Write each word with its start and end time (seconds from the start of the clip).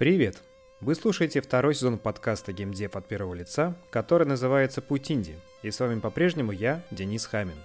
Привет! 0.00 0.38
Вы 0.80 0.94
слушаете 0.94 1.42
второй 1.42 1.74
сезон 1.74 1.98
подкаста 1.98 2.52
GameDev 2.52 2.96
от 2.96 3.06
первого 3.06 3.34
лица, 3.34 3.76
который 3.90 4.26
называется 4.26 4.80
«Путь 4.80 5.12
Инди», 5.12 5.36
и 5.60 5.70
с 5.70 5.78
вами 5.78 6.00
по-прежнему 6.00 6.52
я, 6.52 6.82
Денис 6.90 7.26
Хамин. 7.26 7.58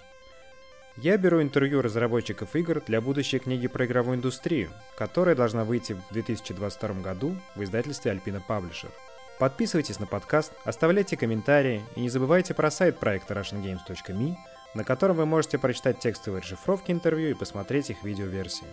Я 0.98 1.16
беру 1.16 1.40
интервью 1.40 1.80
разработчиков 1.80 2.54
игр 2.54 2.82
для 2.86 3.00
будущей 3.00 3.38
книги 3.38 3.68
про 3.68 3.86
игровую 3.86 4.18
индустрию, 4.18 4.68
которая 4.98 5.34
должна 5.34 5.64
выйти 5.64 5.94
в 5.94 6.12
2022 6.12 7.00
году 7.00 7.34
в 7.54 7.62
издательстве 7.62 8.12
Alpina 8.12 8.42
Publisher. 8.46 8.90
Подписывайтесь 9.38 9.98
на 9.98 10.04
подкаст, 10.04 10.52
оставляйте 10.66 11.16
комментарии 11.16 11.82
и 11.94 12.00
не 12.00 12.10
забывайте 12.10 12.52
про 12.52 12.70
сайт 12.70 12.98
проекта 12.98 13.32
russiangames.me, 13.32 14.34
на 14.74 14.84
котором 14.84 15.16
вы 15.16 15.24
можете 15.24 15.56
прочитать 15.56 16.00
текстовые 16.00 16.42
расшифровки 16.42 16.92
интервью 16.92 17.30
и 17.30 17.34
посмотреть 17.34 17.88
их 17.88 18.04
видеоверсии. 18.04 18.66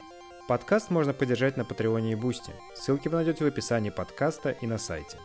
Подкаст 0.45 0.89
можно 0.89 1.13
поддержать 1.13 1.55
на 1.55 1.63
Патреоне 1.63 2.11
и 2.11 2.15
Бусти. 2.15 2.51
Ссылки 2.75 3.07
вы 3.07 3.15
найдете 3.15 3.45
в 3.45 3.47
описании 3.47 3.91
подкаста 3.91 4.49
и 4.49 4.67
на 4.67 4.77
сайте. 4.77 5.17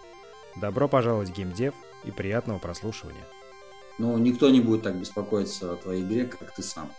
Добро 0.54 0.86
пожаловать 0.86 1.30
в 1.30 1.32
gamedev 1.32 1.74
и 2.04 2.12
приятного 2.12 2.60
прослушивания. 2.60 3.24
Ну, 3.98 4.16
никто 4.16 4.48
не 4.48 4.60
будет 4.60 4.84
так 4.84 4.94
беспокоиться 4.94 5.72
о 5.72 5.76
твоей 5.76 6.04
игре, 6.04 6.26
как 6.26 6.54
ты 6.54 6.62
сам. 6.62 6.92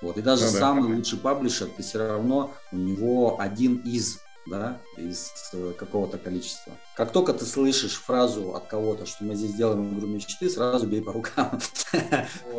Вот. 0.00 0.16
И 0.16 0.22
даже 0.22 0.46
ну, 0.46 0.52
да. 0.52 0.58
самый 0.58 0.94
лучший 0.94 1.18
publisher, 1.18 1.68
ты 1.68 1.82
все 1.82 1.98
равно 1.98 2.54
у 2.72 2.76
него 2.76 3.38
один 3.38 3.82
из 3.84 4.20
да, 4.46 4.80
из 4.96 5.50
э, 5.52 5.72
какого-то 5.76 6.18
количества. 6.18 6.72
Как 6.94 7.12
только 7.12 7.32
ты 7.32 7.44
слышишь 7.44 7.94
фразу 7.94 8.54
от 8.54 8.66
кого-то, 8.66 9.06
что 9.06 9.24
мы 9.24 9.34
здесь 9.34 9.54
делаем 9.54 9.96
игру 9.96 10.06
мечты, 10.06 10.48
сразу 10.48 10.86
бей 10.86 11.02
по 11.02 11.12
рукам. 11.12 11.58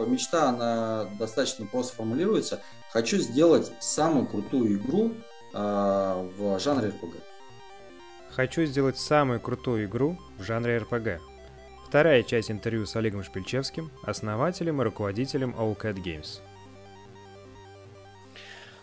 Мечта, 0.08 0.50
она 0.50 1.05
достаточно 1.18 1.66
просто 1.66 1.95
формулируется. 1.95 2.62
Хочу 2.92 3.18
сделать 3.18 3.72
самую 3.80 4.28
крутую 4.28 4.78
игру 4.78 5.14
э, 5.54 6.30
в 6.38 6.59
жанре 6.59 6.90
RPG. 6.90 7.22
Хочу 8.31 8.66
сделать 8.66 9.00
самую 9.00 9.40
крутую 9.40 9.86
игру 9.86 10.17
в 10.38 10.44
жанре 10.44 10.78
RPG. 10.78 11.19
Вторая 11.88 12.22
часть 12.23 12.52
интервью 12.52 12.86
с 12.86 12.95
Олегом 12.97 13.23
Шпильчевским, 13.23 13.90
основателем 14.03 14.81
и 14.81 14.84
руководителем 14.84 15.56
All 15.58 15.75
Cat 15.78 15.95
Games. 15.95 16.42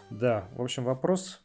Да, 0.09 0.48
в 0.57 0.62
общем, 0.62 0.84
вопрос 0.84 1.44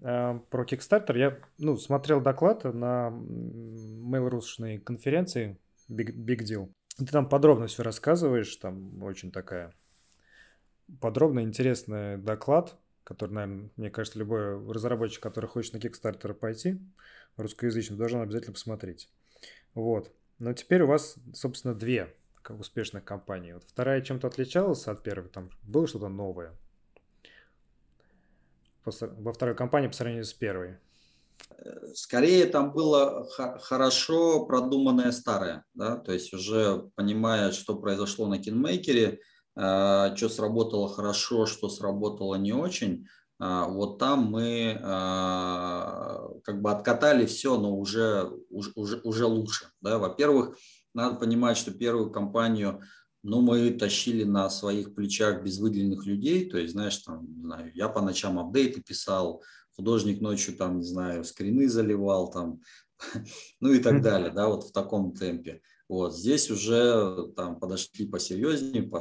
про 0.00 0.64
Kickstarter 0.64 1.16
я 1.18 1.38
ну, 1.58 1.76
смотрел 1.76 2.20
доклад 2.20 2.64
на 2.64 3.08
mail.ru 3.10 4.78
конференции 4.78 5.58
Big, 5.90 6.14
Big 6.14 6.40
Deal. 6.40 6.70
Ты 6.98 7.06
там 7.06 7.28
подробно 7.28 7.66
все 7.66 7.82
рассказываешь, 7.82 8.54
там 8.56 9.02
очень 9.02 9.30
такая 9.30 9.72
подробно 11.00 11.40
интересный 11.40 12.16
доклад, 12.16 12.76
который, 13.04 13.32
наверное, 13.32 13.70
мне 13.76 13.90
кажется, 13.90 14.18
любой 14.18 14.56
разработчик, 14.72 15.22
который 15.22 15.46
хочет 15.46 15.74
на 15.74 15.78
Kickstarter 15.78 16.32
пойти, 16.34 16.78
русскоязычный, 17.36 17.96
должен 17.96 18.20
обязательно 18.20 18.54
посмотреть. 18.54 19.10
Вот. 19.74 20.12
Но 20.38 20.52
теперь 20.52 20.82
у 20.82 20.86
вас, 20.86 21.16
собственно, 21.34 21.74
две 21.74 22.14
успешных 22.48 23.04
компании. 23.04 23.52
Вот 23.52 23.64
вторая 23.64 24.00
чем-то 24.00 24.28
отличалась 24.28 24.86
от 24.86 25.02
первой, 25.02 25.28
там 25.28 25.50
было 25.64 25.86
что-то 25.86 26.08
новое– 26.08 26.52
во 29.00 29.32
второй 29.32 29.54
компании 29.54 29.88
по 29.88 29.94
сравнению 29.94 30.24
с 30.24 30.32
первой? 30.32 30.78
Скорее 31.94 32.46
там 32.46 32.72
было 32.72 33.28
хорошо 33.60 34.46
продуманное 34.46 35.12
старое, 35.12 35.64
да, 35.74 35.96
то 35.96 36.12
есть 36.12 36.32
уже 36.32 36.90
понимая, 36.94 37.52
что 37.52 37.76
произошло 37.76 38.26
на 38.26 38.38
кинмейкере, 38.38 39.20
э, 39.56 40.16
что 40.16 40.28
сработало 40.28 40.88
хорошо, 40.88 41.46
что 41.46 41.68
сработало 41.68 42.36
не 42.36 42.52
очень, 42.52 43.06
э, 43.40 43.64
вот 43.68 43.98
там 43.98 44.26
мы 44.26 44.78
э, 44.78 44.78
как 46.44 46.60
бы 46.62 46.70
откатали 46.70 47.26
все, 47.26 47.58
но 47.58 47.76
уже, 47.76 48.30
уже, 48.50 49.00
уже 49.02 49.26
лучше. 49.26 49.66
Да. 49.80 49.98
Во-первых, 49.98 50.56
надо 50.94 51.16
понимать, 51.16 51.56
что 51.56 51.72
первую 51.72 52.10
компанию 52.10 52.82
ну, 53.26 53.40
мы 53.40 53.70
тащили 53.70 54.22
на 54.22 54.48
своих 54.48 54.94
плечах 54.94 55.42
без 55.42 55.58
выделенных 55.58 56.06
людей, 56.06 56.48
то 56.48 56.58
есть, 56.58 56.72
знаешь, 56.72 56.96
там, 56.98 57.26
не 57.34 57.42
знаю, 57.42 57.72
я 57.74 57.88
по 57.88 58.00
ночам 58.00 58.38
апдейты 58.38 58.80
писал, 58.82 59.42
художник 59.74 60.20
ночью, 60.20 60.56
там, 60.56 60.78
не 60.78 60.84
знаю, 60.84 61.24
скрины 61.24 61.68
заливал, 61.68 62.30
там, 62.30 62.60
ну 63.60 63.72
и 63.72 63.80
так 63.80 64.00
далее, 64.00 64.30
да, 64.30 64.48
вот 64.48 64.64
в 64.64 64.72
таком 64.72 65.12
темпе. 65.12 65.60
Вот 65.88 66.16
здесь 66.16 66.50
уже 66.50 67.32
там 67.36 67.58
подошли 67.58 68.06
посерьезнее, 68.06 68.84
по, 68.84 69.00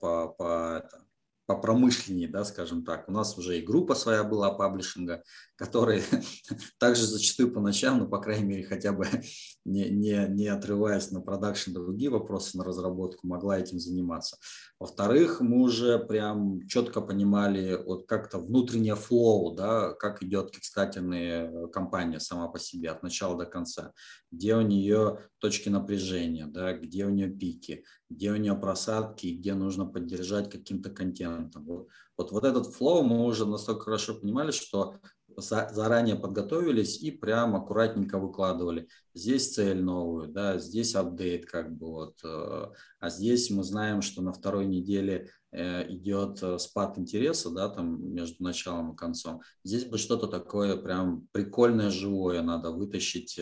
по, 0.00 0.28
по, 0.28 0.78
это, 0.78 1.04
попромышленнее, 1.48 2.28
да, 2.28 2.44
скажем 2.44 2.84
так. 2.84 3.08
У 3.08 3.12
нас 3.12 3.38
уже 3.38 3.58
и 3.58 3.62
группа 3.62 3.94
своя 3.94 4.22
была 4.22 4.52
паблишинга, 4.52 5.24
которая 5.56 6.02
также 6.78 7.06
зачастую 7.06 7.50
по 7.54 7.60
ночам, 7.60 8.00
ну, 8.00 8.06
по 8.06 8.20
крайней 8.20 8.44
мере, 8.44 8.64
хотя 8.64 8.92
бы 8.92 9.06
не, 9.64 9.88
не, 9.88 10.26
не 10.28 10.46
отрываясь 10.48 11.10
на 11.10 11.22
продакшн, 11.22 11.72
другие 11.72 12.10
вопросы 12.10 12.58
на 12.58 12.64
разработку, 12.64 13.26
могла 13.26 13.58
этим 13.58 13.78
заниматься. 13.80 14.36
Во-вторых, 14.78 15.40
мы 15.40 15.62
уже 15.62 15.98
прям 15.98 16.60
четко 16.68 17.00
понимали 17.00 17.82
вот 17.82 18.06
как-то 18.06 18.38
внутреннее 18.38 18.94
flow, 18.94 19.54
да, 19.54 19.94
как 19.94 20.22
идет 20.22 20.50
кикстартерная 20.50 21.50
э, 21.50 21.68
компания 21.68 22.20
сама 22.20 22.48
по 22.48 22.58
себе 22.58 22.90
от 22.90 23.02
начала 23.02 23.38
до 23.38 23.46
конца, 23.46 23.94
где 24.30 24.54
у 24.54 24.60
нее 24.60 25.20
точки 25.38 25.68
напряжения, 25.68 26.46
да, 26.46 26.72
где 26.72 27.06
у 27.06 27.10
нее 27.10 27.28
пики, 27.28 27.84
где 28.10 28.32
у 28.32 28.36
нее 28.36 28.54
просадки, 28.54 29.28
где 29.28 29.54
нужно 29.54 29.86
поддержать 29.86 30.50
каким-то 30.50 30.90
контентом. 30.90 31.64
Вот, 31.64 31.88
вот, 32.16 32.32
вот 32.32 32.44
этот 32.44 32.66
флоу 32.74 33.02
мы 33.02 33.24
уже 33.24 33.46
настолько 33.46 33.84
хорошо 33.84 34.14
понимали, 34.14 34.50
что 34.50 34.96
заранее 35.40 36.16
подготовились 36.16 37.00
и 37.00 37.10
прям 37.10 37.54
аккуратненько 37.56 38.18
выкладывали. 38.18 38.88
Здесь 39.14 39.54
цель 39.54 39.82
новую, 39.82 40.28
да, 40.28 40.58
здесь 40.58 40.94
апдейт 40.94 41.46
как 41.46 41.76
бы 41.76 41.86
вот, 41.86 42.18
э, 42.24 42.66
а 43.00 43.10
здесь 43.10 43.50
мы 43.50 43.64
знаем, 43.64 44.00
что 44.00 44.22
на 44.22 44.32
второй 44.32 44.66
неделе 44.66 45.30
э, 45.50 45.90
идет 45.92 46.42
э, 46.42 46.58
спад 46.58 46.98
интереса, 46.98 47.50
да, 47.50 47.68
там 47.68 48.12
между 48.14 48.42
началом 48.44 48.92
и 48.92 48.96
концом. 48.96 49.40
Здесь 49.64 49.86
бы 49.86 49.98
что-то 49.98 50.28
такое 50.28 50.76
прям 50.76 51.26
прикольное, 51.32 51.90
живое 51.90 52.42
надо 52.42 52.70
вытащить, 52.70 53.40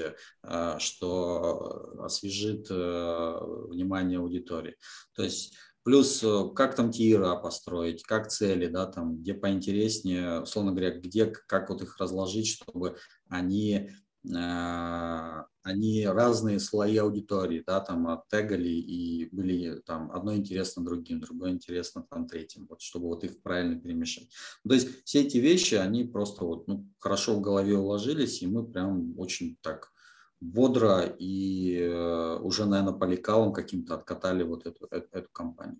что 0.78 1.94
освежит 2.00 2.70
внимание 2.70 4.18
аудитории. 4.18 4.76
То 5.14 5.24
есть 5.24 5.54
Плюс, 5.86 6.20
э, 6.24 6.48
как 6.56 6.74
там 6.74 6.90
тира 6.90 7.36
построить, 7.36 8.02
как 8.02 8.26
цели, 8.26 8.66
да, 8.66 8.86
там, 8.86 9.18
где 9.18 9.34
поинтереснее, 9.34 10.40
условно 10.40 10.72
говоря, 10.72 10.98
где, 10.98 11.26
как 11.26 11.70
вот 11.70 11.80
их 11.80 11.98
разложить, 11.98 12.48
чтобы 12.48 12.96
они, 13.28 13.90
э, 14.24 15.42
они 15.62 16.06
разные 16.08 16.58
слои 16.58 16.96
аудитории, 16.96 17.62
да, 17.64 17.78
там, 17.78 18.08
оттегали 18.08 18.68
и 18.68 19.28
были 19.30 19.80
там 19.86 20.10
одно 20.10 20.34
интересно 20.34 20.84
другим, 20.84 21.20
другое 21.20 21.52
интересно 21.52 22.04
там 22.10 22.26
третьим, 22.26 22.66
вот, 22.68 22.80
чтобы 22.80 23.06
вот 23.06 23.22
их 23.22 23.40
правильно 23.40 23.80
перемешать. 23.80 24.28
То 24.68 24.74
есть 24.74 25.04
все 25.04 25.20
эти 25.20 25.36
вещи, 25.36 25.76
они 25.76 26.02
просто 26.02 26.44
вот, 26.44 26.66
ну, 26.66 26.84
хорошо 26.98 27.36
в 27.36 27.40
голове 27.40 27.78
уложились, 27.78 28.42
и 28.42 28.48
мы 28.48 28.66
прям 28.66 29.16
очень 29.20 29.56
так 29.62 29.92
бодро 30.40 31.02
и 31.18 31.78
э, 31.80 32.38
уже, 32.42 32.66
наверное, 32.66 32.92
по 32.92 33.04
лекалам 33.04 33.52
каким-то 33.52 33.94
откатали 33.94 34.42
вот 34.42 34.66
эту, 34.66 34.86
эту, 34.90 35.08
эту 35.12 35.28
компанию. 35.30 35.78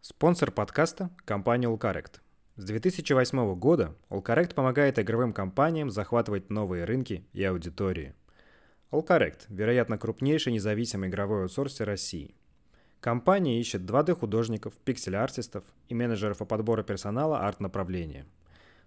Спонсор 0.00 0.50
подкаста– 0.50 1.10
компания 1.24 1.68
Allcorrect. 1.68 2.20
С 2.56 2.64
2008 2.64 3.54
года 3.54 3.94
Allcorrect 4.10 4.54
помогает 4.54 4.98
игровым 4.98 5.32
компаниям 5.32 5.90
захватывать 5.90 6.50
новые 6.50 6.84
рынки 6.84 7.26
и 7.32 7.44
аудитории. 7.44 8.14
Allcorrect– 8.90 9.46
вероятно, 9.48 9.98
крупнейший 9.98 10.52
независимый 10.52 11.08
игровой 11.08 11.42
аутсорсер 11.42 11.86
России. 11.86 12.34
Компания 13.00 13.58
ищет 13.58 13.82
2D-художников, 13.82 14.74
пиксель-артистов 14.84 15.64
и 15.88 15.94
менеджеров 15.94 16.38
по 16.38 16.44
подбору 16.44 16.84
персонала 16.84 17.40
арт-направления– 17.40 18.26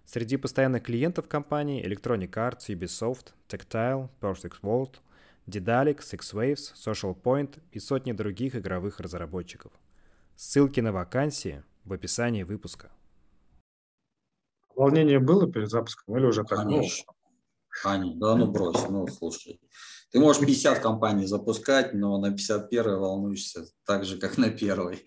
Среди 0.06 0.36
постоянных 0.36 0.84
клиентов 0.84 1.26
компании 1.26 1.84
Electronic 1.84 2.30
Arts, 2.30 2.68
Ubisoft, 2.68 3.32
Tactile, 3.48 4.08
Perfect 4.20 4.60
World, 4.62 5.00
Dedalix, 5.48 5.98
Six 6.12 6.32
Waves, 6.32 6.74
Social 6.76 7.20
Point 7.20 7.58
и 7.72 7.80
сотни 7.80 8.12
других 8.12 8.54
игровых 8.54 9.00
разработчиков. 9.00 9.72
Ссылки 10.36 10.78
на 10.78 10.92
вакансии 10.92 11.64
в 11.84 11.92
описании 11.92 12.44
выпуска. 12.44 12.92
Волнение 14.76 15.18
было 15.18 15.50
перед 15.50 15.70
запуском 15.70 16.16
или 16.16 16.26
уже 16.26 16.44
как? 16.44 16.58
Конечно. 16.58 17.12
Конечно. 17.82 18.20
Да 18.20 18.36
ну 18.36 18.46
брось, 18.46 18.88
ну 18.88 19.08
слушай. 19.08 19.60
Ты 20.12 20.20
можешь 20.20 20.40
50 20.40 20.78
компаний 20.78 21.26
запускать, 21.26 21.94
но 21.94 22.16
на 22.18 22.30
51 22.30 22.98
волнуешься 22.98 23.66
так 23.84 24.04
же, 24.04 24.18
как 24.18 24.38
на 24.38 24.50
первой. 24.50 25.02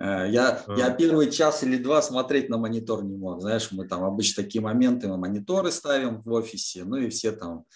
Э, 0.00 0.26
я, 0.28 0.64
а. 0.66 0.76
я 0.76 0.90
первый 0.90 1.30
час 1.30 1.62
или 1.62 1.76
два 1.76 2.00
смотреть 2.00 2.48
на 2.48 2.56
монитор 2.56 3.04
не 3.04 3.16
мог. 3.16 3.42
Знаешь, 3.42 3.70
мы 3.70 3.86
там 3.86 4.02
обычно 4.02 4.42
такие 4.42 4.62
моменты, 4.62 5.08
мы 5.08 5.18
мониторы 5.18 5.70
ставим 5.70 6.22
в 6.22 6.32
офисе, 6.32 6.84
ну 6.84 6.96
и 6.96 7.10
все 7.10 7.32
там 7.32 7.66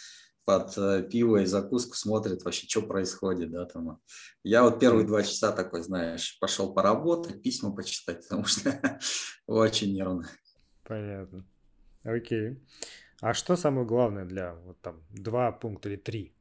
под 0.47 0.77
э, 0.79 1.03
пиво 1.03 1.39
и 1.39 1.47
закуску 1.47 1.97
смотрят 1.97 2.43
вообще, 2.43 2.67
что 2.67 2.83
происходит, 2.83 3.51
да, 3.51 3.67
там. 3.67 4.01
Я 4.43 4.63
вот 4.63 4.81
первые 4.81 5.07
два 5.07 5.23
часа 5.23 5.53
такой, 5.53 5.83
знаешь, 5.83 6.39
пошел 6.41 6.73
поработать, 6.73 7.43
письма 7.43 7.75
почитать, 7.75 8.23
потому 8.23 8.45
что 8.45 8.99
очень 9.47 9.95
нервно. 9.95 10.29
Понятно. 10.83 11.45
Окей. 12.03 12.59
А 13.21 13.33
что 13.35 13.57
самое 13.57 13.87
главное 13.87 14.25
для 14.25 14.55
вот 14.55 14.81
там 14.81 15.03
два 15.11 15.53
пункта 15.53 15.89
или 15.89 15.97
три 15.97 16.35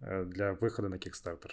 э, 0.00 0.24
для 0.24 0.54
выхода 0.54 0.88
на 0.88 0.96
Kickstarter? 0.96 1.52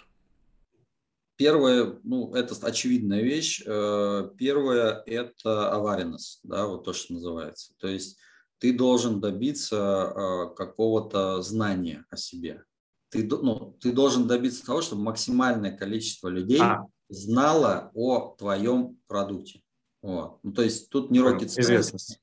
Первое, 1.36 1.98
ну, 2.04 2.32
это 2.34 2.54
очевидная 2.64 3.22
вещь. 3.22 3.62
Э, 3.66 4.30
первое– 4.38 5.02
это 5.06 5.72
аварийность, 5.72 6.40
да, 6.44 6.66
вот 6.66 6.84
то, 6.84 6.92
что 6.92 7.14
называется. 7.14 7.72
То 7.78 7.88
есть 7.88 8.18
ты 8.58 8.72
должен 8.72 9.20
добиться 9.20 9.76
э, 10.14 10.54
какого-то 10.54 11.42
знания 11.42 12.06
о 12.10 12.16
себе. 12.16 12.62
Ты, 13.10 13.26
ну, 13.26 13.76
ты 13.80 13.92
должен 13.92 14.26
добиться 14.26 14.64
того, 14.64 14.80
чтобы 14.80 15.02
максимальное 15.02 15.76
количество 15.76 16.28
людей 16.28 16.60
а. 16.60 16.84
знало 17.08 17.90
о 17.94 18.34
твоем 18.36 18.98
продукте. 19.06 19.62
Вот. 20.02 20.38
Ну, 20.42 20.52
то 20.52 20.62
есть 20.62 20.88
тут 20.88 21.10
не 21.10 21.18
rocket 21.18 21.46
Известность. 21.46 22.20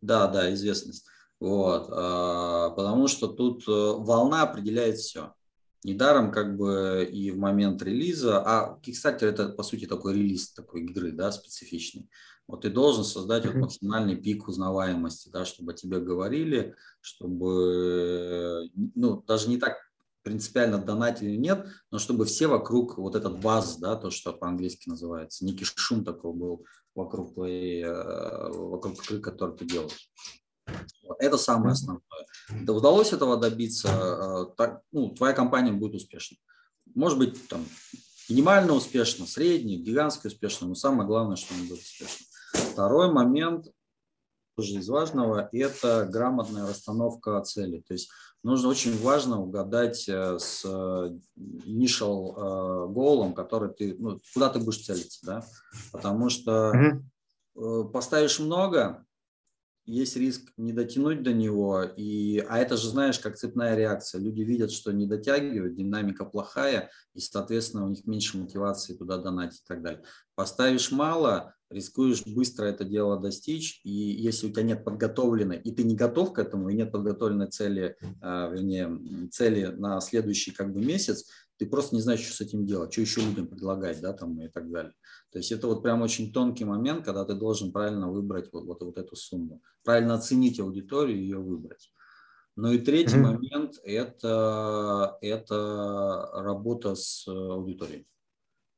Да, 0.00 0.26
да, 0.26 0.52
известность. 0.52 1.06
Вот. 1.38 1.88
А, 1.90 2.70
потому 2.70 3.08
что 3.08 3.28
тут 3.28 3.66
э, 3.68 3.70
волна 3.70 4.42
определяет 4.42 4.98
все. 4.98 5.34
Недаром 5.82 6.30
как 6.30 6.56
бы 6.56 7.08
и 7.10 7.30
в 7.30 7.38
момент 7.38 7.82
релиза, 7.82 8.42
а 8.44 8.78
Kickstarter 8.82 9.26
это 9.26 9.48
по 9.48 9.62
сути 9.62 9.86
такой 9.86 10.14
релиз 10.14 10.52
такой 10.52 10.82
игры, 10.82 11.12
да, 11.12 11.32
специфичный. 11.32 12.08
Вот 12.46 12.62
ты 12.62 12.70
должен 12.70 13.04
создать 13.04 13.46
вот 13.46 13.54
максимальный 13.54 14.16
пик 14.16 14.48
узнаваемости, 14.48 15.30
да, 15.30 15.44
чтобы 15.44 15.72
о 15.72 15.74
тебе 15.74 16.00
говорили, 16.00 16.74
чтобы, 17.00 18.68
ну, 18.94 19.22
даже 19.22 19.48
не 19.48 19.56
так 19.56 19.76
принципиально 20.22 20.78
донатили 20.78 21.36
нет, 21.36 21.66
но 21.90 21.98
чтобы 21.98 22.26
все 22.26 22.46
вокруг 22.46 22.98
вот 22.98 23.14
этот 23.14 23.40
баз, 23.40 23.78
да, 23.78 23.96
то, 23.96 24.10
что 24.10 24.32
по-английски 24.32 24.88
называется, 24.88 25.44
некий 25.44 25.64
шум 25.64 26.04
такой 26.04 26.32
был 26.34 26.66
вокруг 26.94 27.34
твоей, 27.34 27.84
э, 27.84 28.48
вокруг 28.50 29.02
игры, 29.04 29.20
которую 29.20 29.56
ты 29.56 29.64
делаешь. 29.64 30.10
Это 31.18 31.36
самое 31.36 31.72
основное. 31.72 32.02
Да 32.62 32.72
удалось 32.72 33.12
этого 33.12 33.36
добиться, 33.36 33.88
э, 33.88 34.46
так, 34.56 34.80
ну, 34.92 35.10
твоя 35.10 35.34
компания 35.34 35.72
будет 35.72 35.94
успешна. 35.96 36.36
Может 36.94 37.18
быть, 37.18 37.48
там, 37.48 37.64
минимально 38.28 38.72
успешно, 38.72 39.26
средний, 39.26 39.76
гигантски 39.76 40.28
успешно, 40.28 40.66
но 40.68 40.74
самое 40.74 41.06
главное, 41.06 41.36
что 41.36 41.54
он 41.54 41.66
будет 41.68 41.80
успешным. 41.80 42.26
Второй 42.72 43.12
момент, 43.12 43.66
тоже 44.56 44.74
из 44.74 44.88
важного, 44.88 45.48
это 45.52 46.06
грамотная 46.10 46.66
расстановка 46.66 47.40
целей. 47.42 47.82
То 47.86 47.92
есть 47.94 48.10
нужно 48.42 48.68
очень 48.68 48.98
важно 49.00 49.40
угадать 49.40 50.08
э, 50.08 50.38
с 50.38 50.64
initial 51.36 52.88
голом, 52.88 53.34
который 53.34 53.72
ты, 53.72 53.94
ну, 53.98 54.18
куда 54.32 54.48
ты 54.48 54.58
будешь 54.58 54.84
целиться, 54.84 55.20
да, 55.24 55.44
потому 55.92 56.30
что 56.30 56.72
поставишь 57.92 58.38
много, 58.38 59.04
есть 59.86 60.16
риск 60.16 60.52
не 60.56 60.72
дотянуть 60.72 61.22
до 61.22 61.32
него, 61.32 61.82
и, 61.82 62.38
а 62.48 62.58
это 62.58 62.76
же, 62.76 62.88
знаешь, 62.88 63.18
как 63.18 63.36
цепная 63.36 63.74
реакция. 63.74 64.20
Люди 64.20 64.42
видят, 64.42 64.70
что 64.70 64.92
не 64.92 65.06
дотягивают, 65.06 65.76
динамика 65.76 66.24
плохая, 66.24 66.90
и, 67.14 67.20
соответственно, 67.20 67.86
у 67.86 67.88
них 67.88 68.06
меньше 68.06 68.38
мотивации 68.38 68.94
туда 68.94 69.18
донатить 69.18 69.60
и 69.60 69.66
так 69.66 69.82
далее. 69.82 70.02
Поставишь 70.34 70.90
мало, 70.90 71.54
рискуешь 71.70 72.24
быстро 72.24 72.66
это 72.66 72.84
дело 72.84 73.20
достичь, 73.20 73.80
и 73.84 73.90
если 73.90 74.46
у 74.46 74.50
тебя 74.50 74.62
нет 74.62 74.84
подготовленной, 74.84 75.58
и 75.58 75.72
ты 75.72 75.82
не 75.84 75.96
готов 75.96 76.32
к 76.32 76.38
этому, 76.38 76.68
и 76.68 76.74
нет 76.74 76.92
подготовленной 76.92 77.48
цели, 77.48 77.96
э, 78.00 78.50
вернее, 78.52 79.28
цели 79.30 79.66
на 79.66 80.00
следующий 80.00 80.50
как 80.50 80.72
бы 80.72 80.80
месяц, 80.80 81.26
ты 81.58 81.66
просто 81.66 81.94
не 81.94 82.00
знаешь, 82.00 82.20
что 82.20 82.34
с 82.34 82.40
этим 82.40 82.64
делать, 82.64 82.92
что 82.92 83.02
еще 83.02 83.20
людям 83.20 83.46
предлагать, 83.46 84.00
да, 84.00 84.14
там 84.14 84.40
и 84.40 84.48
так 84.48 84.70
далее. 84.70 84.94
То 85.30 85.38
есть 85.38 85.52
это 85.52 85.68
вот 85.68 85.82
прям 85.82 86.02
очень 86.02 86.32
тонкий 86.32 86.64
момент, 86.64 87.04
когда 87.04 87.24
ты 87.24 87.34
должен 87.34 87.72
правильно 87.72 88.10
выбрать 88.10 88.52
вот, 88.52 88.64
вот, 88.64 88.82
вот 88.82 88.98
эту 88.98 89.14
сумму, 89.14 89.62
правильно 89.84 90.14
оценить 90.14 90.58
аудиторию 90.58 91.18
и 91.18 91.22
ее 91.22 91.38
выбрать. 91.38 91.92
Ну 92.56 92.72
и 92.72 92.78
третий 92.78 93.16
mm-hmm. 93.16 93.20
момент 93.20 93.78
это, 93.84 95.18
это 95.20 96.30
работа 96.34 96.94
с 96.96 97.26
аудиторией. 97.28 98.06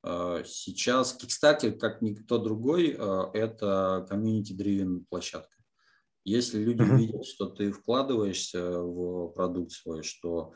А, 0.03 0.43
сейчас 0.45 1.19
Kickstarter, 1.19 1.73
как 1.73 2.03
никто 2.03 2.39
другой, 2.39 2.95
а, 2.99 3.31
это 3.33 4.07
community-driven 4.11 5.07
площадка. 5.09 5.57
Если 6.25 6.63
люди 6.63 6.83
mm-hmm. 6.83 6.97
видят, 6.99 7.25
что 7.25 7.47
ты 7.47 7.73
вкладываешься 7.73 8.79
в 8.79 9.29
продукт 9.29 9.73
свой, 9.73 10.03
что 10.03 10.53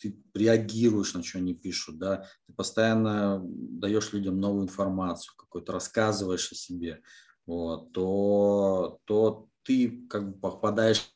ты 0.00 0.16
реагируешь 0.34 1.14
на 1.14 1.22
что 1.22 1.38
они 1.38 1.54
пишут, 1.54 1.98
да, 1.98 2.26
ты 2.46 2.52
постоянно 2.52 3.42
даешь 3.44 4.12
людям 4.12 4.40
новую 4.40 4.64
информацию, 4.64 5.34
какую-то 5.36 5.72
рассказываешь 5.72 6.52
о 6.52 6.54
себе, 6.54 7.02
вот, 7.46 7.92
то, 7.92 9.00
то 9.04 9.48
ты 9.62 10.06
как 10.08 10.30
бы 10.30 10.38
попадаешь 10.38 11.10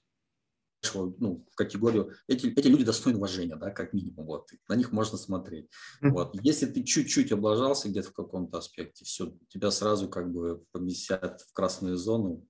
ну, 0.95 1.47
в 1.51 1.57
категорию, 1.57 2.15
эти, 2.27 2.47
эти 2.47 2.67
люди 2.67 2.85
достойны 2.85 3.19
уважения, 3.19 3.57
да, 3.57 3.71
как 3.71 3.93
минимум, 3.93 4.27
вот, 4.27 4.51
на 4.69 4.75
них 4.75 4.93
можно 4.93 5.19
смотреть. 5.19 5.69
Вот. 6.01 6.35
Если 6.43 6.67
ты 6.67 6.83
чуть-чуть 6.83 7.33
облажался 7.33 7.89
где-то 7.89 8.09
в 8.09 8.15
каком-то 8.15 8.59
аспекте, 8.59 9.05
все, 9.05 9.37
тебя 9.49 9.71
сразу 9.71 10.09
как 10.09 10.33
бы 10.33 10.65
поместят 10.73 11.43
в 11.43 11.53
красную 11.53 11.97
зону, 11.97 12.47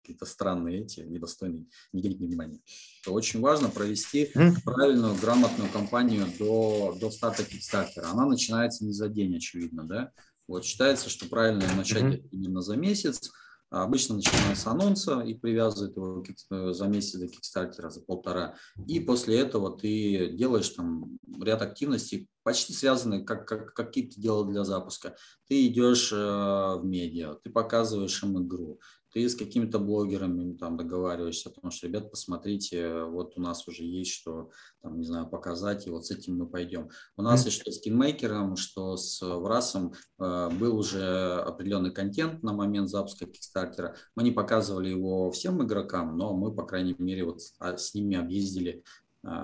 какие-то 0.00 0.26
странные 0.26 0.82
эти, 0.82 1.00
недостойные, 1.00 1.66
не 1.92 2.02
денег, 2.02 2.20
ни 2.20 2.26
внимания. 2.26 2.60
То 3.04 3.12
очень 3.12 3.40
важно 3.40 3.68
провести 3.68 4.30
правильную, 4.64 5.14
грамотную 5.20 5.70
кампанию 5.70 6.26
до, 6.38 6.96
до 7.00 7.10
старта 7.10 7.42
Kickstarter. 7.42 8.02
Она 8.02 8.26
начинается 8.26 8.84
не 8.84 8.92
за 8.92 9.08
день, 9.08 9.36
очевидно, 9.36 9.84
да. 9.84 10.12
Вот 10.48 10.64
считается, 10.64 11.08
что 11.08 11.28
правильно 11.28 11.64
начать 11.76 12.02
mm-hmm. 12.02 12.28
именно 12.32 12.60
за 12.60 12.76
месяц. 12.76 13.30
А 13.72 13.84
обычно 13.84 14.16
начинают 14.16 14.58
с 14.58 14.66
анонса 14.66 15.20
и 15.20 15.34
привязывают 15.34 15.96
его 15.96 16.24
э, 16.50 16.72
за 16.72 16.88
месяц 16.88 17.20
до 17.20 17.28
Кикстартера, 17.28 17.88
за 17.88 18.00
полтора. 18.00 18.56
И 18.88 18.98
после 18.98 19.38
этого 19.38 19.78
ты 19.78 20.32
делаешь 20.32 20.70
там 20.70 21.18
ряд 21.40 21.62
активностей, 21.62 22.26
почти 22.42 22.72
связанных, 22.72 23.24
как, 23.24 23.46
как 23.46 23.72
какие 23.72 24.08
ты 24.08 24.20
делал 24.20 24.44
для 24.44 24.64
запуска. 24.64 25.14
Ты 25.46 25.68
идешь 25.68 26.10
э, 26.12 26.16
в 26.16 26.80
медиа, 26.82 27.34
ты 27.44 27.50
показываешь 27.50 28.20
им 28.24 28.44
игру, 28.44 28.80
ты 29.12 29.28
с 29.28 29.34
какими-то 29.34 29.78
блогерами 29.78 30.56
там 30.56 30.76
договариваешься, 30.76 31.50
потому 31.50 31.70
что, 31.70 31.86
ребят, 31.86 32.10
посмотрите, 32.10 33.04
вот 33.04 33.36
у 33.36 33.40
нас 33.40 33.66
уже 33.66 33.84
есть 33.84 34.12
что, 34.12 34.50
там, 34.82 34.98
не 34.98 35.04
знаю, 35.04 35.28
показать, 35.28 35.86
и 35.86 35.90
вот 35.90 36.06
с 36.06 36.10
этим 36.10 36.38
мы 36.38 36.46
пойдем. 36.46 36.90
У 37.16 37.22
нас 37.22 37.46
mm-hmm. 37.46 37.50
что 37.50 37.72
с 37.72 37.80
кинмейкером, 37.80 38.56
что 38.56 38.96
с 38.96 39.20
Врасом 39.20 39.94
э, 40.18 40.50
был 40.50 40.78
уже 40.78 41.40
определенный 41.40 41.92
контент 41.92 42.42
на 42.42 42.52
момент 42.52 42.88
запуска 42.88 43.26
Кикстартера. 43.26 43.96
Мы 44.14 44.22
не 44.22 44.30
показывали 44.30 44.90
его 44.90 45.30
всем 45.30 45.62
игрокам, 45.64 46.16
но 46.16 46.34
мы, 46.34 46.54
по 46.54 46.64
крайней 46.64 46.94
мере, 46.98 47.24
вот 47.24 47.42
с, 47.42 47.54
а, 47.58 47.76
ними 47.94 48.16
объездили 48.16 48.84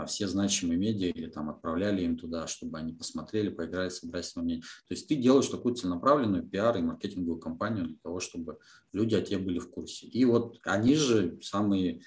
все 0.07 0.27
значимые 0.27 0.79
медиа 0.79 1.09
или 1.11 1.29
там 1.29 1.51
отправляли 1.51 2.03
им 2.03 2.17
туда, 2.17 2.47
чтобы 2.47 2.79
они 2.79 2.93
посмотрели, 2.93 3.51
поиграли, 3.51 3.91
собрали 3.91 4.23
свое 4.23 4.45
мнение. 4.45 4.63
То 4.89 4.95
есть 4.95 5.07
ты 5.07 5.17
делаешь 5.17 5.49
такую 5.49 5.75
целенаправленную 5.75 6.45
пиар 6.45 6.79
и 6.79 6.83
маркетинговую 6.83 7.39
кампанию 7.39 7.87
для 7.89 7.99
того, 8.03 8.21
чтобы 8.21 8.59
люди 8.93 9.15
о 9.15 9.21
тебе 9.21 9.39
были 9.39 9.59
в 9.59 9.71
курсе. 9.71 10.07
И 10.07 10.25
вот 10.25 10.59
они 10.65 10.95
же 10.95 11.39
самые, 11.43 12.01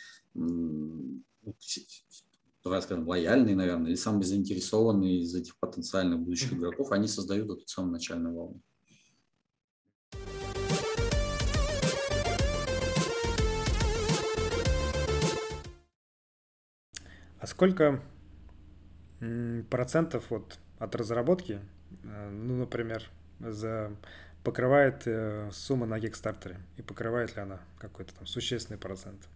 давай 2.64 2.82
скажем, 2.82 3.08
лояльные, 3.08 3.56
наверное, 3.56 3.90
или 3.90 3.96
самые 3.96 4.24
заинтересованные 4.24 5.20
из 5.20 5.36
этих 5.36 5.58
потенциальных 5.60 6.20
будущих 6.20 6.54
игроков, 6.54 6.92
они 6.92 7.08
создают 7.08 7.50
эту 7.52 7.68
самую 7.68 7.94
начальную 7.94 8.36
волну. 8.36 8.62
А 17.40 17.48
сколько 17.48 18.02
процентов 19.70 20.26
вот 20.30 20.60
от 20.78 20.96
разработки, 20.96 21.62
э, 22.04 22.30
ну, 22.30 22.58
например, 22.58 23.10
за 23.40 23.96
покрывает 24.44 25.04
э, 25.06 25.50
сумма 25.54 25.86
на 25.86 26.00
Kickstarter? 26.00 26.58
И 26.78 26.82
покрывает 26.82 27.36
ли 27.36 27.42
она 27.42 27.62
какой-то 27.80 28.14
там 28.14 28.26
существенный 28.26 28.78
процент? 28.78 29.30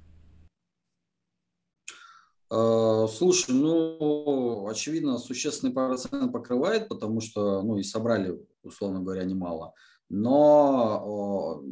А, 2.49 3.07
слушай, 3.07 3.51
ну, 3.53 4.67
очевидно, 4.67 5.17
существенный 5.17 5.73
процент 5.73 6.31
покрывает, 6.33 6.89
потому 6.89 7.21
что, 7.21 7.61
ну, 7.61 7.77
и 7.77 7.83
собрали, 7.83 8.37
условно 8.63 8.99
говоря, 8.99 9.23
немало. 9.23 9.73
Но 10.09 11.63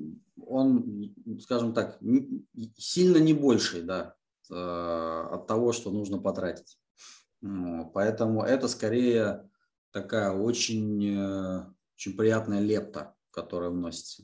он, 0.45 1.13
скажем 1.41 1.73
так, 1.73 2.00
сильно 2.77 3.17
не 3.17 3.33
больший, 3.33 3.83
да, 3.83 4.15
Э, 4.15 4.20
от 4.51 5.48
того, 5.48 5.72
что 5.72 5.91
нужно 5.91 6.17
потратить. 6.17 6.77
Поэтому 7.93 8.43
это 8.43 8.67
скорее 8.67 9.50
такая 9.91 10.31
очень, 10.31 11.17
э, 11.17 11.65
очень 11.96 12.15
приятная 12.15 12.60
лепта, 12.60 13.15
которая 13.31 13.70
вносится. 13.70 14.24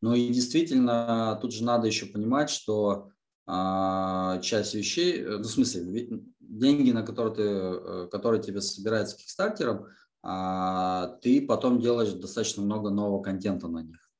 Ну 0.00 0.14
и 0.14 0.28
действительно, 0.32 1.38
тут 1.40 1.52
же 1.52 1.64
надо 1.64 1.86
еще 1.86 2.06
понимать, 2.06 2.50
что 2.50 3.10
а, 3.46 4.38
часть 4.40 4.74
вещей, 4.74 5.22
э, 5.22 5.38
ну, 5.38 5.42
в 5.42 5.46
смысле, 5.46 6.22
деньги, 6.40 6.90
на 6.92 7.02
которые, 7.02 7.34
ты, 7.34 8.08
которые 8.08 8.42
тебе 8.42 8.60
собираются 8.60 9.16
кикстартером, 9.16 9.86
а, 10.22 11.18
ты 11.22 11.44
потом 11.46 11.80
делаешь 11.80 12.12
достаточно 12.12 12.62
много 12.62 12.90
нового 12.90 13.22
контента 13.22 13.68
на 13.68 13.82
них. 13.82 14.10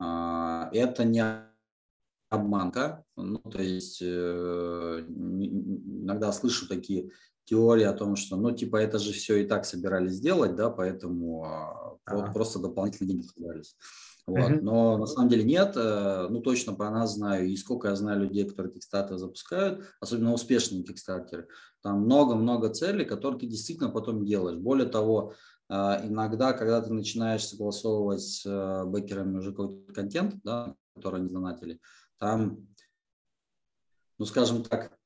А, 0.00 0.70
это 0.72 1.04
не 1.04 1.47
обманка. 2.30 3.04
Ну, 3.16 3.38
то 3.38 3.62
есть 3.62 4.00
э, 4.02 5.04
иногда 5.08 6.32
слышу 6.32 6.68
такие 6.68 7.10
теории 7.44 7.84
о 7.84 7.94
том, 7.94 8.16
что, 8.16 8.36
ну, 8.36 8.50
типа, 8.50 8.76
это 8.76 8.98
же 8.98 9.12
все 9.12 9.36
и 9.38 9.46
так 9.46 9.64
собирались 9.64 10.12
сделать, 10.12 10.54
да, 10.54 10.68
поэтому 10.68 11.44
а, 11.44 11.96
вот 12.10 12.32
просто 12.32 12.58
дополнительные 12.58 13.12
деньги 13.12 13.26
собирались. 13.26 13.76
Вот. 14.28 14.62
Но 14.62 14.98
на 14.98 15.06
самом 15.06 15.30
деле 15.30 15.42
нет, 15.42 15.72
э, 15.74 16.26
ну 16.28 16.40
точно 16.40 16.74
по 16.74 16.90
нас 16.90 17.14
знаю, 17.14 17.48
и 17.48 17.56
сколько 17.56 17.88
я 17.88 17.96
знаю 17.96 18.20
людей, 18.20 18.46
которые 18.46 18.74
Kickstarter 18.74 19.16
запускают, 19.16 19.86
особенно 20.00 20.34
успешные 20.34 20.84
Kickstarter, 20.84 21.46
там 21.82 22.02
много-много 22.02 22.68
целей, 22.68 23.06
которые 23.06 23.40
ты 23.40 23.46
действительно 23.46 23.88
потом 23.88 24.26
делаешь. 24.26 24.58
Более 24.58 24.86
того, 24.86 25.32
э, 25.70 25.74
иногда, 26.06 26.52
когда 26.52 26.82
ты 26.82 26.92
начинаешь 26.92 27.46
согласовывать 27.46 28.20
с 28.20 28.44
э, 28.44 28.84
бэкерами 28.84 29.38
уже 29.38 29.52
какой-то 29.52 29.94
контент, 29.94 30.34
да, 30.44 30.74
который 30.94 31.20
они 31.20 31.30
донатили, 31.30 31.80
там, 32.18 32.68
ну 34.18 34.24
скажем 34.24 34.62
так, 34.64 34.98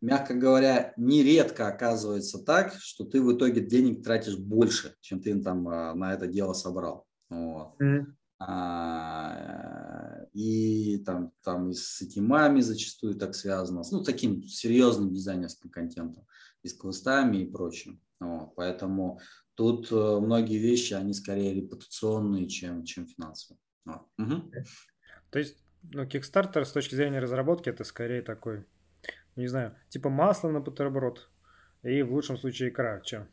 мягко 0.00 0.34
говоря, 0.34 0.92
нередко 0.96 1.68
оказывается 1.68 2.38
так, 2.38 2.74
что 2.74 3.04
ты 3.04 3.22
в 3.22 3.36
итоге 3.36 3.60
денег 3.60 4.04
тратишь 4.04 4.38
больше, 4.38 4.96
чем 5.00 5.20
ты 5.20 5.40
там 5.42 5.64
на 5.64 6.12
это 6.12 6.26
дело 6.26 6.52
собрал. 6.52 7.06
Вот. 7.30 7.80
Mm-hmm. 7.80 8.06
А, 8.40 10.24
и 10.32 10.98
там, 10.98 11.32
там 11.42 11.70
и 11.70 11.74
с 11.74 12.02
этимами 12.02 12.60
зачастую 12.60 13.14
так 13.14 13.34
связано, 13.34 13.82
ну, 13.90 14.02
таким 14.02 14.42
серьезным 14.42 15.14
дизайнерским 15.14 15.70
контентом, 15.70 16.26
и 16.62 16.68
с 16.68 16.74
квестами 16.74 17.38
и 17.38 17.50
прочим. 17.50 18.00
Вот, 18.20 18.54
поэтому 18.56 19.20
тут 19.54 19.90
э, 19.92 19.94
многие 20.20 20.58
вещи, 20.58 20.94
они 20.94 21.14
скорее 21.14 21.54
репутационные, 21.54 22.48
чем, 22.48 22.84
чем 22.84 23.06
финансовые. 23.06 23.60
Вот. 23.84 24.02
Угу. 24.18 24.52
То 25.30 25.38
есть, 25.38 25.63
ну, 25.92 26.04
Kickstarter 26.04 26.64
с 26.64 26.72
точки 26.72 26.94
зрения 26.94 27.20
разработки 27.20 27.68
это 27.68 27.84
скорее 27.84 28.22
такой, 28.22 28.64
не 29.36 29.46
знаю, 29.48 29.76
типа 29.88 30.08
масло 30.08 30.50
на 30.50 30.60
бутерброд 30.60 31.28
и 31.82 32.02
в 32.02 32.12
лучшем 32.12 32.38
случае 32.38 32.70
икра, 32.70 33.00
чем? 33.04 33.28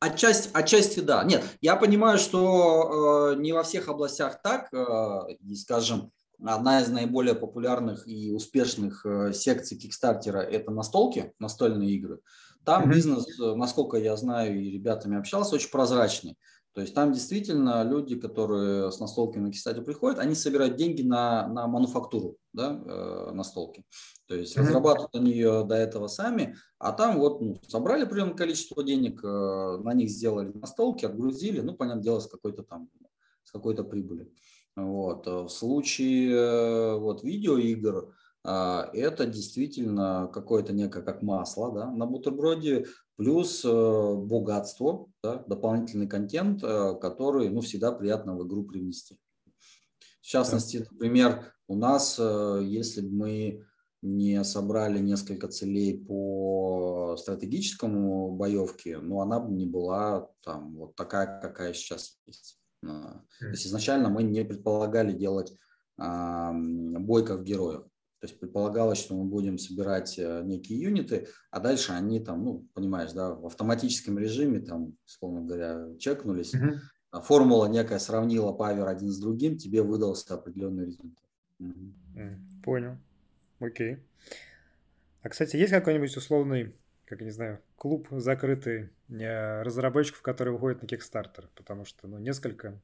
Отчасти, 0.00 0.50
отчасти 0.52 1.00
да. 1.00 1.24
Нет, 1.24 1.42
я 1.62 1.76
понимаю, 1.76 2.18
что 2.18 3.32
э, 3.32 3.40
не 3.40 3.52
во 3.52 3.62
всех 3.62 3.88
областях 3.88 4.42
так. 4.42 4.68
Э, 4.74 5.32
и, 5.40 5.54
скажем, 5.54 6.12
одна 6.44 6.82
из 6.82 6.88
наиболее 6.88 7.34
популярных 7.34 8.06
и 8.06 8.30
успешных 8.30 9.06
э, 9.06 9.32
секций 9.32 9.78
Кикстартера– 9.78 10.38
это 10.40 10.70
настолки, 10.70 11.32
настольные 11.38 11.92
игры. 11.92 12.20
Там 12.64 12.84
mm-hmm. 12.84 12.94
бизнес, 12.94 13.40
э, 13.40 13.54
насколько 13.54 13.96
я 13.96 14.16
знаю 14.16 14.60
и 14.60 14.70
ребятами 14.70 15.18
общался, 15.18 15.54
очень 15.54 15.70
прозрачный. 15.70 16.36
То 16.74 16.80
есть 16.80 16.92
там 16.92 17.12
действительно 17.12 17.84
люди, 17.84 18.16
которые 18.16 18.90
с 18.90 18.98
настолками 18.98 19.44
на 19.44 19.52
Кистате 19.52 19.80
приходят, 19.80 20.18
они 20.18 20.34
собирают 20.34 20.74
деньги 20.74 21.02
на, 21.02 21.46
на 21.46 21.68
мануфактуру 21.68 22.36
да, 22.52 22.82
э, 22.84 23.30
настолки. 23.32 23.84
То 24.26 24.34
есть 24.34 24.56
mm-hmm. 24.56 24.60
разрабатывают 24.60 25.14
они 25.14 25.30
ее 25.30 25.64
до 25.64 25.76
этого 25.76 26.08
сами, 26.08 26.56
а 26.78 26.90
там 26.92 27.20
вот 27.20 27.40
ну, 27.40 27.60
собрали 27.68 28.02
определенное 28.02 28.34
количество 28.34 28.82
денег, 28.82 29.22
э, 29.22 29.78
на 29.84 29.94
них 29.94 30.10
сделали 30.10 30.50
настолки, 30.52 31.04
отгрузили, 31.04 31.60
ну, 31.60 31.74
понятное 31.74 32.02
дело, 32.02 32.18
с 32.18 32.26
какой-то 32.26 32.64
там, 32.64 32.90
с 33.44 33.52
какой-то 33.52 33.84
прибыли. 33.84 34.32
Вот. 34.74 35.26
В 35.28 35.48
случае 35.48 36.34
э, 36.34 36.98
вот, 36.98 37.22
видеоигр, 37.22 38.12
а, 38.46 38.90
это 38.92 39.24
действительно 39.26 40.30
какое-то 40.32 40.74
некое 40.74 41.02
как 41.02 41.22
масло 41.22 41.72
да, 41.72 41.90
на 41.90 42.04
бутерброде, 42.06 42.86
плюс 43.16 43.64
э, 43.64 44.14
богатство, 44.16 45.06
да, 45.22 45.44
дополнительный 45.46 46.08
контент, 46.08 46.62
э, 46.62 46.94
который 47.00 47.48
ну, 47.48 47.60
всегда 47.60 47.92
приятно 47.92 48.36
в 48.36 48.46
игру 48.46 48.64
привнести. 48.64 49.18
В 50.20 50.26
частности, 50.26 50.86
например, 50.90 51.54
у 51.68 51.76
нас, 51.76 52.16
э, 52.18 52.60
если 52.64 53.02
бы 53.02 53.14
мы 53.14 53.66
не 54.02 54.44
собрали 54.44 54.98
несколько 54.98 55.48
целей 55.48 55.98
по 55.98 57.16
стратегическому 57.18 58.32
боевке, 58.32 58.98
ну, 58.98 59.20
она 59.20 59.40
бы 59.40 59.52
не 59.52 59.66
была 59.66 60.28
там 60.42 60.76
вот 60.76 60.94
такая, 60.94 61.40
какая 61.40 61.72
сейчас 61.72 62.18
есть. 62.26 62.58
То 62.82 63.48
есть 63.48 63.66
изначально 63.66 64.10
мы 64.10 64.22
не 64.22 64.44
предполагали 64.44 65.12
делать 65.12 65.56
а, 65.96 66.52
бойков 66.52 67.42
героев. 67.44 67.84
То 68.24 68.28
есть 68.28 68.40
предполагалось, 68.40 68.96
что 68.96 69.14
мы 69.14 69.26
будем 69.26 69.58
собирать 69.58 70.18
э, 70.18 70.40
некие 70.46 70.80
юниты, 70.80 71.28
а 71.50 71.60
дальше 71.60 71.92
они 71.92 72.20
там, 72.20 72.42
ну, 72.42 72.66
понимаешь, 72.72 73.12
да, 73.12 73.34
в 73.34 73.44
автоматическом 73.44 74.18
режиме, 74.18 74.60
там, 74.60 74.96
условно 75.04 75.42
говоря, 75.42 75.94
чекнулись, 75.98 76.54
mm-hmm. 76.54 77.20
формула 77.20 77.66
некая 77.66 77.98
сравнила 77.98 78.54
павер 78.54 78.88
один 78.88 79.10
с 79.10 79.18
другим, 79.18 79.58
тебе 79.58 79.82
выдался 79.82 80.36
определенный 80.36 80.86
результат. 80.86 81.22
Mm-hmm. 81.60 82.62
Понял. 82.62 82.96
Окей. 83.58 83.98
А, 85.20 85.28
кстати, 85.28 85.56
есть 85.56 85.72
какой-нибудь 85.72 86.16
условный, 86.16 86.74
как 87.04 87.20
я 87.20 87.26
не 87.26 87.30
знаю, 87.30 87.60
клуб 87.76 88.08
закрытый 88.10 88.88
разработчиков, 89.10 90.22
которые 90.22 90.54
выходят 90.54 90.80
на 90.80 90.86
Kickstarter? 90.86 91.50
Потому 91.54 91.84
что, 91.84 92.08
ну, 92.08 92.16
несколько 92.16 92.80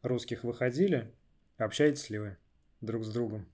русских 0.00 0.42
выходили. 0.42 1.12
Общаетесь 1.58 2.08
ли 2.08 2.18
вы 2.18 2.38
друг 2.80 3.04
с 3.04 3.12
другом? 3.12 3.44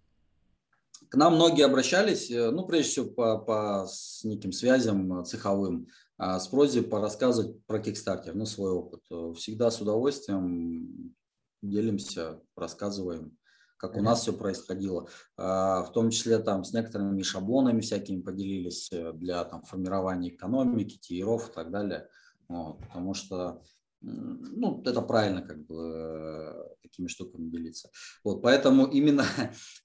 К 1.08 1.14
нам 1.16 1.34
многие 1.34 1.64
обращались, 1.64 2.30
э, 2.30 2.50
ну, 2.50 2.66
прежде 2.66 2.90
всего, 2.90 3.06
по, 3.06 3.38
по 3.38 3.86
с 3.88 4.24
неким 4.24 4.52
связям 4.52 5.24
цеховым, 5.24 5.88
а, 6.18 6.40
с 6.40 6.48
просьбой 6.48 6.82
порассказывать 6.82 7.64
про 7.66 7.78
Kickstarter, 7.78 8.32
ну, 8.32 8.46
свой 8.46 8.72
опыт. 8.72 9.02
Всегда 9.36 9.70
с 9.70 9.80
удовольствием 9.80 11.14
делимся, 11.62 12.40
рассказываем, 12.56 13.36
как 13.76 13.94
mm-hmm. 13.94 14.00
у 14.00 14.02
нас 14.02 14.22
все 14.22 14.32
происходило. 14.32 15.08
А, 15.36 15.82
в 15.82 15.92
том 15.92 16.10
числе 16.10 16.38
там 16.38 16.64
с 16.64 16.72
некоторыми 16.72 17.22
шаблонами 17.22 17.80
всякими 17.80 18.22
поделились 18.22 18.90
э, 18.92 19.12
для 19.12 19.44
там, 19.44 19.62
формирования 19.64 20.30
экономики, 20.30 20.98
тиеров 20.98 21.50
и 21.50 21.52
так 21.52 21.70
далее. 21.70 22.08
Вот, 22.48 22.78
потому 22.80 23.12
что 23.12 23.62
ну, 24.06 24.82
это 24.84 25.02
правильно 25.02 25.42
как 25.42 25.66
бы 25.66 26.76
такими 26.82 27.08
штуками 27.08 27.48
делиться. 27.50 27.90
Вот, 28.25 28.42
поэтому 28.42 28.86
именно, 28.86 29.25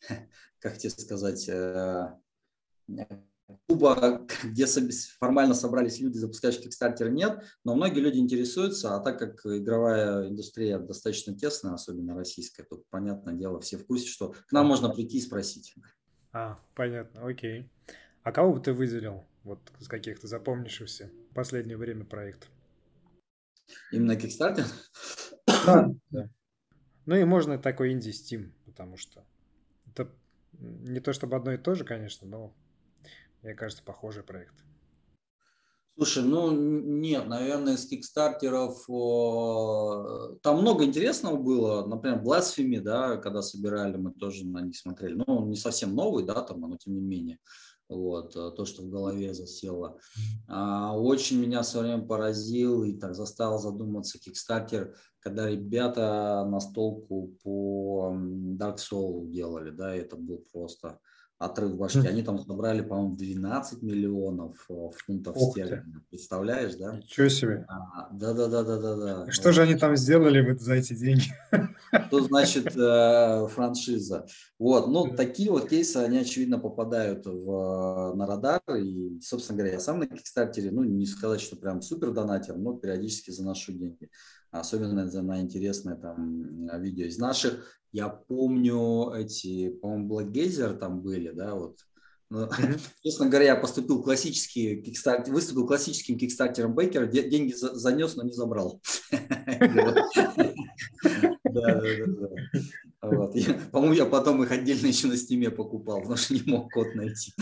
как 0.59 0.77
тебе 0.77 0.91
сказать, 0.91 1.49
э, 1.49 2.17
клуба, 3.67 4.27
где 4.43 4.65
формально 5.19 5.53
собрались 5.53 5.99
люди, 5.99 6.17
запускающие 6.17 6.63
Kickstarter, 6.63 7.09
нет, 7.09 7.43
но 7.63 7.75
многие 7.75 7.99
люди 7.99 8.19
интересуются, 8.19 8.95
а 8.95 8.99
так 8.99 9.19
как 9.19 9.45
игровая 9.45 10.27
индустрия 10.29 10.79
достаточно 10.79 11.35
тесная, 11.35 11.73
особенно 11.73 12.15
российская, 12.15 12.63
то, 12.63 12.81
понятное 12.89 13.33
дело, 13.33 13.59
все 13.59 13.77
в 13.77 13.85
курсе, 13.85 14.07
что 14.07 14.33
к 14.47 14.51
нам 14.51 14.67
можно 14.67 14.89
прийти 14.89 15.17
и 15.17 15.21
спросить. 15.21 15.75
А, 16.31 16.59
понятно, 16.75 17.27
окей. 17.27 17.69
А 18.23 18.31
кого 18.31 18.53
бы 18.53 18.59
ты 18.61 18.73
выделил 18.73 19.25
вот 19.43 19.59
из 19.79 19.87
каких-то 19.87 20.27
запомнившихся 20.27 21.09
в 21.31 21.33
последнее 21.33 21.77
время 21.77 22.05
проектов? 22.05 22.49
Именно 23.91 24.13
Kickstarter? 24.13 24.65
Да. 26.11 26.29
Ну 27.05 27.15
и 27.15 27.23
можно 27.23 27.57
такой 27.57 27.91
инди 27.91 28.09
Steam, 28.09 28.51
потому 28.65 28.95
что 28.97 29.25
это 29.87 30.09
не 30.53 30.99
то 30.99 31.13
чтобы 31.13 31.35
одно 31.35 31.53
и 31.53 31.57
то 31.57 31.73
же, 31.75 31.83
конечно, 31.83 32.27
но 32.27 32.53
мне 33.41 33.55
кажется, 33.55 33.83
похожий 33.83 34.23
проект. 34.23 34.53
Слушай, 35.95 36.23
ну 36.23 36.51
нет, 36.51 37.27
наверное, 37.27 37.75
из 37.75 37.85
кикстартеров 37.85 38.85
о, 38.87 40.37
там 40.41 40.61
много 40.61 40.85
интересного 40.85 41.35
было. 41.37 41.85
Например, 41.85 42.21
Blasphemy, 42.23 42.79
да, 42.79 43.17
когда 43.17 43.41
собирали, 43.41 43.97
мы 43.97 44.13
тоже 44.13 44.45
на 44.45 44.61
них 44.61 44.77
смотрели. 44.77 45.13
Ну, 45.13 45.23
он 45.27 45.49
не 45.49 45.57
совсем 45.57 45.93
новый, 45.93 46.25
да, 46.25 46.41
там, 46.41 46.61
но 46.61 46.77
тем 46.77 46.95
не 46.95 47.01
менее 47.01 47.39
вот, 47.95 48.35
э, 48.35 48.51
то, 48.55 48.65
что 48.65 48.81
в 48.81 48.89
голове 48.89 49.33
засело. 49.33 49.97
А, 50.47 50.97
очень 50.97 51.39
меня 51.39 51.63
свое 51.63 51.87
время 51.87 52.07
поразил 52.07 52.83
и 52.83 52.93
так 52.93 53.15
заставил 53.15 53.57
задуматься 53.57 54.17
Kickstarter, 54.17 54.93
когда 55.19 55.47
ребята 55.49 56.45
настолку 56.49 57.35
по 57.43 58.13
Dark 58.57 58.77
Soul 58.77 59.29
делали, 59.29 59.71
да, 59.71 59.93
это 59.93 60.15
был 60.15 60.43
просто 60.51 60.99
отрыв 61.41 61.75
башки. 61.75 62.07
Они 62.07 62.23
там 62.23 62.39
собрали, 62.39 62.81
по-моему, 62.81 63.15
12 63.15 63.81
миллионов 63.81 64.65
э, 64.69 64.89
фунтов 65.05 65.37
стерлингов. 65.37 66.03
Представляешь, 66.09 66.75
да? 66.75 66.97
Ничего 66.97 67.29
себе. 67.29 67.65
А, 67.67 68.09
да, 68.11 68.33
да, 68.33 68.47
да, 68.47 68.63
да, 68.63 68.77
да, 68.77 68.95
да. 68.95 69.31
Что 69.31 69.49
вот. 69.49 69.55
же 69.55 69.61
они 69.63 69.75
там 69.75 69.95
сделали 69.95 70.55
за 70.57 70.75
эти 70.75 70.93
деньги? 70.93 71.33
Что 72.07 72.21
значит 72.21 72.75
э, 72.75 73.47
франшиза? 73.49 74.25
Вот, 74.57 74.87
ну, 74.87 75.15
такие 75.15 75.51
вот 75.51 75.69
кейсы, 75.69 75.97
они, 75.97 76.19
очевидно, 76.19 76.57
попадают 76.59 77.25
в, 77.25 78.13
на 78.15 78.25
радар. 78.25 78.61
И, 78.77 79.19
собственно 79.21 79.57
говоря, 79.57 79.73
я 79.73 79.79
сам 79.79 79.99
на 79.99 80.07
Кикстартере, 80.07 80.71
ну, 80.71 80.83
не 80.83 81.05
сказать, 81.05 81.41
что 81.41 81.55
прям 81.55 81.81
супер 81.81 82.11
донатер, 82.11 82.57
но 82.57 82.73
периодически 82.73 83.31
заношу 83.31 83.73
деньги 83.73 84.09
особенно 84.51 85.05
на 85.05 85.41
интересное 85.41 85.95
там 85.95 86.67
видео 86.81 87.05
из 87.05 87.17
наших. 87.17 87.81
Я 87.91 88.09
помню 88.09 89.11
эти, 89.13 89.69
по-моему, 89.69 90.09
Blackgazer 90.09 90.77
там 90.77 91.01
были, 91.01 91.31
да, 91.31 91.55
вот. 91.55 91.79
Но, 92.31 92.49
честно 93.03 93.27
говоря, 93.27 93.47
я 93.47 93.55
поступил 93.57 94.01
классический 94.01 94.81
кикстарт, 94.81 95.27
выступил 95.27 95.67
классическим 95.67 96.17
кикстартером 96.17 96.73
Бейкера, 96.73 97.05
деньги 97.05 97.53
занес, 97.53 98.15
но 98.15 98.23
не 98.23 98.31
забрал. 98.31 98.81
Вот. 103.01 103.33
По-моему, 103.71 103.95
я 103.95 104.05
потом 104.05 104.43
их 104.43 104.51
отдельно 104.51 104.85
еще 104.85 105.07
на 105.07 105.17
Steam 105.17 105.44
е 105.44 105.49
покупал, 105.49 106.01
потому 106.01 106.17
что 106.17 106.35
не 106.35 106.43
мог 106.45 106.71
код 106.71 106.93
найти. 106.93 107.33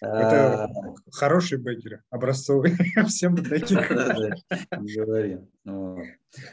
Это 0.00 0.70
хорошие 1.12 1.58
бэкеры, 1.58 2.02
образцовые. 2.08 2.74
Всем 3.08 3.36
таких. 3.36 3.90
Говори. 4.70 5.38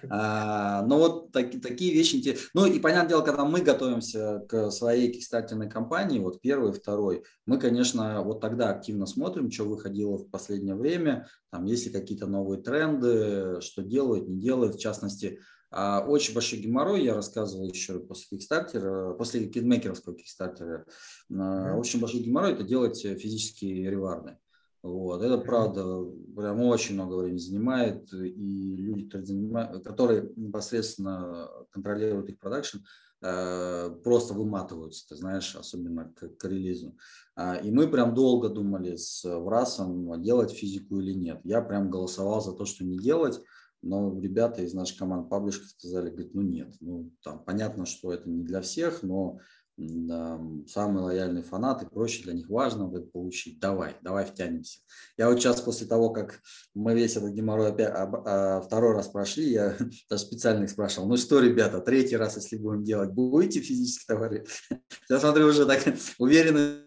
А, 0.10 0.82
ну 0.84 0.98
вот 0.98 1.32
такие 1.32 1.94
вещи. 1.94 2.38
Ну 2.54 2.66
и 2.66 2.80
понятное 2.80 3.10
дело, 3.10 3.22
когда 3.22 3.46
мы 3.46 3.62
готовимся 3.62 4.44
к 4.50 4.72
своей 4.72 5.12
кикстартерной 5.12 5.70
кампании, 5.70 6.20
вот 6.20 6.42
первый, 6.42 6.74
второй, 6.74 7.24
мы, 7.46 7.60
конечно, 7.60 8.22
вот 8.22 8.42
тогда 8.42 8.70
активно 8.70 9.06
смотрим, 9.06 9.50
что 9.52 9.64
выходило 9.64 10.18
в 10.18 10.30
последнее 10.30 10.76
время, 10.76 11.28
там 11.52 11.66
есть 11.66 11.86
ли 11.86 11.92
какие-то 11.92 12.28
новые 12.28 12.62
тренды, 12.62 13.62
что 13.62 13.82
делают, 13.82 14.28
не 14.28 14.40
делают. 14.40 14.76
В 14.76 14.80
частности, 14.80 15.40
а, 15.70 16.06
очень 16.08 16.34
большой 16.34 16.60
геморрой, 16.60 17.04
я 17.04 17.14
рассказывал 17.14 17.68
еще 17.68 18.00
после 18.00 18.38
Kickstarter, 18.38 19.16
после 19.18 19.48
кидмейкеровского 19.48 20.16
Kickstarter. 20.16 20.86
Очень 21.78 22.00
большой 22.00 22.22
геморрой– 22.22 22.54
это 22.54 22.64
делать 22.64 23.02
физические 23.02 23.90
реварды. 23.90 24.38
Вот. 24.84 25.22
Это 25.22 25.38
правда 25.38 26.06
прям 26.36 26.62
очень 26.62 26.96
много 26.96 27.16
времени 27.16 27.40
занимает, 27.40 28.14
и 28.14 28.76
люди, 28.78 29.10
которые 29.84 30.32
непосредственно 30.36 31.50
контролируют 31.72 32.30
их 32.30 32.40
продакшн, 32.40 32.78
э, 33.22 33.90
просто 34.04 34.34
выматываются, 34.34 35.10
ты 35.10 35.16
знаешь, 35.16 35.56
особенно 35.56 36.14
к, 36.16 36.30
к 36.38 36.46
релизу. 36.46 36.96
А, 37.36 37.56
и 37.56 37.72
мы 37.72 37.88
прям 37.88 38.14
долго 38.14 38.50
думали 38.50 38.96
с 38.96 39.26
Врасом, 39.26 40.22
делать 40.22 40.52
физику 40.52 41.00
или 41.00 41.14
нет. 41.14 41.42
Я 41.44 41.62
прям 41.62 41.90
голосовал 41.90 42.42
за 42.42 42.54
то, 42.54 42.66
что 42.66 42.86
не 42.86 42.98
делать, 42.98 43.42
но 43.88 44.20
ребята 44.20 44.62
из 44.62 44.74
нашей 44.74 44.98
команды 44.98 45.30
паблишка 45.30 45.66
сказали, 45.68 46.10
говорит, 46.10 46.34
ну 46.34 46.42
нет, 46.42 46.76
ну 46.80 47.12
там 47.24 47.44
понятно, 47.44 47.86
что 47.86 48.12
это 48.14 48.30
не 48.30 48.44
для 48.44 48.62
всех, 48.62 49.04
но 49.04 49.40
да, 49.78 50.42
самые 50.68 51.04
лояльные 51.04 51.44
фанаты, 51.44 51.86
проще 51.86 52.24
для 52.24 52.34
них 52.34 52.50
важно 52.50 52.92
это 52.92 53.06
получить. 53.06 53.60
Давай, 53.60 53.96
давай 54.02 54.26
втянемся. 54.26 54.80
Я 55.18 55.30
вот 55.30 55.40
сейчас 55.40 55.62
после 55.62 55.86
того, 55.86 56.10
как 56.10 56.42
мы 56.74 56.96
весь 56.96 57.16
этот 57.16 57.32
геморрой 57.34 57.70
опять, 57.70 57.94
а, 57.94 58.12
а, 58.26 58.62
второй 58.62 58.96
раз 58.96 59.08
прошли, 59.08 59.52
я 59.52 59.78
даже 60.10 60.24
специально 60.24 60.64
их 60.64 60.72
спрашивал, 60.72 61.08
ну 61.08 61.16
что, 61.16 61.40
ребята, 61.40 61.80
третий 61.80 62.18
раз, 62.18 62.38
если 62.38 62.58
будем 62.58 62.84
делать, 62.84 63.12
будете 63.12 63.62
физические 63.62 64.16
товары? 64.16 64.46
Я 65.10 65.20
смотрю, 65.20 65.48
уже 65.48 65.66
так 65.66 65.84
уверенно 66.18 66.87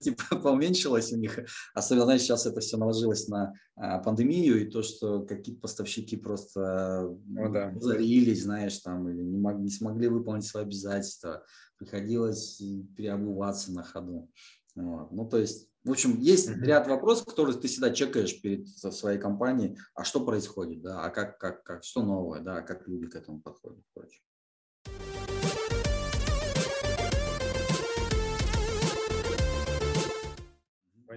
поуменьшилось 0.42 1.12
у 1.12 1.16
них. 1.16 1.38
Особенно, 1.74 2.04
знаешь, 2.04 2.22
сейчас 2.22 2.46
это 2.46 2.60
все 2.60 2.76
наложилось 2.76 3.28
на 3.28 3.54
а, 3.76 3.98
пандемию 3.98 4.60
и 4.60 4.70
то, 4.70 4.82
что 4.82 5.22
какие-то 5.22 5.60
поставщики 5.60 6.16
просто 6.16 7.14
ну, 7.26 7.52
да. 7.52 7.72
зарились, 7.78 8.44
знаешь, 8.44 8.78
там, 8.78 9.08
или 9.08 9.22
не, 9.22 9.38
мог, 9.38 9.58
не 9.58 9.70
смогли 9.70 10.08
выполнить 10.08 10.46
свои 10.46 10.64
обязательства. 10.64 11.44
Приходилось 11.78 12.60
переобуваться 12.96 13.72
на 13.72 13.82
ходу. 13.82 14.30
Вот. 14.74 15.10
Ну, 15.12 15.28
то 15.28 15.38
есть, 15.38 15.68
в 15.84 15.90
общем, 15.90 16.18
есть 16.20 16.48
mm-hmm. 16.48 16.64
ряд 16.64 16.86
вопросов, 16.86 17.26
которые 17.26 17.56
ты 17.56 17.66
всегда 17.66 17.90
чекаешь 17.90 18.40
перед 18.40 18.68
своей 18.68 19.18
компанией, 19.18 19.78
а 19.94 20.04
что 20.04 20.24
происходит, 20.24 20.82
да, 20.82 21.04
а 21.04 21.10
как, 21.10 21.38
как, 21.38 21.62
как, 21.64 21.84
что 21.84 22.02
новое, 22.02 22.40
да, 22.40 22.62
как 22.62 22.86
люди 22.86 23.06
к 23.06 23.16
этому 23.16 23.40
подходят, 23.40 23.82
прочее. 23.94 24.20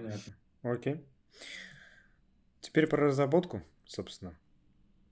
Понятно. 0.02 0.32
Окей. 0.62 1.04
Теперь 2.60 2.86
про 2.86 3.06
разработку, 3.06 3.62
собственно. 3.86 4.36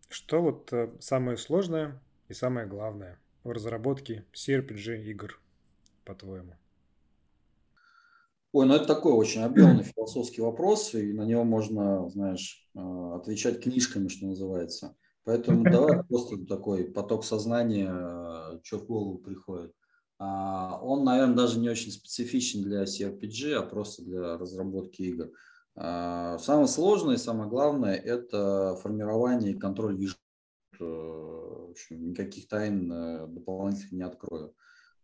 Что 0.08 0.42
вот 0.42 0.72
э, 0.72 0.90
самое 0.98 1.36
сложное 1.36 2.00
и 2.28 2.34
самое 2.34 2.66
главное 2.66 3.20
в 3.44 3.50
разработке 3.50 4.24
CRPG 4.32 5.02
игр, 5.04 5.40
по-твоему? 6.04 6.54
Ой, 8.52 8.66
ну 8.66 8.74
это 8.74 8.86
такой 8.86 9.12
очень 9.12 9.42
объемный 9.42 9.84
философский 9.84 10.40
вопрос, 10.40 10.94
и 10.94 11.12
на 11.12 11.22
него 11.22 11.44
можно, 11.44 12.08
знаешь, 12.10 12.68
э, 12.74 13.12
отвечать 13.14 13.62
книжками, 13.62 14.08
что 14.08 14.26
называется. 14.26 14.96
Поэтому 15.22 15.62
давай 15.62 16.02
просто 16.08 16.44
такой 16.46 16.84
поток 16.84 17.24
сознания, 17.24 17.92
э, 17.92 18.60
что 18.64 18.78
в 18.78 18.86
голову 18.86 19.18
приходит. 19.18 19.72
А, 20.20 20.78
он, 20.82 21.02
наверное, 21.02 21.34
даже 21.34 21.58
не 21.58 21.70
очень 21.70 21.90
специфичен 21.90 22.62
для 22.62 22.84
CRPG, 22.84 23.54
а 23.54 23.62
просто 23.62 24.02
для 24.04 24.36
разработки 24.36 25.00
игр. 25.00 25.30
А, 25.74 26.36
самое 26.38 26.68
сложное 26.68 27.14
и 27.14 27.18
самое 27.18 27.48
главное– 27.48 27.94
это 27.96 28.76
формирование 28.82 29.52
и 29.52 29.58
контроль 29.58 29.96
вижу. 29.96 30.16
В 30.78 31.70
общем, 31.70 32.10
никаких 32.10 32.48
тайн 32.48 32.92
э, 32.92 33.26
дополнительных 33.28 33.92
не 33.92 34.02
открою. 34.02 34.54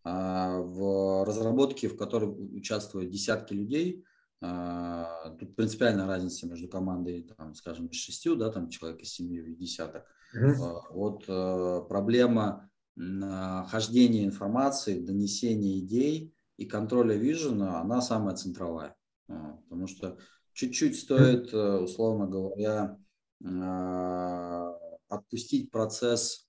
А, 0.05 0.61
в 0.61 1.25
разработке, 1.25 1.89
в 1.89 1.97
которой 1.97 2.29
участвуют 2.57 3.11
десятки 3.11 3.55
людей, 3.55 4.05
тут 4.39 5.57
принципиальная 5.57 6.07
разница 6.07 6.47
между 6.47 6.69
командой, 6.69 7.23
там, 7.23 7.55
скажем, 7.55 7.87
из 7.87 7.97
шестью, 7.97 8.37
да, 8.37 8.51
там 8.51 8.69
человек 8.69 9.01
из 9.01 9.15
семи 9.15 9.39
и 9.39 9.55
десяток. 9.55 10.05
Mm-hmm. 10.37 10.81
Вот 10.91 11.25
э, 11.27 11.83
проблема 11.89 12.69
хождение 12.97 14.25
информации, 14.25 15.01
донесение 15.01 15.81
идей 15.81 16.35
и 16.57 16.65
контроля 16.65 17.15
вижена, 17.15 17.81
она 17.81 18.01
самая 18.01 18.37
центровая. 18.37 18.97
Потому 19.27 19.87
что 19.87 20.19
чуть-чуть 20.53 20.99
стоит, 20.99 21.53
э, 21.53 21.79
условно 21.79 22.27
говоря, 22.27 22.99
а, 23.45 24.75
отпустить 25.09 25.71
процесс 25.71 26.49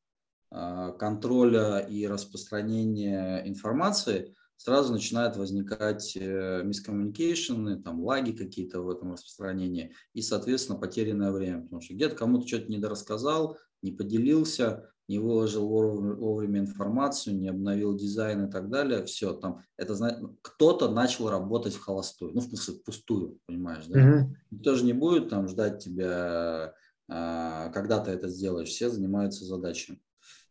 а, 0.49 0.91
контроля 0.93 1.79
и 1.79 2.07
распространения 2.07 3.43
информации, 3.45 4.33
сразу 4.55 4.93
начинают 4.93 5.35
возникать 5.35 6.15
мискоммуникейшены, 6.15 7.79
э, 7.79 7.83
там 7.83 8.03
лаги 8.03 8.31
какие-то 8.31 8.81
в 8.81 8.89
этом 8.89 9.11
распространении 9.11 9.93
и, 10.13 10.21
соответственно, 10.21 10.79
потерянное 10.79 11.31
время, 11.31 11.63
потому 11.63 11.81
что 11.81 11.93
где-то 11.93 12.15
кому-то 12.15 12.47
что-то 12.47 12.71
недорассказал, 12.71 13.57
не 13.81 13.91
поделился, 13.91 14.89
не 15.07 15.19
выложил 15.19 15.67
вовремя 15.67 16.59
информацию, 16.59 17.37
не 17.37 17.47
обновил 17.47 17.95
дизайн 17.95 18.45
и 18.45 18.51
так 18.51 18.69
далее, 18.69 19.05
все, 19.05 19.33
там, 19.33 19.61
это 19.77 19.95
кто-то 20.41 20.89
начал 20.89 21.29
работать 21.29 21.75
в 21.75 21.81
холостую, 21.81 22.33
ну, 22.33 22.41
в 22.41 22.45
смысле, 22.45 22.75
пустую, 22.85 23.39
понимаешь, 23.45 23.85
да? 23.87 23.99
Mm-hmm. 23.99 24.25
Никто 24.51 24.75
же 24.75 24.85
не 24.85 24.93
будет 24.93 25.29
там 25.29 25.47
ждать 25.47 25.83
тебя, 25.83 26.73
а, 27.09 27.69
когда 27.69 27.99
ты 27.99 28.11
это 28.11 28.27
сделаешь, 28.27 28.69
все 28.69 28.89
занимаются 28.89 29.45
задачами. 29.45 29.99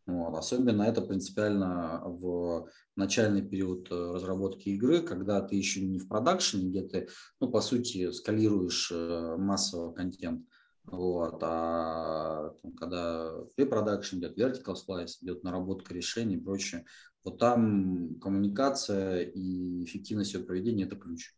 Вот. 0.07 0.37
Особенно 0.37 0.83
это 0.83 1.03
принципиально 1.03 2.01
в 2.05 2.69
начальный 2.95 3.43
период 3.43 3.89
э, 3.91 4.13
разработки 4.13 4.69
игры, 4.69 5.03
когда 5.03 5.41
ты 5.41 5.57
еще 5.57 5.81
не 5.81 5.99
в 5.99 6.07
продакшене, 6.07 6.69
где 6.71 6.83
ты, 6.83 7.09
ну, 7.41 7.51
по 7.51 7.61
сути, 7.61 8.13
скалируешь 8.13 8.93
э, 8.95 9.37
массовый 9.37 9.93
контент, 9.95 10.47
вот. 10.87 11.39
А 11.43 12.55
там, 12.63 12.73
когда 12.73 13.33
pre-production 13.57 14.19
идет, 14.19 14.39
vertical 14.39 14.75
slice, 14.75 15.19
идет 15.23 15.43
наработка 15.45 15.93
решений 15.93 16.37
и 16.37 16.41
прочее, 16.41 16.85
вот 17.25 17.39
там 17.39 18.19
коммуникация 18.21 19.23
и 19.23 19.85
эффективность 19.85 20.35
ее 20.35 20.45
проведения– 20.45 20.85
это 20.87 20.97
ключ. 20.97 21.35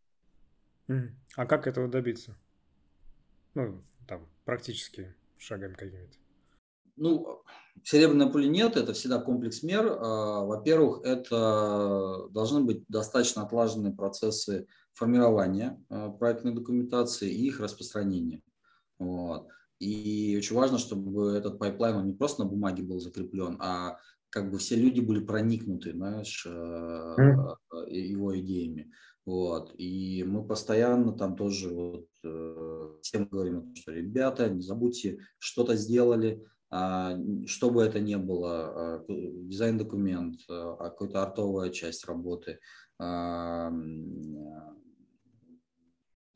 А 1.37 1.47
как 1.47 1.67
этого 1.67 1.89
добиться? 1.89 2.37
Ну, 3.55 3.83
там, 4.07 4.27
практически 4.45 5.15
шагами 5.39 5.75
какими-то. 5.75 6.17
Ну, 6.97 7.43
серебряной 7.85 8.31
пули 8.31 8.49
нет, 8.49 8.77
это 8.77 8.93
всегда 8.93 9.21
комплекс 9.21 9.63
мер. 9.63 9.87
А, 9.87 10.45
во-первых, 10.45 11.05
это 11.05 12.29
должны 12.31 12.65
быть 12.65 12.85
достаточно 12.89 13.43
отлаженные 13.43 13.93
процессы 13.93 14.67
формирования 14.95 15.83
а, 15.89 16.11
проектной 16.11 16.53
документации 16.53 17.31
и 17.31 17.47
их 17.47 17.61
распространения. 17.61 18.43
Вот. 18.99 19.49
И 19.79 20.37
очень 20.37 20.57
важно, 20.57 20.79
чтобы 20.79 21.33
этот 21.33 21.59
пайплайн 21.59 21.97
он 21.97 22.07
не 22.07 22.15
просто 22.15 22.43
на 22.43 22.51
бумаге 22.51 22.83
был 22.83 23.01
закреплен, 23.01 23.57
а 23.61 23.99
как 24.31 24.51
бы 24.51 24.59
все 24.59 24.77
люди 24.77 25.01
были 25.01 25.25
проникнуты, 25.25 25.93
знаешь, 25.93 26.47
мм, 26.47 27.57
его 27.89 28.39
идеями. 28.39 28.93
Вот. 29.25 29.75
И 29.79 30.25
мы 30.27 30.47
постоянно 30.47 31.13
там 31.13 31.37
тоже 31.37 31.69
вот, 31.69 32.07
э, 32.25 32.89
всем 33.03 33.27
говорим, 33.27 33.75
что 33.75 33.93
ребята, 33.93 34.49
не 34.49 34.63
забудьте, 34.63 35.19
что-то 35.39 35.77
сделали, 35.77 36.45
а, 36.71 37.17
что 37.47 37.71
бы 37.71 37.83
это 37.83 38.01
ни 38.01 38.17
было, 38.17 38.99
а, 38.99 39.05
дизайн-документ, 39.09 40.41
какая-то 40.47 41.23
артовая 41.23 41.71
часть 41.71 42.05
работы, 42.07 42.59
не 43.01 43.07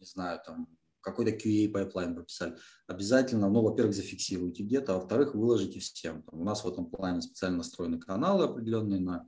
знаю, 0.01 0.41
там 0.45 0.69
какой-то 1.03 1.33
QA 1.33 1.69
пайплайн 1.69 2.15
прописали, 2.15 2.57
обязательно, 2.87 3.49
ну, 3.49 3.63
во-первых, 3.63 3.95
зафиксируйте 3.95 4.63
где-то, 4.63 4.95
а 4.95 4.99
во-вторых, 4.99 5.35
выложите 5.35 5.81
всем. 5.81 6.23
Там, 6.23 6.41
у 6.41 6.45
нас 6.45 6.65
в 6.65 6.69
этом 6.69 6.87
плане 6.87 7.23
специально 7.23 7.59
настроены 7.59 7.99
каналы 7.99 8.45
определенные 8.45 9.01
на, 9.01 9.27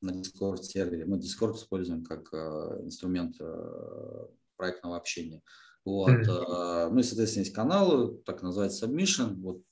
на 0.00 0.10
Discord 0.10 0.62
сервере. 0.62 1.06
Мы 1.06 1.18
Discord 1.18 1.56
используем 1.56 2.04
как 2.04 2.32
э, 2.32 2.80
инструмент 2.84 3.36
э, 3.40 4.26
проектного 4.56 4.96
общения. 4.96 5.42
Вот. 5.84 6.10
Mm-hmm. 6.10 6.90
Ну 6.90 6.98
и, 6.98 7.02
соответственно, 7.02 7.42
есть 7.42 7.54
каналы, 7.54 8.16
так 8.24 8.42
называется 8.42 8.86
submission. 8.86 9.34
Вот 9.42 9.62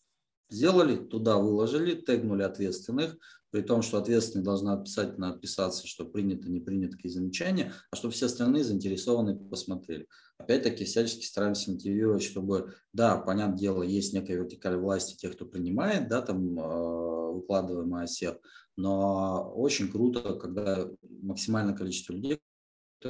Сделали, 0.53 0.97
туда 0.97 1.39
выложили, 1.39 1.95
тегнули 1.95 2.43
ответственных, 2.43 3.17
при 3.51 3.63
том, 3.63 3.81
что 3.81 3.97
ответственный 3.97 4.45
должны 4.45 4.69
обязательно 4.73 5.31
отписаться, 5.31 5.87
что 5.87 6.05
принято, 6.05 6.51
не 6.51 6.61
принято, 6.61 6.95
какие 6.95 7.11
замечания, 7.11 7.73
а 7.91 7.97
чтобы 7.97 8.13
все 8.13 8.27
остальные 8.27 8.65
заинтересованные 8.65 9.35
посмотрели. 9.35 10.07
Опять-таки 10.43 10.85
всячески 10.85 11.25
стараемся 11.25 11.71
мотивировать, 11.71 12.23
чтобы, 12.23 12.75
да, 12.93 13.17
понятное 13.17 13.59
дело, 13.59 13.83
есть 13.83 14.13
некая 14.13 14.39
вертикаль 14.39 14.77
власти 14.77 15.17
тех, 15.17 15.35
кто 15.35 15.47
принимает, 15.47 16.09
да, 16.09 16.21
там 16.21 16.59
э, 16.59 17.33
выкладываемый 17.33 18.03
осет, 18.03 18.41
но 18.77 19.53
очень 19.55 19.89
круто, 19.89 20.35
когда 20.35 20.89
максимальное 21.23 21.77
количество 21.77 22.13
людей, 22.15 22.41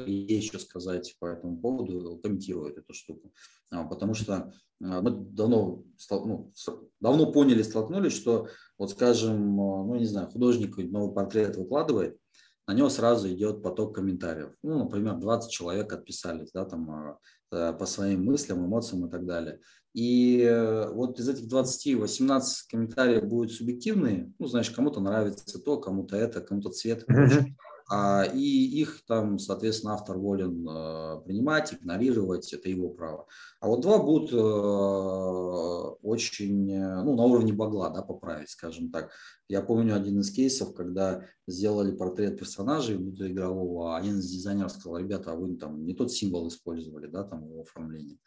есть 0.07 0.49
что 0.49 0.59
сказать 0.59 1.16
по 1.18 1.27
этому 1.27 1.59
поводу, 1.59 2.18
комментируют 2.23 2.79
эту 2.79 2.92
штуку. 2.92 3.33
А, 3.71 3.85
потому 3.85 4.14
что 4.14 4.53
а, 4.83 5.01
мы 5.01 5.11
давно, 5.11 5.85
ну, 6.11 6.53
давно 7.01 7.33
поняли, 7.33 7.62
столкнулись, 7.62 8.14
что, 8.14 8.49
вот 8.79 8.90
скажем, 8.90 9.61
а, 9.61 9.85
ну, 9.85 9.97
не 9.97 10.07
знаю, 10.07 10.29
художник 10.29 10.77
новый 10.77 11.14
портрет 11.14 11.57
выкладывает, 11.57 12.18
на 12.66 12.75
него 12.75 12.88
сразу 12.88 13.29
идет 13.29 13.62
поток 13.62 13.94
комментариев. 13.94 14.55
Ну, 14.62 14.79
например, 14.79 15.16
20 15.16 15.51
человек 15.51 15.92
отписались, 15.92 16.53
да, 16.53 16.64
там, 16.64 17.18
э, 17.51 17.72
по 17.72 17.87
своим 17.87 18.25
мыслям, 18.25 18.64
эмоциям 18.64 19.07
и 19.07 19.11
так 19.11 19.27
далее. 19.27 19.61
И 19.94 20.40
э, 20.40 20.90
вот 20.90 21.18
из 21.18 21.29
этих 21.29 21.48
20, 21.48 21.96
18 21.96 22.68
комментариев 22.68 23.25
будут 23.25 23.53
субъективные. 23.53 24.33
Ну, 24.38 24.46
знаешь, 24.46 24.70
кому-то 24.70 25.01
нравится 25.01 25.59
то, 25.59 25.79
кому-то 25.79 26.16
это, 26.16 26.40
кому-то 26.40 26.70
цвет. 26.70 27.05
Mm-hmm. 27.09 27.55
А, 27.88 28.25
и 28.25 28.40
их 28.40 29.05
там, 29.07 29.38
соответственно, 29.38 29.95
автор 29.95 30.18
волен 30.18 30.66
э, 30.68 31.21
принимать, 31.25 31.75
игнорировать, 31.75 32.53
это 32.53 32.68
его 32.68 32.90
право. 32.90 33.27
А 33.61 33.68
вот 33.68 33.81
два 33.83 33.99
будут 33.99 34.33
э, 34.33 34.37
очень, 36.03 36.71
э, 36.73 37.03
ну, 37.03 37.14
на 37.16 37.25
уровне 37.25 37.53
багла, 37.53 37.90
да, 37.90 38.03
поправить, 38.03 38.51
скажем 38.51 38.90
так. 38.90 39.11
Я 39.49 39.62
помню 39.62 39.95
один 39.95 40.21
из 40.21 40.31
кейсов, 40.31 40.75
когда 40.75 41.25
сделали 41.47 41.95
портрет 41.95 42.38
персонажей 42.38 42.97
внутриигрового, 42.97 43.95
а 43.95 43.99
один 43.99 44.18
из 44.18 44.31
дизайнеров 44.31 44.73
сказал, 44.73 44.99
ребята, 44.99 45.33
а 45.33 45.37
вы 45.37 45.57
там 45.57 45.85
не 45.85 45.95
тот 45.95 46.12
символ 46.12 46.49
использовали, 46.49 47.07
да, 47.07 47.25
там 47.25 47.47
в 47.47 47.61
оформлении. 47.61 48.18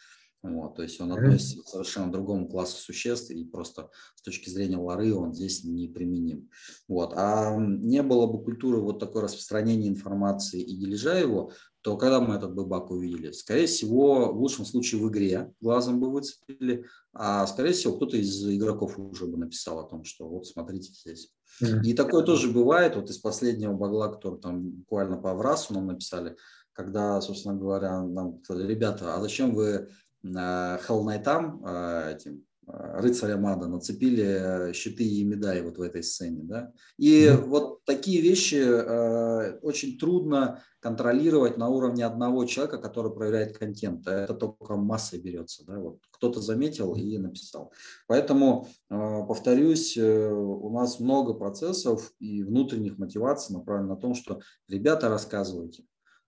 Вот, 0.53 0.75
то 0.75 0.83
есть 0.83 1.01
он 1.01 1.11
относится 1.11 1.63
к 1.63 1.67
совершенно 1.67 2.11
другому 2.11 2.47
классу 2.47 2.77
существ, 2.77 3.31
и 3.31 3.43
просто 3.45 3.89
с 4.15 4.21
точки 4.21 4.49
зрения 4.49 4.77
лары 4.77 5.13
он 5.13 5.33
здесь 5.33 5.63
не 5.63 5.87
применим. 5.87 6.49
Вот. 6.87 7.13
А 7.15 7.55
не 7.57 8.03
было 8.03 8.27
бы 8.27 8.43
культуры 8.43 8.79
вот 8.79 8.99
такой 8.99 9.23
распространения 9.23 9.87
информации 9.87 10.61
и 10.61 10.77
дележа 10.77 11.17
его, 11.17 11.51
то 11.81 11.97
когда 11.97 12.19
мы 12.19 12.35
этот 12.35 12.55
бы 12.55 12.65
баг 12.65 12.89
увидели? 12.89 13.31
Скорее 13.31 13.67
всего, 13.67 14.33
в 14.33 14.39
лучшем 14.39 14.65
случае 14.65 15.01
в 15.01 15.09
игре 15.09 15.53
глазом 15.61 15.99
бы 15.99 16.11
выцепили, 16.11 16.85
а 17.13 17.45
скорее 17.45 17.73
всего 17.73 17.95
кто-то 17.95 18.17
из 18.17 18.43
игроков 18.47 18.97
уже 18.97 19.27
бы 19.27 19.37
написал 19.37 19.79
о 19.79 19.87
том, 19.87 20.03
что 20.03 20.27
вот 20.27 20.47
смотрите 20.47 20.91
здесь. 20.91 21.31
И 21.83 21.93
такое 21.93 22.23
тоже 22.23 22.51
бывает, 22.51 22.95
вот 22.95 23.09
из 23.09 23.19
последнего 23.19 23.73
багла, 23.73 24.07
который 24.07 24.39
там 24.39 24.69
буквально 24.69 25.17
по 25.17 25.31
Аврасу 25.31 25.73
нам 25.73 25.87
написали, 25.87 26.35
когда, 26.73 27.21
собственно 27.21 27.55
говоря, 27.55 28.01
нам 28.01 28.41
сказали, 28.43 28.67
ребята, 28.67 29.15
а 29.15 29.21
зачем 29.21 29.53
вы 29.53 29.87
Хелл-Найтам, 30.33 31.61
а, 31.63 32.11
этим 32.11 32.43
а, 32.67 32.99
рыцарям 33.01 33.45
ада, 33.45 33.67
нацепили 33.67 34.73
щиты 34.73 35.03
и 35.03 35.23
медали 35.23 35.61
вот 35.61 35.77
в 35.77 35.81
этой 35.81 36.03
сцене. 36.03 36.41
Да? 36.43 36.71
И 36.97 37.25
mm-hmm. 37.25 37.45
вот 37.45 37.83
такие 37.85 38.21
вещи 38.21 38.55
э, 38.55 39.59
очень 39.59 39.99
трудно 39.99 40.63
контролировать 40.79 41.57
на 41.57 41.69
уровне 41.69 42.05
одного 42.05 42.45
человека, 42.45 42.77
который 42.79 43.11
проверяет 43.11 43.57
контент. 43.57 44.07
Это 44.07 44.33
только 44.33 44.75
массой 44.75 45.19
берется. 45.19 45.63
Да? 45.65 45.79
Вот 45.79 45.99
кто-то 46.11 46.41
заметил 46.41 46.95
и 46.95 47.17
написал. 47.17 47.71
Поэтому, 48.07 48.67
э, 48.89 49.21
повторюсь, 49.27 49.95
э, 49.97 50.29
у 50.31 50.69
нас 50.71 50.99
много 50.99 51.33
процессов 51.33 52.13
и 52.19 52.43
внутренних 52.43 52.97
мотиваций 52.97 53.55
направлено 53.55 53.95
на 53.95 54.01
том, 54.01 54.15
что 54.15 54.41
ребята 54.67 55.09
рассказывайте, 55.09 55.85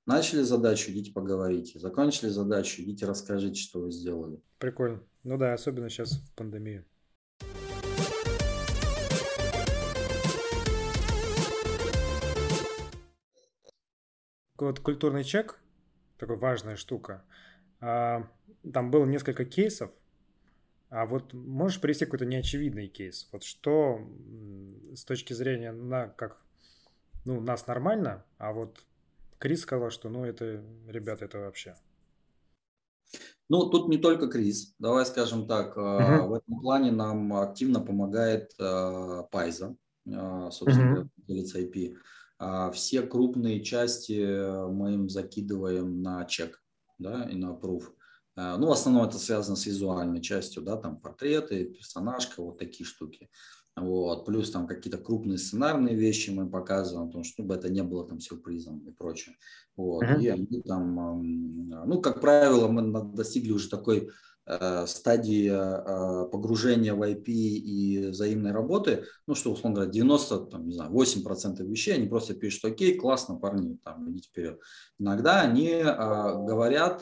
Начали 0.08 0.42
задачу, 0.44 0.92
идите 0.92 1.12
поговорите. 1.12 1.80
Закончили 1.80 2.30
задачу, 2.30 2.82
идите 2.82 3.06
расскажите, 3.06 3.60
что 3.60 3.82
вы 3.82 3.92
сделали. 3.92 4.42
Прикольно. 4.58 5.04
Ну 5.26 5.38
да, 5.38 5.52
особенно 5.52 5.90
сейчас 5.90 6.14
в 6.14 6.34
пандемию. 6.34 6.86
Вот 14.58 14.80
культурный 14.80 15.26
чек, 15.26 15.60
такая 16.18 16.38
важная 16.38 16.78
штука. 16.78 17.26
А, 17.82 18.32
там 18.74 18.90
было 18.92 19.06
несколько 19.06 19.44
кейсов, 19.44 19.92
а 20.90 21.06
вот 21.06 21.34
можешь 21.34 21.82
привести 21.82 22.06
какой-то 22.06 22.26
неочевидный 22.26 22.88
кейс? 22.88 23.28
Вот 23.34 23.44
что 23.44 24.00
с 24.96 25.04
точки 25.04 25.34
зрения 25.34 25.74
на 25.74 26.08
как 26.08 26.42
ну 27.26 27.42
нас 27.42 27.68
нормально, 27.68 28.24
а 28.38 28.54
вот 28.54 28.87
Крис 29.40 29.62
сказал, 29.62 29.92
что 29.92 30.10
ну 30.10 30.26
это, 30.26 30.64
ребята, 30.88 31.26
это 31.26 31.40
вообще. 31.40 31.76
Ну, 33.50 33.70
тут 33.70 33.88
не 33.88 33.98
только 33.98 34.28
Крис. 34.28 34.76
Давай 34.80 35.06
скажем 35.06 35.48
так, 35.48 35.78
uh-huh. 35.78 36.28
в 36.28 36.34
этом 36.34 36.60
плане 36.60 36.92
нам 36.92 37.34
активно 37.34 37.80
помогает 37.80 38.54
э, 38.60 39.24
Пайза, 39.32 39.78
э, 40.06 40.50
собственно, 40.52 41.10
uh-huh. 41.28 41.56
IP. 41.56 41.96
Все 42.74 43.02
крупные 43.02 43.64
части 43.64 44.68
мы 44.70 44.94
им 44.94 45.10
закидываем 45.10 46.04
на 46.04 46.24
чек, 46.26 46.62
да, 47.00 47.24
и 47.24 47.36
на 47.36 47.54
proof. 47.54 47.86
Ну, 48.36 48.68
в 48.68 48.72
основном 48.72 49.08
это 49.08 49.18
связано 49.18 49.56
с 49.56 49.66
визуальной 49.66 50.22
частью, 50.22 50.62
да, 50.62 50.78
там 50.78 50.98
портреты, 50.98 51.66
персонажка, 51.66 52.44
вот 52.44 52.60
такие 52.60 52.86
штуки. 52.86 53.32
Вот. 53.78 54.26
Плюс 54.26 54.50
там 54.50 54.66
какие-то 54.66 54.98
крупные 54.98 55.38
сценарные 55.38 55.96
вещи 55.96 56.32
мы 56.32 56.50
показываем, 56.50 57.08
потому 57.08 57.24
что 57.24 57.34
чтобы 57.34 57.54
это 57.54 57.70
не 57.70 57.84
было 57.84 58.08
там 58.08 58.20
сюрпризом 58.20 58.80
и 58.80 58.92
прочее. 58.92 59.36
Вот. 59.76 60.04
Uh-huh. 60.04 60.20
И 60.20 60.28
они 60.28 60.62
там, 60.66 61.22
ну, 61.86 62.02
как 62.02 62.20
правило, 62.20 62.68
мы 62.68 63.14
достигли 63.14 63.52
уже 63.52 63.70
такой 63.70 64.10
Э, 64.50 64.86
стадии 64.88 65.52
э, 65.52 66.30
погружения 66.30 66.94
в 66.94 67.02
IP 67.02 67.26
и 67.26 68.08
взаимной 68.08 68.54
работы, 68.54 69.04
ну 69.28 69.36
что, 69.36 69.52
условно 69.52 69.76
говоря, 69.76 69.92
90, 69.92 70.38
там, 70.46 70.70
не 70.70 70.74
знаю, 70.74 70.90
8% 70.90 71.62
вещей, 71.66 71.96
они 71.96 72.08
просто 72.08 72.34
пишут, 72.34 72.64
окей, 72.64 72.96
классно, 72.96 73.36
парни, 73.36 73.78
там, 73.84 74.10
идите 74.10 74.30
вперед. 74.30 74.62
Иногда 75.00 75.42
они 75.42 75.72
э, 75.72 75.84
говорят 75.84 77.02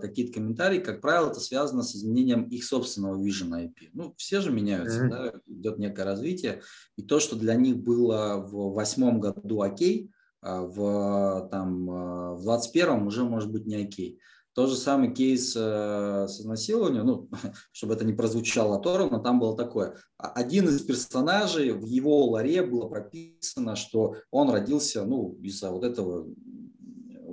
какие-то 0.00 0.32
комментарии, 0.32 0.80
как 0.80 1.00
правило, 1.00 1.30
это 1.30 1.38
связано 1.38 1.84
с 1.84 1.94
изменением 1.94 2.48
их 2.48 2.64
собственного 2.64 3.22
вижена 3.22 3.62
IP. 3.62 3.90
Ну, 3.92 4.14
все 4.16 4.40
же 4.40 4.50
меняются, 4.50 5.04
mm-hmm. 5.04 5.08
да, 5.08 5.32
идет 5.46 5.78
некое 5.78 6.04
развитие, 6.04 6.62
и 6.96 7.02
то, 7.02 7.20
что 7.20 7.36
для 7.36 7.54
них 7.54 7.76
было 7.76 8.38
в 8.38 8.74
восьмом 8.74 9.20
году 9.20 9.62
окей, 9.62 10.10
в, 10.42 11.48
там, 11.52 11.86
в 11.86 12.42
21 12.42 13.06
уже 13.06 13.22
может 13.22 13.52
быть 13.52 13.66
не 13.66 13.76
окей. 13.76 14.18
Тот 14.54 14.68
же 14.68 14.76
самый 14.76 15.14
кейс 15.14 15.54
э, 15.56 16.26
с 16.28 16.40
изнасилованием, 16.40 17.06
ну, 17.06 17.30
чтобы 17.72 17.94
это 17.94 18.04
не 18.04 18.12
прозвучало 18.12 18.76
оторвано, 18.76 19.20
там 19.20 19.40
было 19.40 19.56
такое. 19.56 19.96
Один 20.18 20.68
из 20.68 20.82
персонажей, 20.82 21.72
в 21.72 21.84
его 21.86 22.26
ларе 22.26 22.62
было 22.62 22.88
прописано, 22.88 23.76
что 23.76 24.16
он 24.30 24.50
родился 24.50 25.04
ну, 25.04 25.38
из-за 25.42 25.70
вот 25.70 25.84
этого 25.84 26.26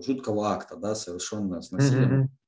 жуткого 0.01 0.49
акта, 0.49 0.77
да, 0.77 0.95
совершенного 0.95 1.61
с 1.61 1.71
насилием 1.71 2.23
mm-hmm. 2.23 2.38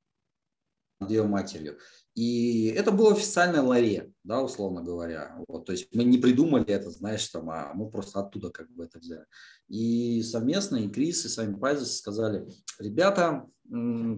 Ее 1.07 1.23
матерью. 1.23 1.77
И 2.13 2.67
это 2.67 2.91
было 2.91 3.13
официальное 3.13 3.61
ларе, 3.61 4.11
да, 4.23 4.41
условно 4.41 4.81
говоря. 4.81 5.37
Вот, 5.47 5.65
то 5.65 5.71
есть 5.71 5.87
мы 5.93 6.03
не 6.03 6.17
придумали 6.17 6.67
это, 6.67 6.91
знаешь, 6.91 7.27
там, 7.29 7.49
а 7.49 7.71
мы 7.73 7.89
просто 7.89 8.19
оттуда 8.19 8.49
как 8.49 8.69
бы 8.71 8.83
это 8.83 8.99
взяли. 8.99 9.25
И 9.69 10.21
совместно 10.23 10.77
и 10.77 10.89
Крис, 10.89 11.25
и 11.25 11.29
сами 11.29 11.55
Пайзес 11.55 11.97
сказали, 11.97 12.47
ребята, 12.79 13.47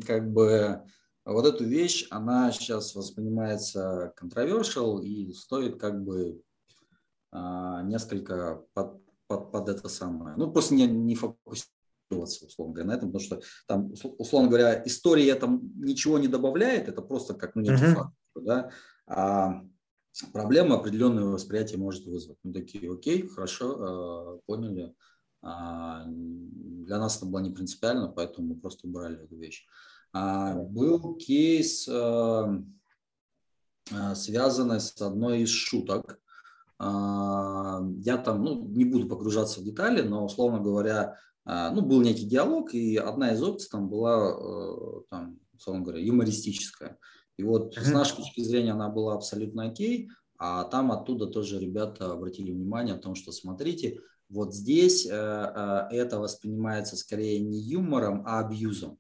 как 0.08 0.32
бы 0.32 0.82
вот 1.26 1.46
эту 1.46 1.64
вещь, 1.64 2.08
она 2.10 2.52
сейчас 2.52 2.96
воспринимается 2.96 4.14
controversial 4.20 5.02
и 5.04 5.32
стоит 5.34 5.80
как 5.80 6.04
бы 6.04 6.42
а, 7.32 7.84
несколько 7.84 8.64
под, 8.74 9.02
под, 9.28 9.52
под 9.52 9.70
это 9.70 9.88
самое. 9.88 10.36
Ну, 10.36 10.52
просто 10.52 10.74
не, 10.74 10.88
не 10.88 11.16
фокусироваться 11.16 11.83
условно 12.10 12.74
говоря, 12.74 12.90
на 12.90 12.96
этом, 12.98 13.12
потому 13.12 13.24
что 13.24 13.42
там, 13.68 13.94
условно 14.18 14.50
говоря, 14.50 14.84
история 14.86 15.36
там 15.36 15.62
ничего 15.76 16.20
не 16.20 16.28
добавляет, 16.28 16.88
это 16.88 17.02
просто 17.02 17.34
как 17.34 17.56
ну, 17.56 17.62
некий 17.62 17.84
uh-huh. 17.84 17.96
факт, 17.96 18.14
да, 18.36 18.72
а 19.08 19.64
проблема 20.32 20.76
определенное 20.76 21.26
восприятие 21.26 21.80
может 21.80 22.06
вызвать. 22.06 22.38
Мы 22.44 22.54
такие, 22.54 22.92
окей, 22.92 23.28
хорошо, 23.28 24.38
э, 24.38 24.40
поняли, 24.46 24.94
а, 25.44 26.06
для 26.08 27.00
нас 27.00 27.18
это 27.18 27.26
было 27.26 27.40
не 27.40 27.52
принципиально, 27.52 28.08
поэтому 28.08 28.50
мы 28.54 28.60
просто 28.60 28.88
убрали 28.88 29.22
эту 29.24 29.36
вещь. 29.36 29.66
А, 30.14 30.56
был 30.56 31.16
кейс, 31.16 31.88
э, 31.88 32.60
э, 33.92 34.16
связанный 34.16 34.80
с 34.80 35.02
одной 35.02 35.42
из 35.42 35.50
шуток. 35.50 36.20
А, 36.80 37.82
я 37.98 38.18
там 38.18 38.44
ну, 38.44 38.64
не 38.68 38.86
буду 38.86 39.08
погружаться 39.08 39.60
в 39.60 39.64
детали, 39.64 40.02
но, 40.02 40.24
условно 40.26 40.60
говоря, 40.60 41.18
ну, 41.46 41.82
был 41.82 42.02
некий 42.02 42.26
диалог, 42.26 42.74
и 42.74 42.96
одна 42.96 43.34
из 43.34 43.44
опций 43.44 43.70
там 43.70 43.90
была, 43.90 44.32
э, 44.32 45.02
там, 45.10 45.40
условно 45.54 45.84
говоря, 45.84 46.02
юмористическая. 46.02 46.98
И 47.38 47.44
вот 47.44 47.76
mm-hmm. 47.78 47.82
с 47.82 47.92
нашей 47.92 48.18
точки 48.18 48.42
зрения 48.42 48.72
она 48.72 48.90
была 48.90 49.16
абсолютно 49.16 49.66
окей, 49.66 50.10
А 50.38 50.64
там 50.66 50.92
оттуда 50.92 51.28
тоже 51.28 51.60
ребята 51.60 52.12
обратили 52.12 52.52
внимание 52.52 52.96
о 52.96 53.00
том, 53.00 53.16
что 53.16 53.32
смотрите, 53.32 54.00
вот 54.30 54.54
здесь 54.54 55.06
э, 55.06 55.12
э, 55.12 55.88
это 55.92 56.20
воспринимается 56.20 56.96
скорее 56.96 57.40
не 57.40 57.60
юмором, 57.60 58.24
а 58.26 58.40
абьюзом. 58.40 58.98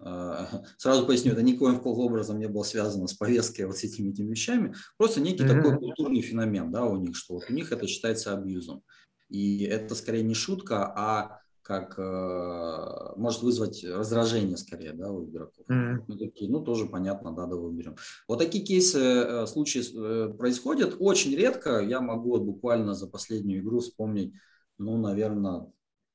Сразу 0.78 1.06
поясню, 1.06 1.32
это 1.32 1.42
никоим 1.42 1.80
образом 1.84 2.38
не 2.38 2.46
было 2.46 2.62
связано 2.62 3.08
с 3.08 3.14
повесткой 3.14 3.66
вот 3.66 3.78
с 3.78 3.82
этими, 3.82 4.10
этими 4.10 4.30
вещами, 4.30 4.72
просто 4.96 5.20
некий 5.20 5.42
mm-hmm. 5.42 5.56
такой 5.56 5.78
культурный 5.78 6.22
феномен, 6.22 6.70
да, 6.70 6.84
у 6.84 6.96
них, 6.96 7.16
что 7.16 7.34
вот 7.34 7.44
у 7.50 7.52
них 7.52 7.72
это 7.72 7.86
считается 7.88 8.32
абьюзом. 8.32 8.82
И 9.28 9.64
это 9.64 9.96
скорее 9.96 10.22
не 10.22 10.34
шутка, 10.34 10.86
а 10.96 11.40
как 11.68 11.98
э, 11.98 13.12
может 13.16 13.42
вызвать 13.42 13.84
раздражение 13.84 14.56
скорее, 14.56 14.94
да, 14.94 15.12
у 15.12 15.28
игроков. 15.28 15.66
Mm-hmm. 15.68 16.04
Мы 16.08 16.16
такие, 16.16 16.50
ну, 16.50 16.60
тоже 16.60 16.86
понятно, 16.86 17.32
да, 17.32 17.44
да, 17.44 17.56
выберем. 17.56 17.96
Вот 18.26 18.38
такие 18.38 18.64
кейсы, 18.64 18.98
э, 18.98 19.46
случаи 19.46 19.82
э, 19.82 20.32
происходят 20.32 20.96
очень 20.98 21.36
редко. 21.36 21.80
Я 21.80 22.00
могу 22.00 22.30
вот 22.30 22.42
буквально 22.44 22.94
за 22.94 23.06
последнюю 23.06 23.60
игру 23.60 23.80
вспомнить, 23.80 24.32
ну, 24.78 24.96
наверное, 24.96 25.70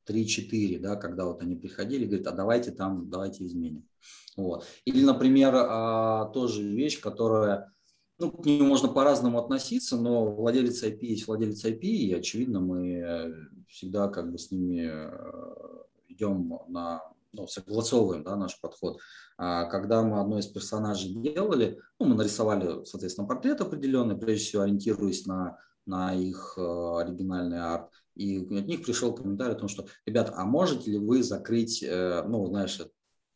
3-4, 0.10 0.80
да, 0.80 0.96
когда 0.96 1.26
вот 1.26 1.44
они 1.44 1.56
приходили, 1.56 2.06
говорят, 2.08 2.26
а 2.26 2.32
давайте 2.32 2.72
там, 2.72 3.08
давайте 3.12 3.46
изменим. 3.46 3.88
Вот. 4.36 4.66
Или, 4.86 5.06
например, 5.06 5.54
а, 5.56 6.32
тоже 6.34 6.64
вещь, 6.64 7.00
которая, 7.00 7.72
ну, 8.20 8.32
к 8.32 8.46
нему 8.46 8.68
можно 8.68 8.90
по-разному 8.90 9.40
относиться, 9.40 9.98
но 9.98 10.32
владелец 10.32 10.84
IP 10.84 11.00
есть 11.02 11.28
владелец 11.28 11.64
IP, 11.66 11.82
и, 11.82 12.14
очевидно, 12.14 12.60
мы 12.60 13.50
всегда 13.68 14.08
как 14.08 14.32
бы 14.32 14.38
с 14.38 14.52
ними 14.52 14.88
э, 14.88 15.84
идем 16.10 16.60
на, 16.68 17.02
ну, 17.32 17.48
согласовываем, 17.48 18.24
да, 18.24 18.36
наш 18.36 18.60
подход. 18.62 19.00
А 19.38 19.66
когда 19.66 20.04
мы 20.04 20.20
одно 20.22 20.38
из 20.40 20.48
персонажей 20.48 21.14
делали, 21.14 21.80
ну, 22.00 22.06
мы 22.06 22.16
нарисовали, 22.16 22.86
соответственно, 22.86 23.28
портрет 23.28 23.62
определенный, 23.62 24.16
прежде 24.16 24.46
всего 24.46 24.62
ориентируясь 24.62 25.26
на, 25.26 25.58
на 25.86 26.14
их 26.14 26.54
э, 26.58 26.62
оригинальный 26.62 27.60
арт, 27.60 27.90
и 28.16 28.38
от 28.38 28.68
них 28.68 28.86
пришел 28.86 29.16
комментарий 29.16 29.56
о 29.56 29.60
том, 29.60 29.68
что, 29.68 29.88
ребята, 30.06 30.34
а 30.36 30.46
можете 30.46 30.92
ли 30.92 31.00
вы 31.00 31.24
закрыть, 31.24 31.82
э, 31.82 32.24
ну, 32.28 32.46
знаешь, 32.48 32.80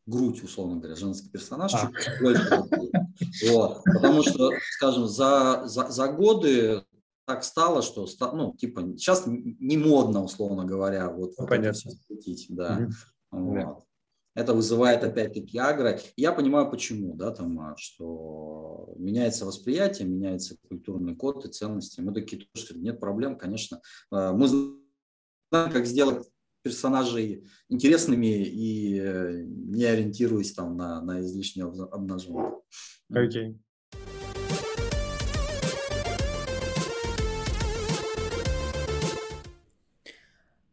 грудь, 0.06 0.44
условно 0.44 0.78
говоря, 0.78 0.96
женский 0.96 1.30
персонаж 1.30 1.74
а. 1.74 1.92
чуть 2.00 2.22
больше. 2.22 2.64
Вот. 3.50 3.84
Потому 3.84 4.24
что, 4.24 4.52
скажем, 4.72 5.08
за, 5.08 5.64
за, 5.66 5.90
за 5.90 6.08
годы 6.08 6.84
так 7.26 7.44
стало, 7.44 7.82
что, 7.82 8.08
ну, 8.34 8.56
типа, 8.56 8.82
сейчас 8.98 9.24
не 9.28 9.78
модно, 9.78 10.24
условно 10.24 10.64
говоря, 10.64 11.10
вот, 11.10 11.32
ну, 11.32 11.36
вот 11.40 11.50
понятно. 11.50 11.70
это 11.70 11.78
все 11.78 11.90
светить, 12.08 12.46
да. 12.50 12.88
Угу. 13.32 13.66
Вот. 13.66 13.84
Это 14.38 14.54
вызывает 14.54 15.04
опять-таки 15.04 15.58
агро. 15.58 16.00
Я 16.16 16.32
понимаю, 16.32 16.70
почему, 16.70 17.16
да, 17.16 17.32
там, 17.32 17.60
а, 17.60 17.76
что 17.76 18.94
меняется 18.96 19.48
восприятие, 19.48 20.08
меняется 20.08 20.56
культурный 20.70 21.16
код 21.16 21.44
и 21.46 21.50
ценности. 21.50 22.02
Мы 22.02 22.14
такие, 22.14 22.48
что 22.54 22.78
нет 22.78 23.00
проблем, 23.00 23.36
конечно. 23.36 23.82
А, 24.12 24.34
мы 24.34 24.48
знаем, 24.48 25.72
как 25.72 25.88
сделать 25.88 26.30
персонажей 26.68 27.48
интересными 27.70 28.44
и 28.44 29.00
э, 29.00 29.44
не 29.46 29.86
ориентируясь 29.86 30.54
там 30.54 30.76
на, 30.76 31.02
на 31.02 31.22
излишнее 31.22 31.66
обнажение. 31.66 32.52
Окей. 33.10 33.52
Okay. 33.52 33.58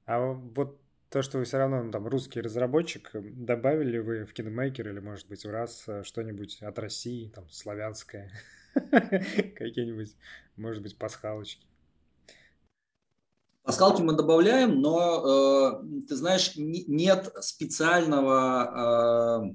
А 0.07 0.19
вот 0.19 0.81
то, 1.11 1.23
что 1.23 1.39
вы 1.39 1.45
все 1.45 1.59
равно 1.59 1.83
ну, 1.83 1.93
там 1.93 2.07
русский 2.09 2.41
разработчик, 2.41 3.11
добавили 3.15 3.99
вы 3.99 4.25
в 4.25 4.35
KineMaker 4.35 4.91
или, 4.91 4.99
может 4.99 5.29
быть, 5.29 5.45
в 5.45 5.51
раз 5.51 5.85
э, 5.87 6.03
что-нибудь 6.03 6.61
от 6.61 6.79
России, 6.79 7.29
там, 7.29 7.49
славянское, 7.51 8.33
какие-нибудь, 8.75 10.17
может 10.57 10.83
быть, 10.83 10.99
пасхалочки? 10.99 11.67
Пасхалки 13.65 14.03
мы 14.03 14.13
добавляем, 14.13 14.83
но, 14.83 15.81
э, 15.81 16.07
ты 16.07 16.17
знаешь, 16.17 16.53
нет 16.57 17.33
специального... 17.41 19.43
Э, 19.43 19.55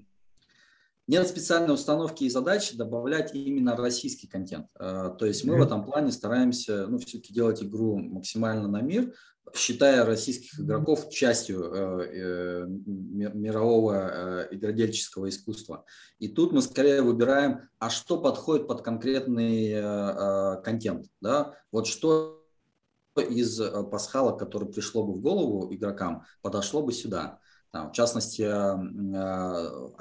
нет 1.06 1.28
специальной 1.28 1.74
установки 1.74 2.24
и 2.24 2.30
задачи 2.30 2.76
добавлять 2.76 3.36
именно 3.36 3.76
российский 3.76 4.28
контент. 4.28 4.66
Э, 4.80 5.12
то 5.18 5.28
есть 5.28 5.44
мы 5.44 5.54
mm-hmm. 5.54 5.60
в 5.60 5.62
этом 5.62 5.86
плане 5.86 6.12
стараемся, 6.12 6.88
ну, 6.88 6.98
все-таки 6.98 7.34
делать 7.34 7.62
игру 7.62 7.98
максимально 7.98 8.68
на 8.68 8.82
мир, 8.82 9.14
считая 9.56 10.04
российских 10.06 10.60
игроков 10.60 11.12
частью 11.12 11.72
э, 11.72 12.10
э, 12.12 12.66
мирового 12.68 13.94
э, 13.94 14.48
игродельческого 14.56 15.30
искусства. 15.30 15.86
И 16.18 16.30
тут 16.30 16.52
мы 16.52 16.64
скорее 16.64 17.04
выбираем, 17.04 17.70
а 17.78 17.92
что 17.92 18.20
подходит 18.20 18.68
под 18.68 18.82
конкретный 18.82 19.70
э, 19.70 19.82
э 19.82 20.62
контент. 20.64 21.06
Да? 21.22 21.54
Вот 21.72 21.86
что 21.86 22.39
из 23.18 23.60
э, 23.60 23.84
пасхала, 23.84 24.38
которое 24.38 24.68
пришло 24.68 25.04
бы 25.04 25.14
в 25.14 25.22
голову 25.22 25.74
игрокам, 25.74 26.24
подошло 26.42 26.82
бы 26.82 26.92
сюда. 26.94 27.40
Там, 27.72 27.92
в 27.92 27.94
частности, 27.94 28.42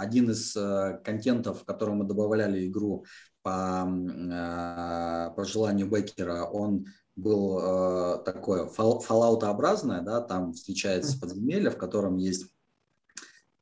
один 0.00 0.30
из 0.30 0.56
контентов, 1.04 1.60
в 1.60 1.64
котором 1.66 1.98
мы 1.98 2.06
добавляли 2.06 2.66
игру 2.66 3.04
по, 3.42 3.84
по 5.36 5.44
желанию 5.44 5.90
Беккера, 5.90 6.44
он 6.44 6.86
был 7.18 7.58
э, 7.60 8.22
такое 8.24 8.66
фоллаутообразное, 8.66 10.02
да, 10.02 10.20
там 10.20 10.52
встречается 10.52 11.18
подземелье, 11.18 11.70
в 11.70 11.76
котором 11.76 12.16
есть 12.16 12.46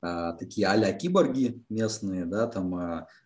э, 0.03 0.33
такие 0.39 0.67
а-ля 0.67 0.93
киборги 0.93 1.65
местные, 1.71 2.27
да, 2.27 2.47
там, 2.49 2.77
э, 2.79 3.07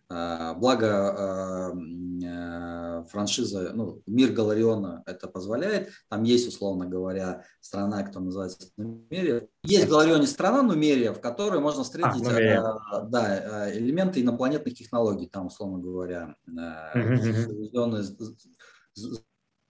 благо 0.55 1.73
э, 1.73 2.25
э, 2.25 3.03
франшиза, 3.09 3.71
ну, 3.73 4.01
мир 4.05 4.31
Галариона 4.31 5.03
это 5.05 5.27
позволяет, 5.27 5.89
там 6.09 6.23
есть, 6.23 6.47
условно 6.47 6.85
говоря, 6.85 7.45
страна, 7.59 8.03
которая 8.03 8.25
называется 8.25 8.69
Нумерия. 8.77 9.47
Есть 9.63 9.85
в 9.85 9.89
Галарионе 9.89 10.27
страна 10.27 10.63
Нумерия, 10.63 11.13
в 11.13 11.21
которой 11.21 11.59
можно 11.59 11.83
встретить 11.83 12.27
а, 12.27 13.01
да, 13.01 13.71
элементы 13.75 14.21
инопланетных 14.21 14.75
технологий, 14.75 15.27
там, 15.27 15.47
условно 15.47 15.79
говоря, 15.79 16.35
э, 16.47 16.99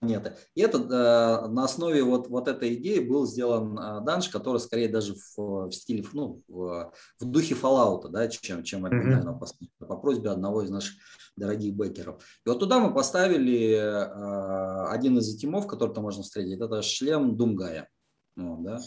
планеты. 0.02 0.36
И 0.54 0.60
это 0.60 0.78
э, 0.78 1.48
на 1.48 1.64
основе 1.64 2.02
вот, 2.02 2.28
вот 2.28 2.48
этой 2.48 2.74
идеи 2.74 2.98
был 2.98 3.26
сделан 3.26 3.78
э, 3.78 4.00
данж, 4.04 4.28
который 4.28 4.58
скорее 4.58 4.88
даже 4.88 5.14
в, 5.14 5.68
в 5.68 5.72
стиле, 5.72 6.04
ну, 6.12 6.42
в, 6.48 6.92
в 7.20 7.24
духе 7.24 7.54
Fallout, 7.54 8.08
да, 8.08 8.28
чем, 8.28 8.64
чем 8.64 8.84
оригинально 8.84 9.30
mm-hmm. 9.30 9.86
по 9.86 9.96
просьбе 9.96 10.30
одного 10.30 10.62
из 10.62 10.70
наших 10.70 10.94
дорогих 11.36 11.74
бекеров. 11.74 12.22
И 12.44 12.48
вот 12.48 12.58
туда 12.58 12.80
мы 12.80 12.92
поставили 12.92 13.74
э, 13.74 14.86
один 14.88 15.18
из 15.18 15.34
этимов, 15.34 15.66
который 15.66 15.94
там 15.94 16.02
можно 16.02 16.22
встретить, 16.22 16.60
это 16.60 16.82
шлем 16.82 17.36
Думгая. 17.36 17.88
Вот, 18.36 18.62
да? 18.64 18.80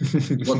вот, 0.45 0.59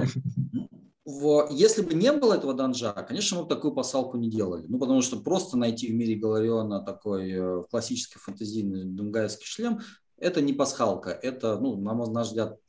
в, 1.06 1.50
если 1.52 1.84
бы 1.84 1.94
не 1.94 2.12
было 2.14 2.34
этого 2.34 2.54
данжа, 2.54 2.94
конечно, 2.94 3.38
мы 3.38 3.44
бы 3.44 3.50
такую 3.50 3.74
посылку 3.74 4.18
не 4.18 4.30
делали. 4.30 4.66
Ну, 4.68 4.80
потому 4.80 5.02
что 5.02 5.20
просто 5.20 5.58
найти 5.58 5.92
в 5.92 5.96
мире 5.96 6.16
Галариона 6.16 6.82
такой 6.82 7.32
э, 7.32 7.64
классический 7.70 8.18
фантазийный 8.18 8.86
думгайский 8.86 9.46
шлем 9.46 9.82
это 10.18 10.42
не 10.42 10.54
пасхалка, 10.54 11.10
это, 11.10 11.58
ну, 11.58 11.76
на 11.78 11.94
мой 11.94 12.10
взгляд, 12.10 12.60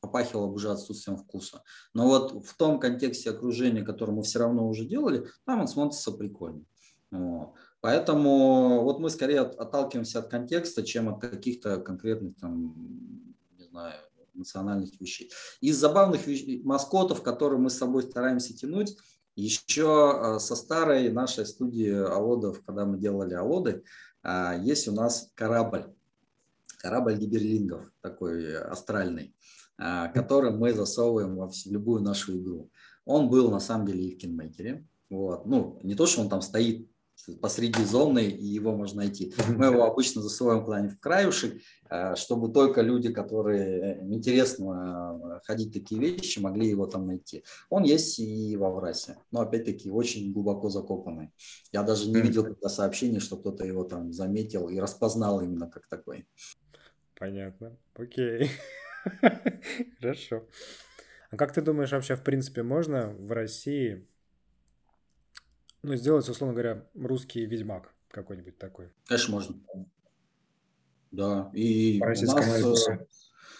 попахивало 0.00 0.46
уже 0.46 0.70
отсутствием 0.70 1.16
вкуса. 1.18 1.62
Но 1.94 2.06
вот 2.06 2.44
в 2.46 2.56
том 2.56 2.80
контексте 2.80 3.30
окружения, 3.30 3.82
которое 3.82 4.12
мы 4.12 4.22
все 4.22 4.38
равно 4.38 4.68
уже 4.68 4.84
делали, 4.84 5.26
там 5.44 5.60
он 5.60 5.68
смотрится 5.68 6.12
прикольно. 6.12 6.64
Вот. 7.10 7.52
Поэтому 7.80 8.82
вот 8.82 8.98
мы 8.98 9.10
скорее 9.10 9.40
отталкиваемся 9.40 10.20
от 10.20 10.28
контекста, 10.28 10.82
чем 10.82 11.08
от 11.08 11.20
каких-то 11.20 11.78
конкретных 11.78 12.36
там, 12.40 12.74
не 13.58 13.64
знаю, 13.64 13.94
национальных 14.34 15.00
вещей. 15.00 15.30
Из 15.60 15.76
забавных 15.76 16.26
вещей, 16.26 16.62
маскотов, 16.64 17.22
которые 17.22 17.58
мы 17.58 17.70
с 17.70 17.78
собой 17.78 18.02
стараемся 18.02 18.56
тянуть, 18.56 18.96
еще 19.34 20.36
э, 20.36 20.38
со 20.38 20.56
старой 20.56 21.10
нашей 21.10 21.44
студии 21.44 21.92
Алодов, 21.92 22.62
когда 22.64 22.86
мы 22.86 22.98
делали 22.98 23.34
Алоды, 23.34 23.84
а, 24.22 24.56
есть 24.56 24.88
у 24.88 24.92
нас 24.92 25.30
корабль 25.34 25.94
корабль 26.86 27.16
гиберлингов, 27.16 27.90
такой 28.00 28.56
астральный, 28.58 29.34
а, 29.76 30.06
который 30.08 30.52
мы 30.52 30.72
засовываем 30.72 31.34
во 31.36 31.50
любую 31.66 32.00
нашу 32.00 32.38
игру. 32.38 32.70
Он 33.04 33.28
был 33.28 33.50
на 33.50 33.58
самом 33.58 33.86
деле 33.86 34.04
и 34.04 34.14
в 34.14 34.18
кинмейкере. 34.18 34.86
Вот. 35.10 35.46
Ну, 35.46 35.80
не 35.82 35.96
то, 35.96 36.06
что 36.06 36.20
он 36.20 36.28
там 36.28 36.42
стоит 36.42 36.88
посреди 37.40 37.82
зоны, 37.84 38.24
и 38.24 38.44
его 38.44 38.76
можно 38.76 38.98
найти. 38.98 39.34
Мы 39.48 39.66
его 39.66 39.84
обычно 39.84 40.22
засовываем 40.22 40.64
куда-нибудь 40.64 40.96
в 40.96 41.00
краюшек, 41.00 41.60
а, 41.88 42.14
чтобы 42.16 42.52
только 42.52 42.82
люди, 42.82 43.12
которые 43.12 44.00
э, 44.00 44.06
интересно 44.08 45.18
э, 45.22 45.40
ходить 45.44 45.72
такие 45.72 46.00
вещи, 46.00 46.38
могли 46.38 46.68
его 46.68 46.86
там 46.86 47.06
найти. 47.06 47.42
Он 47.70 47.84
есть 47.84 48.18
и 48.18 48.56
во 48.56 48.70
Врасе, 48.70 49.16
но 49.30 49.40
опять-таки 49.40 49.90
очень 49.90 50.32
глубоко 50.32 50.68
закопанный. 50.68 51.30
Я 51.72 51.82
даже 51.82 52.08
не 52.08 52.20
видел 52.20 52.46
сообщения, 52.68 53.20
что 53.20 53.36
кто-то 53.36 53.64
его 53.64 53.84
там 53.84 54.12
заметил 54.12 54.68
и 54.68 54.78
распознал 54.78 55.40
именно 55.40 55.68
как 55.68 55.88
такой. 55.88 56.26
Понятно. 57.18 57.76
Окей. 57.94 58.50
Хорошо. 60.00 60.46
А 61.30 61.36
как 61.36 61.52
ты 61.52 61.62
думаешь, 61.62 61.92
вообще, 61.92 62.16
в 62.16 62.22
принципе, 62.22 62.62
можно 62.62 63.14
в 63.18 63.32
России 63.32 64.06
ну, 65.82 65.94
сделать, 65.94 66.28
условно 66.28 66.52
говоря, 66.52 66.84
русский 66.94 67.46
ведьмак 67.46 67.94
какой-нибудь 68.10 68.58
такой? 68.58 68.90
Конечно, 69.06 69.34
можно. 69.34 69.56
Да, 71.12 71.50
и 71.54 72.00
у 72.02 72.06
нас, 72.06 72.88
э, 72.88 73.06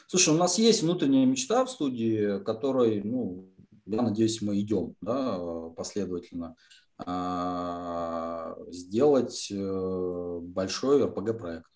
слушай, 0.08 0.34
у 0.34 0.36
нас 0.36 0.58
есть 0.58 0.82
внутренняя 0.82 1.24
мечта 1.24 1.64
в 1.64 1.70
студии, 1.70 2.42
которой, 2.42 3.02
ну, 3.02 3.48
я 3.86 4.02
надеюсь, 4.02 4.42
мы 4.42 4.60
идем, 4.60 4.96
да, 5.00 5.38
последовательно, 5.76 6.56
а, 6.98 8.56
сделать 8.68 9.48
э, 9.52 10.38
большой 10.42 11.04
RPG-проект. 11.04 11.70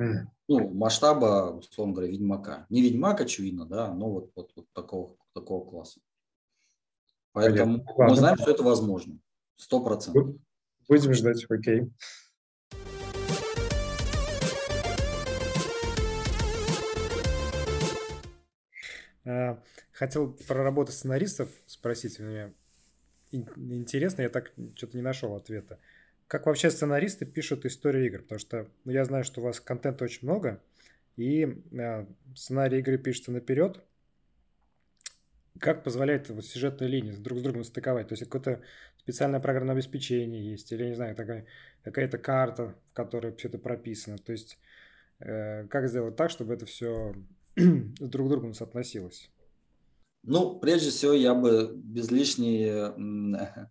Mm. 0.00 0.26
Ну, 0.48 0.74
масштаба, 0.74 1.56
условно 1.56 1.94
говоря, 1.94 2.10
Ведьмака. 2.10 2.66
Не 2.68 2.82
Ведьмак, 2.82 3.20
очевидно, 3.20 3.64
да, 3.64 3.94
но 3.94 4.10
вот, 4.10 4.32
вот, 4.34 4.50
вот 4.56 4.66
такого, 4.72 5.16
такого 5.32 5.68
класса. 5.68 6.00
Поэтому 7.32 7.78
Понятно. 7.78 8.04
мы 8.08 8.16
знаем, 8.16 8.36
что 8.38 8.50
это 8.50 8.62
возможно. 8.62 9.18
Сто 9.56 9.82
процентов. 9.82 10.36
Будем 10.88 11.14
ждать, 11.14 11.46
окей. 11.48 11.90
А, 19.24 19.58
хотел 19.92 20.32
про 20.32 20.62
работу 20.62 20.92
сценаристов 20.92 21.48
спросить. 21.66 22.18
Мне 22.18 22.52
интересно, 23.32 24.22
я 24.22 24.28
так 24.28 24.52
что-то 24.76 24.96
не 24.96 25.02
нашел 25.02 25.34
ответа. 25.34 25.78
Как 26.26 26.46
вообще 26.46 26.70
сценаристы 26.70 27.26
пишут 27.26 27.66
историю 27.66 28.06
игр? 28.06 28.22
Потому 28.22 28.38
что 28.38 28.68
ну, 28.84 28.92
я 28.92 29.04
знаю, 29.04 29.24
что 29.24 29.40
у 29.40 29.44
вас 29.44 29.60
контента 29.60 30.04
очень 30.04 30.26
много, 30.26 30.62
и 31.16 31.62
э, 31.72 32.06
сценарий 32.34 32.78
игры 32.78 32.98
пишется 32.98 33.30
наперед. 33.30 33.80
Как 35.60 35.84
позволяет 35.84 36.28
вот 36.30 36.44
сюжетные 36.44 36.88
линии 36.88 37.12
друг 37.12 37.38
с 37.38 37.42
другом 37.42 37.62
стыковать? 37.62 38.08
То 38.08 38.14
есть 38.14 38.24
какое-то 38.24 38.62
специальное 38.98 39.38
программное 39.38 39.74
обеспечение 39.74 40.50
есть, 40.50 40.72
или, 40.72 40.88
не 40.88 40.94
знаю, 40.94 41.14
такая, 41.14 41.46
какая-то 41.84 42.18
карта, 42.18 42.74
в 42.88 42.92
которой 42.92 43.34
все 43.36 43.48
это 43.48 43.58
прописано. 43.58 44.18
То 44.18 44.32
есть 44.32 44.58
э, 45.20 45.66
как 45.68 45.88
сделать 45.88 46.16
так, 46.16 46.30
чтобы 46.30 46.54
это 46.54 46.66
все 46.66 47.14
друг 47.56 48.26
к 48.26 48.30
другу 48.30 48.52
соотносилось? 48.54 49.30
Ну, 50.24 50.58
прежде 50.58 50.90
всего, 50.90 51.12
я 51.12 51.34
бы 51.34 51.70
без 51.76 52.10
лишней, 52.10 52.92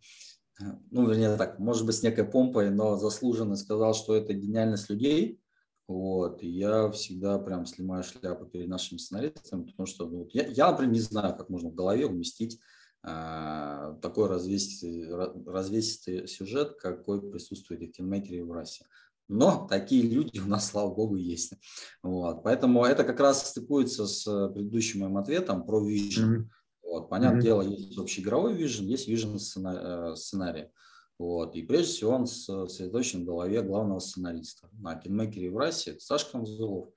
ну, 0.59 1.09
вернее 1.09 1.35
так, 1.35 1.59
может 1.59 1.85
быть, 1.85 1.95
с 1.95 2.03
некой 2.03 2.25
помпой, 2.25 2.69
но 2.69 2.97
заслуженно 2.97 3.55
сказал, 3.55 3.93
что 3.93 4.15
это 4.15 4.33
гениальность 4.33 4.89
людей. 4.89 5.39
Вот, 5.87 6.41
и 6.41 6.47
я 6.47 6.89
всегда 6.91 7.37
прям 7.39 7.65
снимаю 7.65 8.03
шляпу 8.03 8.45
перед 8.45 8.69
нашими 8.69 8.97
сценаристами, 8.97 9.65
потому 9.65 9.85
что 9.85 10.07
ну, 10.07 10.27
я, 10.31 10.47
я, 10.47 10.71
например, 10.71 10.93
не 10.93 11.01
знаю, 11.01 11.35
как 11.35 11.49
можно 11.49 11.69
в 11.69 11.75
голове 11.75 12.05
уместить 12.05 12.57
э, 13.03 13.95
такой 14.01 14.29
развесистый, 14.29 15.05
развесистый 15.45 16.27
сюжет, 16.27 16.77
какой 16.79 17.29
присутствует 17.29 17.81
в 17.81 17.91
киномейкере, 17.91 18.45
в 18.45 18.53
расе. 18.53 18.85
Но 19.27 19.67
такие 19.69 20.03
люди 20.03 20.39
у 20.39 20.47
нас, 20.47 20.69
слава 20.69 20.93
богу, 20.93 21.15
есть. 21.15 21.53
Вот. 22.01 22.43
Поэтому 22.43 22.85
это 22.85 23.03
как 23.03 23.19
раз 23.19 23.49
стыкуется 23.49 24.05
с 24.05 24.49
предыдущим 24.53 25.01
моим 25.01 25.17
ответом 25.17 25.65
про 25.65 25.85
vision. 25.85 26.37
Mm-hmm. 26.37 26.45
Вот. 26.93 27.09
Понятное 27.09 27.39
mm-hmm. 27.39 27.43
дело, 27.43 27.61
есть 27.63 27.97
общий 27.97 28.21
игровой 28.21 28.53
vision, 28.53 28.83
есть 28.83 29.09
vision 29.09 29.35
э, 29.35 30.15
сценарий. 30.15 30.69
Вот. 31.17 31.55
И 31.55 31.63
прежде 31.63 31.91
всего 31.91 32.11
он 32.11 32.27
сосредоточен 32.27 33.23
в 33.23 33.25
голове 33.25 33.63
главного 33.63 33.97
сценариста. 33.97 34.69
На 34.73 34.93
киномейкере 34.93 35.49
в 35.49 35.57
расе 35.57 35.91
это 35.91 36.01
Саша 36.01 36.31
Камзулов. 36.31 36.89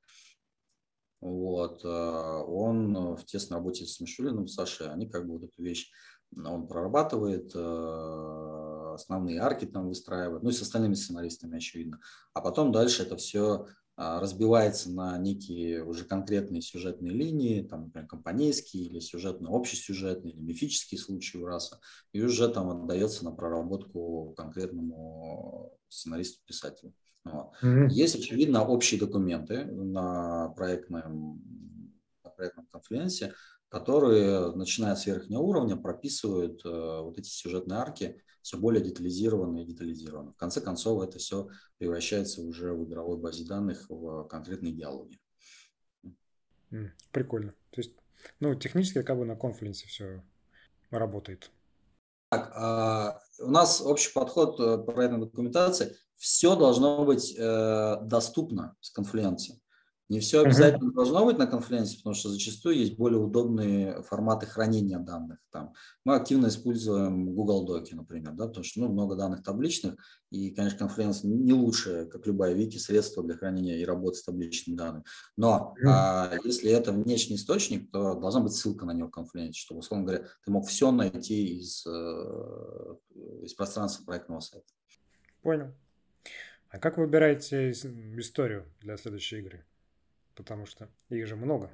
Вот. 1.23 1.83
Э, 1.83 1.89
он 1.89 3.17
в 3.17 3.25
тесной 3.25 3.57
работе 3.57 3.87
с 3.87 3.99
Мишулиным, 3.99 4.49
Сашей, 4.49 4.93
они 4.93 5.09
как 5.09 5.27
бы 5.27 5.39
вот 5.39 5.45
эту 5.45 5.63
вещь 5.63 5.91
он 6.37 6.69
прорабатывает, 6.69 7.53
э, 7.55 8.93
основные 8.97 9.41
арки 9.41 9.65
там 9.65 9.89
выстраивает, 9.89 10.43
ну 10.43 10.51
и 10.51 10.53
с 10.53 10.61
остальными 10.61 10.93
сценаристами, 10.93 11.57
очевидно. 11.57 12.01
А 12.35 12.43
потом 12.43 12.71
дальше 12.71 13.03
это 13.05 13.17
все 13.17 13.67
разбивается 13.97 14.91
на 14.91 15.17
некие 15.17 15.83
уже 15.83 16.05
конкретные 16.05 16.61
сюжетные 16.61 17.13
линии, 17.13 17.63
там, 17.63 17.85
например, 17.85 18.07
компанейские 18.07 18.85
или 18.85 19.01
сюжетно 19.01 19.49
общесюжетные 19.51 20.35
или 20.35 20.41
мифические 20.41 20.99
случаи 21.01 21.43
раса, 21.43 21.81
и 22.13 22.23
уже 22.23 22.49
там 22.49 22.69
отдается 22.69 23.25
на 23.25 23.33
проработку 23.33 24.35
конкретному 24.37 25.73
сценаристу-писателю. 25.89 26.93
Вот. 27.25 27.53
Mm-hmm. 27.63 27.89
Есть, 27.89 28.17
очевидно, 28.17 28.65
общие 28.67 29.01
документы 29.01 29.65
на 29.65 30.51
проектном, 30.51 31.43
на 32.23 32.31
проектном 32.31 32.67
конференции, 32.67 33.33
которые, 33.69 34.55
начиная 34.55 34.95
с 34.95 35.07
верхнего 35.07 35.41
уровня, 35.41 35.77
прописывают 35.77 36.65
э, 36.65 37.01
вот 37.01 37.19
эти 37.19 37.29
сюжетные 37.29 37.79
арки 37.79 38.23
все 38.47 38.59
более 38.59 38.81
детализированно 38.81 39.59
и 39.59 39.65
детализированно. 39.65 40.33
В 40.33 40.37
конце 40.37 40.61
концов, 40.61 41.03
это 41.03 41.19
все 41.19 41.49
превращается 41.79 42.43
уже 42.43 42.73
в 42.73 42.85
игровой 42.85 43.19
базе 43.19 43.45
данных 43.45 43.87
в 43.89 44.23
конкретные 44.29 44.73
диалоги. 44.73 45.19
Прикольно. 47.11 47.55
То 47.71 47.81
есть, 47.81 47.97
ну, 48.39 48.55
технически 48.55 49.03
как 49.03 49.19
бы 49.19 49.25
на 49.25 49.35
конференции 49.35 49.89
все 49.89 50.23
работает. 50.91 51.51
Так, 52.29 52.53
а, 52.55 53.21
у 53.41 53.51
нас 53.51 53.81
общий 53.81 54.13
подход 54.13 54.61
э, 54.61 54.79
проектной 54.79 55.19
документации. 55.19 55.97
Все 56.15 56.55
должно 56.55 57.05
быть 57.05 57.35
э, 57.37 57.97
доступно 58.03 58.77
с 58.81 58.91
конференции. 58.91 59.61
Не 60.09 60.21
все 60.21 60.43
обязательно 60.43 60.91
uh-huh. 60.91 60.95
должно 60.95 61.27
быть 61.27 61.37
на 61.37 61.49
конференции, 61.49 61.97
потому 61.97 62.15
что 62.15 62.29
зачастую 62.29 62.77
есть 62.77 62.97
более 62.97 63.19
удобные 63.19 64.03
форматы 64.03 64.47
хранения 64.47 64.99
данных. 65.01 65.39
Там 65.51 65.75
мы 66.05 66.15
активно 66.15 66.47
используем 66.47 67.35
Google 67.35 67.65
Доки, 67.67 67.95
например, 67.95 68.33
да, 68.33 68.47
потому 68.47 68.63
что 68.63 68.81
ну, 68.81 68.89
много 68.89 69.17
данных 69.17 69.43
табличных, 69.43 69.97
и, 70.31 70.51
конечно, 70.51 70.79
конференция 70.79 71.29
не 71.29 71.53
лучшее, 71.53 72.07
как 72.07 72.25
любая 72.27 72.53
вики, 72.53 72.79
средство 72.79 73.25
для 73.25 73.37
хранения 73.37 73.79
и 73.79 73.85
работы 73.85 74.19
с 74.19 74.23
табличными 74.23 74.77
данными. 74.77 75.05
Но 75.37 75.75
uh-huh. 75.77 75.89
а, 75.89 76.33
если 76.45 76.71
это 76.71 76.93
внешний 76.93 77.35
источник, 77.35 77.91
то 77.91 78.15
должна 78.15 78.41
быть 78.41 78.53
ссылка 78.53 78.87
на 78.87 78.93
него 78.93 79.09
в 79.09 79.13
конференции, 79.13 79.59
чтобы, 79.59 79.81
условно 79.81 80.07
говоря, 80.07 80.25
ты 80.45 80.53
мог 80.53 80.69
все 80.69 80.93
найти 80.93 81.59
из, 81.59 81.85
э, 81.85 82.95
из 83.43 83.55
пространства 83.55 84.05
проектного 84.05 84.39
сайта. 84.39 84.67
Понял. 85.43 85.75
А 86.71 86.79
как 86.79 86.97
выбираете 86.99 87.71
историю 87.71 88.67
для 88.81 88.97
следующей 88.97 89.39
игры? 89.39 89.65
Потому 90.37 90.67
что 90.67 90.89
их 91.09 91.27
же 91.27 91.37
много. 91.37 91.71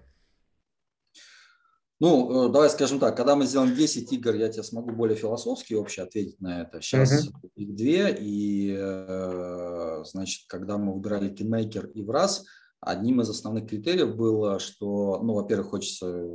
Ну, 2.01 2.49
э, 2.49 2.53
давай 2.53 2.69
скажем 2.69 2.99
так, 2.99 3.17
когда 3.17 3.37
мы 3.37 3.47
сделаем 3.47 3.77
10 3.77 4.13
игр, 4.13 4.35
я 4.35 4.49
тебе 4.49 4.65
смогу 4.65 4.91
более 4.91 5.17
философски 5.17 5.75
вообще 5.75 6.03
ответить 6.03 6.41
на 6.41 6.63
это. 6.63 6.81
Сейчас 6.81 7.29
uh-huh. 7.29 7.51
их 7.55 7.77
две, 7.77 8.17
и, 8.19 8.75
э, 8.77 10.03
значит, 10.05 10.49
когда 10.49 10.79
мы 10.79 10.95
выбирали 10.95 11.33
Кинмейкер 11.33 11.87
и 11.87 12.03
Враз, 12.03 12.45
одним 12.81 13.21
из 13.21 13.31
основных 13.31 13.69
критериев 13.69 14.17
было, 14.17 14.59
что, 14.59 15.21
ну, 15.23 15.35
во-первых, 15.35 15.69
хочется 15.69 16.27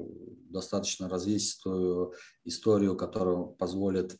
достаточно 0.49 1.09
развесистую 1.09 2.13
историю, 2.45 2.95
которая 2.95 3.43
позволит 3.43 4.15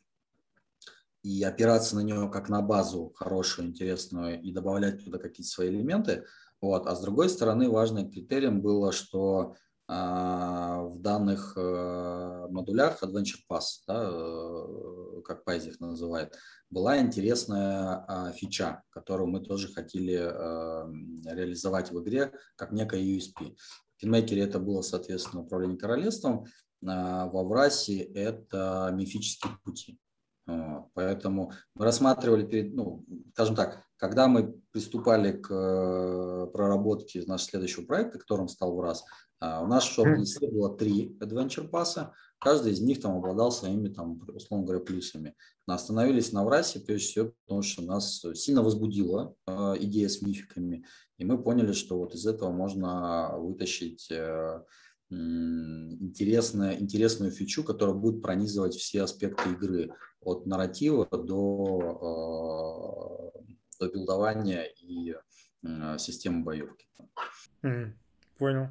и 1.24 1.44
опираться 1.44 1.96
на 1.96 2.02
нее 2.02 2.30
как 2.30 2.50
на 2.50 2.62
базу 2.62 3.14
хорошую, 3.16 3.70
интересную, 3.70 4.42
и 4.42 4.52
добавлять 4.52 5.06
туда 5.06 5.18
какие-то 5.18 5.50
свои 5.50 5.70
элементы– 5.70 6.26
вот. 6.62 6.88
А 6.88 6.96
с 6.96 7.02
другой 7.02 7.30
стороны, 7.30 7.70
важным 7.70 8.10
критерием 8.10 8.62
было, 8.62 8.92
что 8.92 9.56
а, 9.88 10.82
в 10.84 11.00
данных 11.00 11.54
а, 11.56 12.48
модулях 12.50 13.04
Adventure 13.04 13.40
Pass, 13.50 13.84
да, 13.88 14.10
э, 14.12 15.22
как 15.24 15.46
Пайзи 15.46 15.70
их 15.70 15.80
называет, 15.80 16.36
была 16.70 17.00
интересная 17.00 18.04
а, 18.08 18.32
фича, 18.32 18.84
которую 18.90 19.28
мы 19.28 19.40
тоже 19.40 19.70
хотели 19.70 20.16
а, 20.16 20.90
реализовать 21.26 21.92
в 21.92 22.02
игре 22.02 22.34
как 22.56 22.72
некое 22.72 23.02
USP. 23.02 23.56
В 23.96 24.02
Кинмейкере 24.02 24.44
это 24.44 24.60
было, 24.60 24.82
соответственно, 24.82 25.44
управление 25.44 25.78
королевством, 25.78 26.46
а, 26.86 27.28
в 27.28 27.38
Аврасе 27.38 28.00
это 28.00 28.92
мифические 28.94 29.54
пути. 29.64 30.00
Поэтому 30.94 31.52
мы 31.76 31.86
рассматривали, 31.86 32.72
ну, 32.74 33.06
скажем 33.34 33.56
так, 33.56 33.84
когда 33.98 34.28
мы 34.28 34.56
приступали 34.72 35.32
к 35.32 35.52
э, 35.52 36.48
проработке 36.54 37.24
нашего 37.26 37.50
следующего 37.50 37.86
проекта, 37.86 38.20
которым 38.20 38.48
стал 38.48 38.76
ВРАС, 38.76 39.04
а, 39.40 39.62
у 39.62 39.68
нас 39.68 39.84
в 39.84 39.92
шорт-листе 39.92 40.50
было 40.50 40.76
три 40.76 41.16
Adventure 41.20 41.68
пасса, 41.68 42.14
каждый 42.40 42.74
из 42.74 42.82
них 42.82 43.02
там 43.02 43.18
обладал 43.18 43.52
своими, 43.52 43.90
там, 43.90 44.22
условно 44.34 44.66
говоря, 44.66 44.84
плюсами. 44.84 45.36
Мы 45.68 45.74
остановились 45.74 46.32
на 46.32 46.44
ВРАСе, 46.44 46.80
прежде 46.80 47.08
всего, 47.08 47.34
потому 47.46 47.62
что 47.62 47.84
нас 47.84 48.24
сильно 48.36 48.64
возбудила 48.64 49.36
э, 49.48 49.76
идея 49.80 50.10
с 50.10 50.22
мификами, 50.22 50.86
и 51.18 51.26
мы 51.26 51.42
поняли, 51.42 51.74
что 51.74 51.98
вот 51.98 52.14
из 52.14 52.26
этого 52.26 52.52
можно 52.52 53.36
вытащить 53.38 54.10
э, 54.12 54.64
интересную, 55.10 56.80
интересную 56.80 57.32
фичу, 57.32 57.64
которая 57.64 57.96
будет 57.96 58.22
пронизывать 58.22 58.76
все 58.76 59.04
аспекты 59.04 59.52
игры, 59.52 59.92
от 60.22 60.46
нарратива 60.46 61.08
до 61.12 62.38
до 63.80 63.90
билдования 63.90 64.64
и 64.64 65.16
э, 65.64 65.98
системы 65.98 66.44
боевки. 66.44 66.88
Понял. 68.38 68.70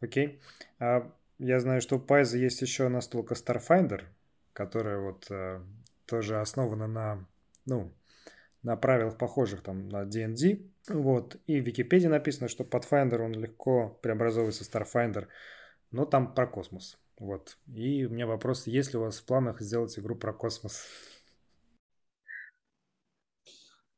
Окей. 0.00 0.40
А 0.78 1.10
я 1.38 1.60
знаю, 1.60 1.80
что 1.80 1.96
у 1.96 2.00
Пайза 2.00 2.38
есть 2.38 2.62
еще 2.62 2.88
настолка 2.88 3.34
Starfinder, 3.34 4.04
которая 4.52 4.98
вот 5.00 5.26
э, 5.30 5.60
тоже 6.06 6.40
основана 6.40 6.86
на, 6.86 7.26
ну, 7.64 7.92
на 8.62 8.76
правилах 8.76 9.18
похожих 9.18 9.62
там 9.62 9.88
на 9.88 10.04
D&D. 10.04 10.60
Вот. 10.88 11.36
И 11.46 11.60
в 11.60 11.64
Википедии 11.64 12.06
написано, 12.06 12.48
что 12.48 12.64
Pathfinder, 12.64 13.18
он 13.18 13.32
легко 13.32 13.98
преобразовывается 14.02 14.64
в 14.64 14.68
Starfinder, 14.68 15.26
но 15.90 16.04
там 16.04 16.34
про 16.34 16.46
космос. 16.46 16.98
Вот. 17.18 17.58
И 17.72 18.04
у 18.04 18.10
меня 18.10 18.26
вопрос, 18.26 18.66
есть 18.66 18.92
ли 18.92 18.98
у 18.98 19.02
вас 19.02 19.18
в 19.18 19.24
планах 19.24 19.60
сделать 19.60 19.98
игру 19.98 20.16
про 20.16 20.32
космос? 20.32 20.84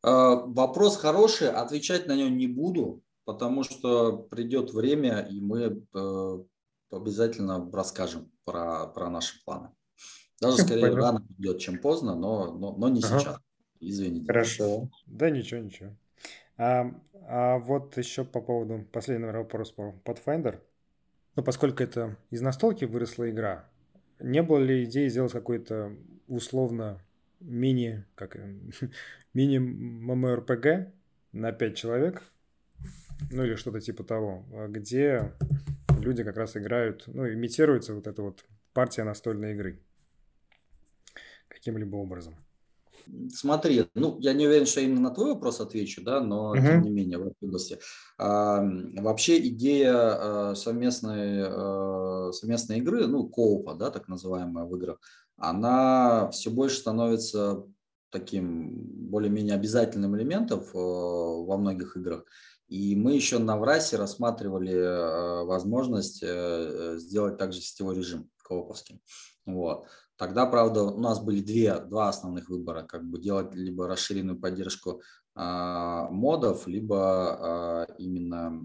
А, 0.02 0.36
вопрос 0.36 0.96
хороший, 0.96 1.50
отвечать 1.50 2.06
на 2.06 2.16
него 2.16 2.28
не 2.28 2.46
буду, 2.46 3.02
потому 3.24 3.64
что 3.64 4.16
придет 4.16 4.72
время, 4.72 5.20
и 5.20 5.40
мы 5.40 5.84
э, 5.94 6.38
обязательно 6.90 7.68
расскажем 7.72 8.30
про, 8.44 8.86
про 8.86 9.10
наши 9.10 9.42
планы. 9.44 9.70
Даже 10.40 10.58
скорее 10.58 10.82
Понятно. 10.82 11.02
рано 11.02 11.26
придет, 11.26 11.58
чем 11.58 11.78
поздно, 11.78 12.14
но, 12.14 12.54
но, 12.54 12.76
но 12.76 12.88
не 12.88 13.02
ага. 13.02 13.18
сейчас. 13.18 13.36
Извините. 13.80 14.26
Хорошо. 14.26 14.88
Да 15.06 15.30
ничего, 15.30 15.60
ничего. 15.60 15.96
А, 16.58 16.92
а 17.28 17.58
вот 17.58 17.96
еще 17.96 18.24
по 18.24 18.40
поводу 18.40 18.84
последнего 18.92 19.32
вопроса 19.32 19.72
по 19.74 19.94
Pathfinder. 20.04 20.60
Ну, 21.36 21.42
поскольку 21.44 21.82
это 21.82 22.16
из 22.30 22.40
настолки 22.40 22.84
выросла 22.84 23.30
игра, 23.30 23.64
не 24.18 24.42
было 24.42 24.58
ли 24.58 24.84
идеи 24.84 25.08
сделать 25.08 25.32
какой-то 25.32 25.96
условно 26.26 27.00
мини, 27.40 28.04
как 28.16 28.36
мини 29.34 29.58
ММРПГ 29.58 30.92
на 31.32 31.52
5 31.52 31.76
человек, 31.76 32.24
ну 33.30 33.44
или 33.44 33.54
что-то 33.54 33.80
типа 33.80 34.02
того, 34.02 34.44
где 34.68 35.32
люди 36.00 36.24
как 36.24 36.36
раз 36.36 36.56
играют, 36.56 37.04
ну, 37.06 37.28
имитируется 37.28 37.94
вот 37.94 38.06
эта 38.06 38.22
вот 38.22 38.44
партия 38.72 39.04
настольной 39.04 39.52
игры 39.52 39.80
каким-либо 41.48 41.96
образом. 41.96 42.36
Смотри, 43.32 43.86
ну, 43.94 44.18
я 44.20 44.32
не 44.32 44.46
уверен, 44.46 44.66
что 44.66 44.80
именно 44.80 45.00
на 45.00 45.10
твой 45.10 45.34
вопрос 45.34 45.60
отвечу, 45.60 46.02
да, 46.02 46.20
но 46.20 46.54
uh-huh. 46.54 46.62
тем 46.62 46.82
не 46.82 46.90
менее 46.90 47.18
в 47.18 47.26
этой 47.26 47.48
области. 47.48 47.78
А, 48.18 48.62
вообще 48.96 49.38
идея 49.48 49.92
а, 49.94 50.54
совместной, 50.54 51.44
а, 51.46 52.32
совместной 52.32 52.78
игры, 52.78 53.06
ну, 53.06 53.28
коупа, 53.28 53.74
да, 53.74 53.90
так 53.90 54.08
называемая 54.08 54.64
в 54.64 54.76
играх, 54.76 54.98
она 55.36 56.30
все 56.30 56.50
больше 56.50 56.78
становится 56.78 57.64
таким 58.10 58.70
более-менее 59.10 59.54
обязательным 59.54 60.16
элементом 60.16 60.62
во 60.72 61.56
многих 61.56 61.96
играх. 61.96 62.24
И 62.68 62.96
мы 62.96 63.14
еще 63.14 63.38
на 63.38 63.56
ВРАСе 63.56 63.96
рассматривали 63.96 65.44
возможность 65.46 66.22
э, 66.22 66.96
сделать 66.98 67.38
также 67.38 67.60
сетевой 67.60 67.96
режим 67.96 68.28
кооповский. 68.42 69.00
Вот. 69.46 69.86
Тогда, 70.18 70.46
правда, 70.46 70.82
у 70.82 70.98
нас 70.98 71.20
были 71.20 71.40
две, 71.40 71.78
два 71.78 72.08
основных 72.08 72.48
выбора, 72.48 72.82
как 72.82 73.08
бы 73.08 73.20
делать 73.20 73.54
либо 73.54 73.86
расширенную 73.86 74.38
поддержку 74.38 75.00
а, 75.36 76.10
модов, 76.10 76.66
либо 76.66 76.98
а, 76.98 77.86
именно 77.98 78.60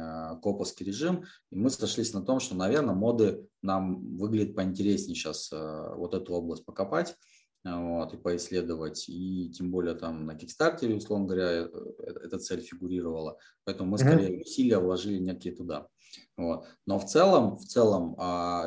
а, 0.00 0.36
коповский 0.36 0.86
режим. 0.86 1.24
И 1.50 1.56
мы 1.56 1.68
сошлись 1.68 2.14
на 2.14 2.22
том, 2.22 2.40
что, 2.40 2.54
наверное, 2.54 2.94
моды 2.94 3.46
нам 3.60 4.16
выглядят 4.16 4.56
поинтереснее 4.56 5.14
сейчас 5.14 5.52
а, 5.52 5.94
вот 5.94 6.14
эту 6.14 6.32
область 6.32 6.64
покопать 6.64 7.14
вот, 7.62 8.14
и 8.14 8.16
поисследовать. 8.16 9.06
И 9.06 9.50
тем 9.50 9.70
более 9.70 9.94
там 9.96 10.24
на 10.24 10.34
Кикстартере, 10.34 10.94
условно 10.94 11.26
говоря, 11.26 11.50
э, 11.50 11.68
э, 11.68 12.12
эта 12.24 12.38
цель 12.38 12.62
фигурировала. 12.62 13.36
Поэтому 13.64 13.90
мы 13.90 13.98
скорее 13.98 14.40
усилия 14.40 14.78
вложили 14.78 15.18
некие 15.18 15.54
туда. 15.54 15.88
Вот. 16.38 16.64
Но 16.86 16.98
в 16.98 17.04
целом, 17.04 17.56
в 17.56 17.64
целом 17.66 18.16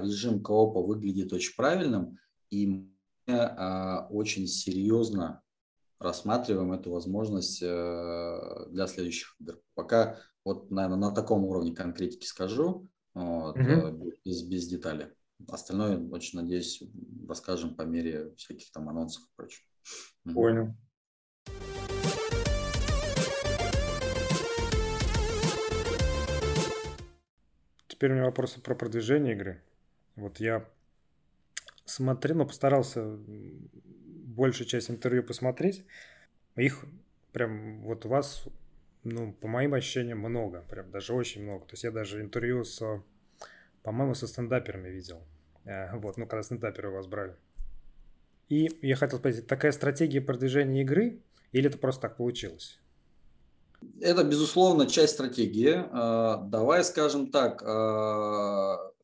режим 0.03 0.43
коопа 0.43 0.81
выглядит 0.81 1.33
очень 1.33 1.55
правильным. 1.55 2.17
И 2.49 2.67
мы 2.67 3.33
а, 3.33 4.07
очень 4.09 4.47
серьезно 4.47 5.41
рассматриваем 5.99 6.73
эту 6.73 6.91
возможность 6.91 7.61
э, 7.63 8.67
для 8.69 8.85
следующих 8.85 9.35
игр. 9.39 9.59
Пока 9.73 10.19
вот, 10.45 10.69
наверное, 10.69 11.09
на 11.09 11.11
таком 11.11 11.43
уровне 11.45 11.73
конкретики 11.73 12.25
скажу, 12.25 12.87
вот, 13.13 13.57
угу. 13.57 14.13
без, 14.23 14.43
без 14.43 14.67
деталей. 14.67 15.07
Остальное, 15.49 15.97
очень 16.09 16.39
надеюсь, 16.39 16.83
расскажем 17.27 17.75
по 17.75 17.81
мере 17.81 18.33
всяких 18.35 18.71
там 18.71 18.89
анонсов 18.89 19.23
и 19.23 19.35
прочего. 19.35 19.65
Понял. 20.33 20.75
Теперь 27.87 28.11
у 28.11 28.13
меня 28.13 28.25
вопросы 28.25 28.61
про 28.61 28.75
продвижение 28.75 29.33
игры. 29.33 29.63
Вот 30.15 30.39
я 30.39 30.69
смотрел, 31.87 32.37
ну, 32.37 32.45
постарался 32.45 33.17
большую 34.37 34.67
часть 34.67 34.89
интервью 34.91 35.23
посмотреть. 35.23 35.85
Их 36.55 36.85
прям 37.31 37.81
вот 37.83 38.05
у 38.05 38.09
вас, 38.09 38.45
ну, 39.03 39.33
по 39.33 39.47
моим 39.47 39.73
ощущениям, 39.73 40.19
много, 40.19 40.63
прям 40.69 40.91
даже 40.91 41.13
очень 41.13 41.43
много. 41.43 41.65
То 41.65 41.73
есть 41.73 41.83
я 41.83 41.91
даже 41.91 42.21
интервью 42.21 42.63
с, 42.63 43.01
по-моему, 43.83 44.13
со 44.13 44.27
стендаперами 44.27 44.89
видел. 44.89 45.21
Э, 45.65 45.97
вот, 45.97 46.17
ну, 46.17 46.27
когда 46.27 46.43
стендаперы 46.43 46.89
у 46.89 46.93
вас 46.93 47.07
брали. 47.07 47.35
И 48.49 48.69
я 48.81 48.95
хотел 48.95 49.19
спросить, 49.19 49.47
такая 49.47 49.71
стратегия 49.71 50.21
продвижения 50.21 50.81
игры 50.81 51.21
или 51.51 51.69
это 51.69 51.77
просто 51.77 52.03
так 52.03 52.17
получилось? 52.17 52.79
Это, 54.01 54.23
безусловно, 54.23 54.87
часть 54.87 55.13
стратегии. 55.13 55.75
Э, 55.75 56.43
давай 56.49 56.83
скажем 56.83 57.31
так, 57.31 57.61
э, 57.63 58.96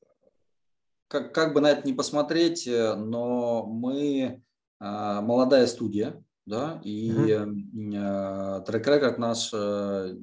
как, 1.13 1.31
как 1.31 1.53
бы 1.53 1.61
на 1.61 1.69
это 1.69 1.87
не 1.87 1.93
посмотреть, 1.93 2.67
э, 2.67 2.95
но 2.95 3.67
мы 3.67 4.41
а, 4.79 5.21
молодая 5.21 5.67
студия, 5.67 6.23
да, 6.47 6.81
и 6.83 7.11
mm-hmm. 7.11 8.65
трек-рекорд 8.65 9.19
наш, 9.19 9.51
э, 9.53 10.15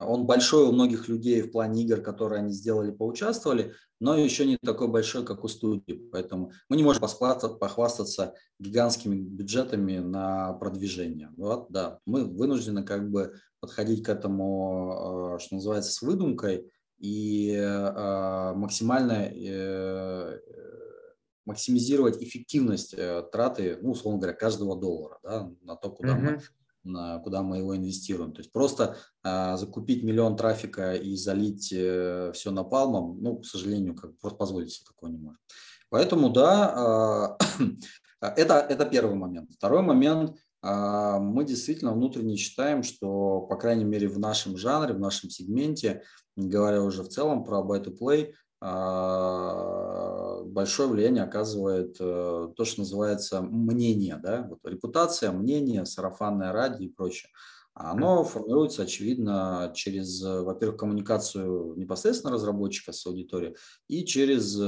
он 0.00 0.24
большой 0.24 0.66
у 0.66 0.72
многих 0.72 1.08
людей 1.08 1.42
в 1.42 1.52
плане 1.52 1.82
игр, 1.82 2.00
которые 2.00 2.40
они 2.40 2.52
сделали, 2.52 2.90
поучаствовали, 2.90 3.74
но 4.00 4.16
еще 4.16 4.46
не 4.46 4.56
такой 4.56 4.88
большой, 4.88 5.26
как 5.26 5.44
у 5.44 5.48
студии. 5.48 6.08
Поэтому 6.10 6.52
мы 6.70 6.78
не 6.78 6.82
можем 6.82 7.02
похвастаться, 7.02 7.50
похвастаться 7.50 8.34
гигантскими 8.58 9.14
бюджетами 9.14 9.98
на 9.98 10.54
продвижение. 10.54 11.28
Вот, 11.36 11.66
да, 11.68 11.98
мы 12.06 12.24
вынуждены 12.24 12.82
как 12.82 13.10
бы 13.10 13.34
подходить 13.60 14.02
к 14.02 14.08
этому, 14.08 15.36
что 15.38 15.56
называется, 15.56 15.92
с 15.92 16.00
выдумкой, 16.00 16.72
и 16.98 17.56
а, 17.58 18.54
максимально 18.54 19.30
э, 19.32 20.38
максимизировать 21.48 22.22
эффективность 22.22 22.94
э, 22.94 23.22
траты, 23.32 23.78
ну, 23.80 23.92
условно 23.92 24.20
говоря, 24.20 24.36
каждого 24.36 24.76
доллара 24.76 25.18
да, 25.22 25.50
на 25.62 25.76
то, 25.76 25.90
куда, 25.90 26.16
mm-hmm. 26.16 26.42
мы, 26.84 26.92
на, 26.92 27.18
куда 27.20 27.42
мы 27.42 27.58
его 27.58 27.74
инвестируем. 27.74 28.32
То 28.32 28.40
есть 28.40 28.52
просто 28.52 28.96
а, 29.22 29.56
закупить 29.56 30.02
миллион 30.02 30.36
трафика 30.36 30.94
и 30.94 31.16
залить 31.16 31.72
э, 31.72 32.32
все 32.34 32.50
напалмом, 32.50 33.22
ну, 33.22 33.38
к 33.38 33.46
сожалению, 33.46 33.94
как 33.94 34.18
просто 34.18 34.36
позволить 34.36 34.72
себе 34.72 34.86
такого 34.88 35.10
не 35.10 35.18
можем. 35.18 35.40
Поэтому, 35.88 36.28
да, 36.28 36.74
а, 36.76 37.38
это, 38.20 38.54
это 38.54 38.84
первый 38.84 39.16
момент. 39.16 39.50
Второй 39.52 39.82
момент– 39.82 40.36
мы 40.62 41.44
действительно 41.44 41.92
внутренне 41.92 42.36
считаем, 42.36 42.82
что, 42.82 43.42
по 43.42 43.56
крайней 43.56 43.84
мере, 43.84 44.08
в 44.08 44.18
нашем 44.18 44.56
жанре, 44.56 44.94
в 44.94 45.00
нашем 45.00 45.30
сегменте, 45.30 46.02
говоря 46.36 46.82
уже 46.82 47.02
в 47.02 47.08
целом 47.08 47.44
про 47.44 47.58
buy 47.58 47.84
to 47.84 47.96
play, 47.96 48.34
а, 48.60 50.42
большое 50.42 50.88
влияние 50.88 51.22
оказывает 51.22 51.96
э, 52.00 52.48
то, 52.56 52.64
что 52.64 52.80
называется 52.80 53.40
мнение, 53.40 54.18
да, 54.20 54.48
вот 54.48 54.58
репутация, 54.64 55.30
мнение, 55.30 55.86
сарафанное 55.86 56.52
радио 56.52 56.84
и 56.84 56.88
прочее. 56.88 57.30
Оно 57.80 58.24
формируется, 58.24 58.82
очевидно, 58.82 59.70
через, 59.72 60.20
во-первых, 60.20 60.80
коммуникацию 60.80 61.74
непосредственно 61.76 62.32
разработчика 62.32 62.92
с 62.92 63.06
аудиторией 63.06 63.54
и 63.86 64.04
через 64.04 64.58
э, 64.58 64.62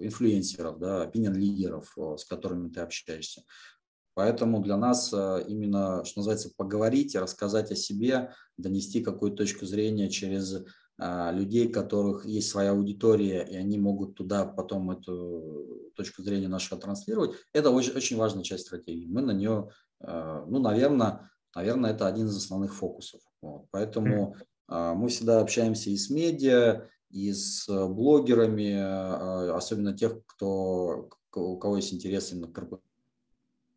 инфлюенсеров, 0.00 0.80
да, 0.80 1.02
опинион-лидеров, 1.02 1.92
э, 1.96 2.16
с 2.18 2.24
которыми 2.24 2.70
ты 2.70 2.80
общаешься. 2.80 3.44
Поэтому 4.14 4.62
для 4.62 4.76
нас 4.76 5.12
э, 5.12 5.44
именно, 5.48 6.04
что 6.04 6.20
называется, 6.20 6.50
поговорить, 6.56 7.16
рассказать 7.16 7.72
о 7.72 7.76
себе, 7.76 8.32
донести 8.56 9.02
какую-то 9.02 9.38
точку 9.38 9.66
зрения 9.66 10.08
через 10.08 10.64
а, 10.96 11.32
людей, 11.32 11.66
у 11.66 11.72
которых 11.72 12.24
есть 12.24 12.48
своя 12.48 12.70
аудитория, 12.70 13.44
и 13.44 13.56
они 13.56 13.78
могут 13.78 14.14
туда 14.14 14.46
потом 14.46 14.92
эту 14.92 15.90
точку 15.96 16.22
зрения 16.22 16.46
нашу 16.46 16.76
транслировать, 16.76 17.32
это 17.52 17.70
очень, 17.70 17.92
очень 17.92 18.16
важная 18.16 18.44
часть 18.44 18.66
стратегии. 18.66 19.08
Мы 19.08 19.22
на 19.22 19.32
нее, 19.32 19.70
э, 20.00 20.44
ну, 20.46 20.60
наверное, 20.60 21.28
наверное, 21.56 21.90
это 21.90 22.06
один 22.06 22.28
из 22.28 22.36
основных 22.36 22.74
фокусов. 22.74 23.20
Вот. 23.42 23.66
Поэтому 23.70 24.36
мы 24.66 25.08
всегда 25.08 25.40
общаемся 25.40 25.90
и 25.90 25.96
с 25.96 26.08
медиа, 26.08 26.88
и 27.10 27.32
с 27.32 27.66
блогерами, 27.68 29.52
особенно 29.54 29.96
тех, 29.96 30.24
кто, 30.24 31.10
у 31.34 31.58
кого 31.58 31.76
есть 31.76 31.92
интерес 31.92 32.32
именно 32.32 32.48
к 32.48 32.54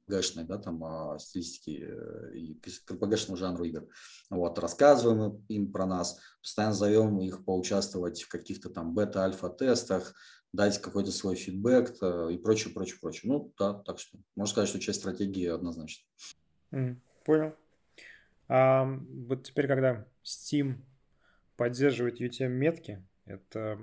КПГшной, 0.08 0.46
да, 0.46 0.58
там, 0.58 0.84
а, 0.84 1.20
стилистики 1.20 1.84
э, 1.86 2.36
и 2.36 2.60
КПГшному 2.86 3.38
жанру 3.38 3.66
игр. 3.66 3.88
Вот, 4.30 4.58
рассказываем 4.60 5.46
им 5.48 5.72
про 5.72 5.86
нас, 5.86 6.20
постоянно 6.42 6.74
зовем 6.74 7.20
их 7.22 7.46
поучаствовать 7.46 8.22
в 8.22 8.30
каких-то 8.30 8.70
там 8.70 8.94
бета-альфа-тестах, 8.94 10.14
дать 10.54 10.82
какой-то 10.82 11.12
свой 11.12 11.36
фидбэк 11.36 11.98
и 12.32 12.38
прочее, 12.38 12.74
прочее, 12.74 12.98
прочее. 13.02 13.32
Ну, 13.32 13.54
да, 13.60 13.74
так 13.74 14.00
что 14.00 14.18
можно 14.36 14.52
сказать, 14.52 14.70
что 14.70 14.80
часть 14.80 15.00
стратегии 15.00 15.46
однозначно. 15.46 16.06
Mm, 16.72 16.98
понял. 17.26 17.54
А 18.48 18.86
вот 18.86 19.44
теперь, 19.44 19.68
когда 19.68 20.06
Steam 20.24 20.78
поддерживает 21.58 22.22
UTM-метки, 22.22 23.06
это 23.26 23.78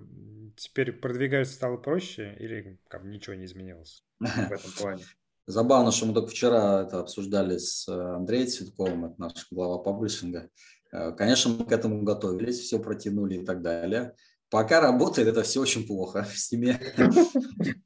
теперь 0.57 0.93
продвигаться 0.93 1.53
стало 1.53 1.77
проще 1.77 2.35
или 2.41 2.79
как, 2.89 3.05
ничего 3.05 3.35
не 3.35 3.45
изменилось 3.45 4.03
в 4.21 4.53
этом 4.53 4.71
плане? 4.79 5.05
Забавно, 5.47 5.93
что 5.93 6.07
мы 6.07 6.15
только 6.15 6.31
вчера 6.31 6.83
это 6.83 7.01
обсуждали 7.01 7.59
с 7.59 7.87
э, 7.87 7.93
Андреем 7.93 8.49
Цветковым, 8.49 9.05
это 9.05 9.15
наш 9.19 9.47
глава 9.51 9.79
паблишинга. 9.79 10.49
Э, 10.91 11.13
конечно, 11.13 11.51
мы 11.51 11.67
к 11.67 11.73
этому 11.73 12.03
готовились, 12.03 12.61
все 12.61 12.79
протянули 12.79 13.37
и 13.37 13.45
так 13.45 13.61
далее. 13.61 14.15
Пока 14.49 14.81
работает, 14.81 15.29
это 15.29 15.43
все 15.43 15.61
очень 15.61 15.87
плохо 15.87 16.23
в 16.23 16.39
стиме. 16.39 16.81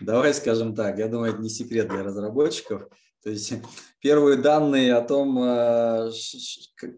Давай 0.00 0.32
скажем 0.32 0.74
так, 0.74 0.98
я 0.98 1.08
думаю, 1.08 1.34
это 1.34 1.42
не 1.42 1.50
секрет 1.50 1.88
для 1.88 2.02
разработчиков. 2.02 2.88
То 3.22 3.30
есть 3.30 3.52
первые 4.00 4.36
данные 4.36 4.94
о 4.94 5.00
том, 5.00 5.38
э, 5.38 6.10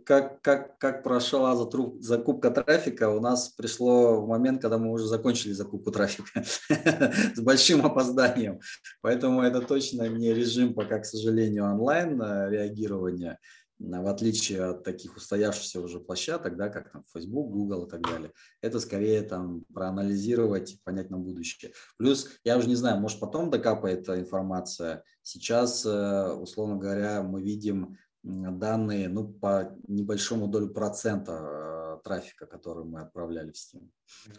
как, 0.04 0.40
как, 0.40 0.78
как 0.78 1.02
прошла 1.02 1.54
закупка 2.00 2.50
трафика, 2.50 3.10
у 3.10 3.20
нас 3.20 3.50
пришло 3.50 4.22
в 4.22 4.28
момент, 4.28 4.62
когда 4.62 4.78
мы 4.78 4.90
уже 4.90 5.06
закончили 5.06 5.52
закупку 5.52 5.90
трафика 5.90 6.42
с 7.34 7.40
большим 7.40 7.84
опозданием. 7.84 8.60
Поэтому 9.02 9.42
это 9.42 9.60
точно 9.60 10.08
не 10.08 10.32
режим 10.32 10.72
пока, 10.72 11.00
к 11.00 11.04
сожалению, 11.04 11.64
онлайн 11.64 12.20
э, 12.22 12.50
реагирования 12.50 13.38
в 13.78 14.06
отличие 14.06 14.64
от 14.64 14.84
таких 14.84 15.16
устоявшихся 15.16 15.80
уже 15.80 16.00
площадок, 16.00 16.56
да, 16.56 16.68
как 16.68 16.92
там 16.92 17.04
Facebook, 17.12 17.50
Google 17.50 17.86
и 17.86 17.90
так 17.90 18.02
далее. 18.02 18.32
Это 18.60 18.80
скорее 18.80 19.22
там 19.22 19.64
проанализировать 19.72 20.72
и 20.72 20.80
понять 20.84 21.10
на 21.10 21.18
будущее. 21.18 21.72
Плюс, 21.98 22.30
я 22.44 22.56
уже 22.56 22.68
не 22.68 22.76
знаю, 22.76 23.00
может 23.00 23.20
потом 23.20 23.50
докапает 23.50 24.00
эта 24.00 24.18
информация. 24.18 25.04
Сейчас, 25.24 25.84
э, 25.86 26.32
условно 26.34 26.76
говоря, 26.76 27.22
мы 27.22 27.42
видим 27.42 27.96
данные 28.22 29.08
ну, 29.08 29.26
по 29.26 29.76
небольшому 29.88 30.48
долю 30.48 30.68
процента 30.68 31.32
э, 31.32 32.00
трафика, 32.04 32.46
который 32.46 32.84
мы 32.84 33.00
отправляли 33.00 33.50
в 33.50 33.54
Steam. 33.54 33.88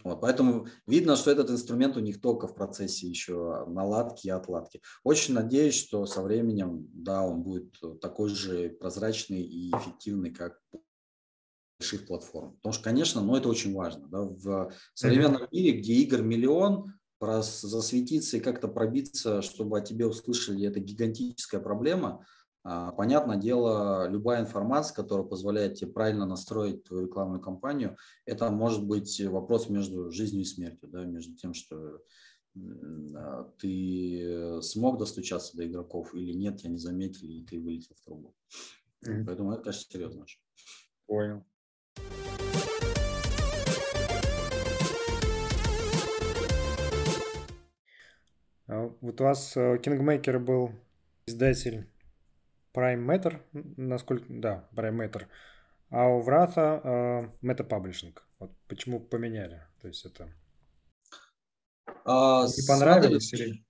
Вот, 0.03 0.21
поэтому 0.21 0.67
видно, 0.85 1.15
что 1.15 1.31
этот 1.31 1.49
инструмент 1.49 1.97
у 1.97 1.99
них 1.99 2.21
только 2.21 2.47
в 2.47 2.55
процессе 2.55 3.07
еще 3.07 3.65
наладки 3.67 4.27
и 4.27 4.31
отладки. 4.31 4.81
Очень 5.03 5.33
надеюсь, 5.33 5.75
что 5.75 6.05
со 6.05 6.21
временем, 6.21 6.87
да, 6.93 7.23
он 7.23 7.41
будет 7.41 7.75
такой 7.99 8.29
же 8.29 8.69
прозрачный 8.69 9.41
и 9.41 9.71
эффективный, 9.71 10.31
как 10.31 10.59
больших 11.79 12.05
платформ. 12.05 12.55
Потому 12.57 12.73
что, 12.73 12.83
конечно, 12.83 13.21
но 13.21 13.37
это 13.37 13.49
очень 13.49 13.73
важно. 13.73 14.07
Да, 14.07 14.21
в 14.21 14.71
современном 14.93 15.47
мире, 15.51 15.79
где 15.79 15.93
игр 15.93 16.21
миллион, 16.21 16.93
засветиться 17.41 18.37
и 18.37 18.39
как-то 18.39 18.67
пробиться, 18.67 19.41
чтобы 19.41 19.77
о 19.77 19.81
тебе 19.81 20.05
услышали, 20.05 20.65
это 20.65 20.79
гигантическая 20.79 21.59
проблема. 21.59 22.25
А, 22.63 22.91
понятное 22.91 23.37
дело, 23.37 24.07
любая 24.09 24.41
информация, 24.41 24.95
которая 24.95 25.25
позволяет 25.25 25.75
тебе 25.75 25.91
правильно 25.91 26.25
настроить 26.25 26.83
твою 26.83 27.05
рекламную 27.05 27.41
кампанию, 27.41 27.95
это 28.25 28.49
может 28.49 28.85
быть 28.85 29.21
вопрос 29.21 29.69
между 29.69 30.11
жизнью 30.11 30.41
и 30.41 30.45
смертью, 30.45 30.89
да, 30.89 31.05
между 31.05 31.35
тем, 31.35 31.53
что 31.53 32.01
а, 33.15 33.51
ты 33.59 34.59
смог 34.61 34.97
достучаться 34.97 35.55
до 35.55 35.67
игроков 35.67 36.15
или 36.15 36.33
нет, 36.33 36.57
тебя 36.57 36.71
не 36.71 36.79
заметили, 36.79 37.33
и 37.33 37.45
ты 37.45 37.59
вылетел 37.59 37.95
в 37.95 38.03
трубу. 38.03 38.33
Mm-hmm. 39.05 39.25
Поэтому 39.25 39.51
это, 39.53 39.63
конечно, 39.63 39.91
серьезно. 39.91 40.25
Понял. 41.05 41.45
Вот 48.67 49.21
у 49.21 49.23
вас 49.23 49.55
Kingmaker 49.55 50.39
был 50.39 50.71
издатель 51.25 51.87
Prime 52.75 53.05
Matter, 53.05 53.41
насколько, 53.77 54.25
да, 54.29 54.67
Prime 54.75 54.97
Matter, 54.97 55.27
а 55.89 56.07
у 56.09 56.21
Врата 56.21 56.81
э, 56.83 57.45
Meta 57.45 57.67
Publishing. 57.67 58.15
Вот 58.39 58.51
почему 58.67 58.99
поменяли? 58.99 59.63
То 59.81 59.87
есть 59.87 60.05
это 60.05 60.29
а, 62.03 62.45
не 62.45 62.67
понравилось 62.67 63.29
смотри, 63.29 63.45
или? 63.45 63.65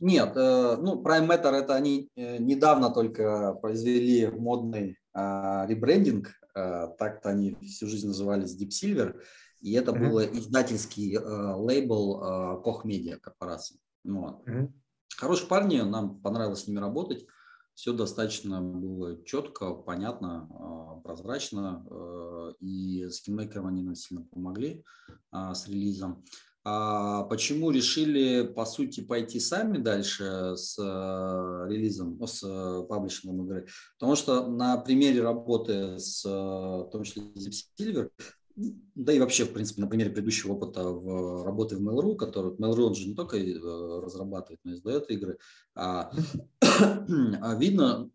Нет, 0.00 0.36
э, 0.36 0.76
ну 0.76 1.02
Prime 1.02 1.26
Matter 1.26 1.52
это 1.52 1.74
они 1.74 2.10
э, 2.14 2.38
недавно 2.38 2.90
только 2.90 3.54
произвели 3.54 4.26
модный 4.26 4.98
э, 5.14 5.66
ребрендинг, 5.66 6.28
э, 6.54 6.88
так-то 6.98 7.30
они 7.30 7.54
всю 7.62 7.86
жизнь 7.86 8.08
назывались 8.08 8.60
Deep 8.60 8.68
Silver, 8.68 9.20
и 9.60 9.72
это 9.72 9.92
mm-hmm. 9.92 10.08
был 10.10 10.20
издательский 10.20 11.16
э, 11.16 11.20
лейбл 11.20 12.22
э, 12.22 12.62
Koch 12.62 12.84
Media 12.84 13.16
корпорации. 13.16 13.80
Вот. 14.04 14.46
Mm-hmm. 14.46 14.72
Хорошие 15.16 15.48
парни, 15.48 15.80
нам 15.80 16.20
понравилось 16.20 16.64
с 16.64 16.68
ними 16.68 16.78
работать 16.78 17.26
все 17.74 17.92
достаточно 17.92 18.62
было 18.62 19.22
четко, 19.24 19.74
понятно, 19.74 20.48
а, 20.50 21.00
прозрачно, 21.00 21.84
э, 21.90 22.52
и 22.60 23.08
с 23.08 23.20
кинмейкером 23.20 23.66
они 23.66 23.82
нам 23.82 23.96
сильно 23.96 24.24
помогли 24.24 24.84
а, 25.30 25.54
с 25.54 25.68
релизом. 25.68 26.24
А 26.66 27.24
почему 27.24 27.70
решили, 27.70 28.42
по 28.42 28.64
сути, 28.64 29.02
пойти 29.02 29.38
сами 29.38 29.76
дальше 29.76 30.54
с 30.56 30.78
релизом, 30.78 32.16
ну, 32.18 32.26
с 32.26 32.40
паблишингом 32.88 33.44
игры? 33.44 33.66
Потому 33.98 34.16
что 34.16 34.46
на 34.46 34.78
примере 34.78 35.20
работы 35.20 35.98
с, 35.98 36.24
в 36.24 36.88
том 36.90 37.02
числе, 37.02 37.24
Zip 37.34 37.52
Silver, 37.78 38.10
да 38.56 39.12
и 39.12 39.18
вообще, 39.18 39.44
в 39.44 39.52
принципе, 39.52 39.82
на 39.82 39.88
примере 39.88 40.10
предыдущего 40.10 40.52
опыта 40.52 40.84
в 40.84 41.44
работы 41.44 41.76
в 41.76 41.82
Mail.ru, 41.82 42.16
который 42.16 42.52
Mail.ru 42.52 42.94
же 42.94 43.08
не 43.08 43.14
только 43.14 43.36
э, 43.36 44.00
разрабатывает, 44.00 44.60
но 44.64 44.72
и 44.72 44.74
издает 44.76 45.10
игры, 45.10 45.38
а, 45.74 46.12
а 46.60 47.54
видно, 47.56 48.10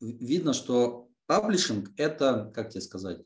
видно, 0.00 0.52
что 0.52 1.08
паблишинг– 1.26 1.90
это, 1.96 2.50
как 2.54 2.70
тебе 2.70 2.80
сказать, 2.80 3.20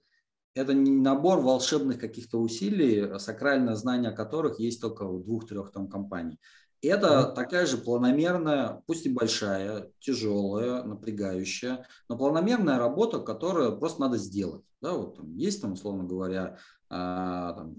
это 0.54 0.74
не 0.74 0.90
набор 0.90 1.40
волшебных 1.40 1.98
каких-то 1.98 2.38
усилий, 2.38 3.18
сакральное 3.18 3.74
знание 3.74 4.10
которых 4.10 4.58
есть 4.60 4.80
только 4.80 5.04
у 5.04 5.22
двух-трех 5.22 5.72
там 5.72 5.88
компаний. 5.88 6.38
Это 6.80 7.24
такая 7.32 7.66
же 7.66 7.78
планомерная, 7.78 8.82
пусть 8.86 9.06
и 9.06 9.12
большая, 9.12 9.90
тяжелая, 9.98 10.84
напрягающая, 10.84 11.86
но 12.08 12.16
планомерная 12.16 12.78
работа, 12.78 13.18
которую 13.18 13.78
просто 13.78 14.00
надо 14.00 14.16
сделать. 14.16 14.64
Да, 14.80 14.92
вот 14.92 15.16
там 15.16 15.34
есть 15.36 15.60
там, 15.60 15.72
условно 15.72 16.04
говоря, 16.04 16.58
а, 16.88 17.54
там, 17.54 17.76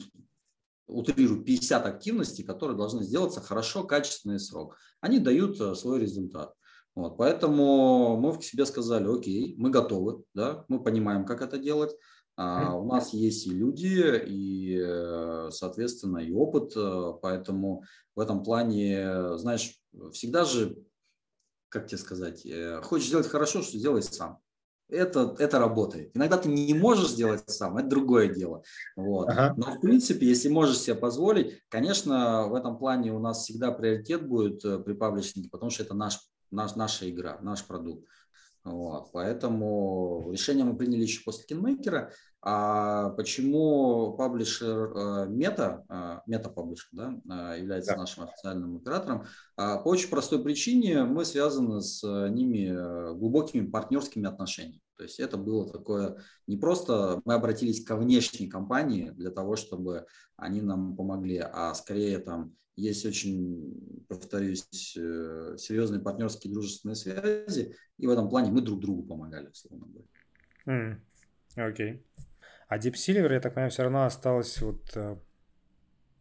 утрирую, 0.88 1.44
50 1.44 1.86
активностей, 1.86 2.44
которые 2.44 2.78
должны 2.78 3.04
сделаться 3.04 3.42
хорошо, 3.42 3.84
качественный 3.84 4.40
срок. 4.40 4.76
Они 5.00 5.20
дают 5.20 5.60
э, 5.62 5.76
свой 5.76 6.00
результат. 6.00 6.54
Вот, 6.96 7.18
поэтому 7.18 8.18
мы 8.18 8.34
в 8.34 8.44
себе 8.44 8.66
сказали, 8.66 9.08
окей, 9.08 9.56
мы 9.58 9.70
готовы, 9.70 10.24
да, 10.34 10.66
мы 10.68 10.84
понимаем, 10.84 11.24
как 11.26 11.42
это 11.42 11.58
делать. 11.58 11.96
А 12.42 12.74
у 12.74 12.86
нас 12.86 13.12
есть 13.12 13.48
и 13.48 13.50
люди, 13.50 14.24
и, 14.26 14.80
э, 14.82 15.50
соответственно, 15.52 16.20
и 16.20 16.32
опыт, 16.32 16.72
э, 16.74 17.14
поэтому 17.22 17.84
в 18.16 18.20
этом 18.22 18.44
плане, 18.44 19.38
знаешь, 19.38 19.76
всегда 20.14 20.46
же, 20.46 20.78
как 21.68 21.88
тебе 21.88 21.98
сказать, 21.98 22.46
э, 22.46 22.82
хочешь 22.82 23.10
сделать 23.10 23.28
хорошо, 23.28 23.62
что 23.62 23.78
сделай 23.78 24.02
сам. 24.02 24.40
Это, 24.88 25.36
это 25.38 25.60
работает. 25.60 26.12
Иногда 26.16 26.38
ты 26.38 26.48
не 26.48 26.74
можешь 26.74 27.10
сделать 27.10 27.44
сам, 27.48 27.78
это 27.78 27.90
другое 27.90 28.34
дело. 28.34 28.64
Вот. 28.96 29.28
Ага. 29.28 29.54
Но, 29.58 29.74
в 29.74 29.82
принципе, 29.82 30.26
если 30.26 30.48
можешь 30.48 30.80
себе 30.80 30.96
позволить, 30.96 31.62
конечно, 31.68 32.48
в 32.48 32.56
этом 32.56 32.78
плане 32.78 33.12
у 33.12 33.20
нас 33.20 33.44
всегда 33.44 33.74
приоритет 33.74 34.26
будет 34.26 34.62
при 34.86 34.94
паблишнике, 34.94 35.50
потому 35.50 35.72
что 35.72 35.84
это 35.84 35.94
наш, 35.94 36.18
наш, 36.52 36.78
наша 36.78 37.10
игра, 37.10 37.38
наш 37.42 37.66
продукт. 37.66 38.08
Вот. 38.64 39.12
Поэтому 39.14 40.30
решение 40.32 40.66
мы 40.66 40.78
приняли 40.78 41.02
еще 41.02 41.22
после 41.24 41.46
кинмейкера. 41.46 42.12
А 42.42 43.10
почему 43.10 44.14
паблишер 44.14 45.28
Мета, 45.30 45.84
Мета 46.26 46.50
Publisher, 46.50 47.20
да, 47.26 47.56
э, 47.56 47.60
является 47.60 47.94
да. 47.94 47.98
нашим 47.98 48.24
официальным 48.24 48.78
оператором? 48.78 49.26
А, 49.58 49.78
по 49.78 49.90
очень 49.90 50.10
простой 50.10 50.42
причине 50.42 51.04
мы 51.04 51.26
связаны 51.26 51.82
с 51.82 52.02
ними 52.30 52.70
э, 52.72 53.14
глубокими 53.16 53.66
партнерскими 53.66 54.26
отношениями. 54.26 54.82
То 54.96 55.04
есть 55.04 55.20
это 55.20 55.38
было 55.38 55.70
такое 55.70 56.18
не 56.46 56.58
просто 56.58 57.22
мы 57.26 57.34
обратились 57.34 57.84
ко 57.84 57.96
внешней 57.96 58.48
компании 58.48 59.12
для 59.12 59.32
того, 59.32 59.56
чтобы 59.56 60.06
они 60.36 60.62
нам 60.62 60.96
помогли, 60.96 61.38
а 61.38 61.74
скорее 61.74 62.20
там 62.20 62.54
есть 62.76 63.06
очень, 63.06 64.06
повторюсь, 64.08 64.96
э, 64.98 65.56
серьезные 65.58 66.02
партнерские 66.02 66.54
дружественные 66.54 66.96
связи, 66.96 67.76
и 67.98 68.08
в 68.08 68.10
этом 68.10 68.30
плане 68.30 68.52
мы 68.52 68.62
друг 68.62 68.80
другу 68.80 69.04
помогали, 69.04 69.48
условно 69.48 69.88
говоря. 69.88 71.02
Окей. 71.56 71.94
Okay. 71.94 72.04
А 72.70 72.78
Deep 72.78 72.94
Silver, 72.94 73.34
я 73.34 73.40
так 73.40 73.56
понимаю, 73.56 73.72
все 73.72 73.82
равно 73.82 74.06
осталась 74.06 74.62
вот, 74.62 74.96
э, 74.96 75.18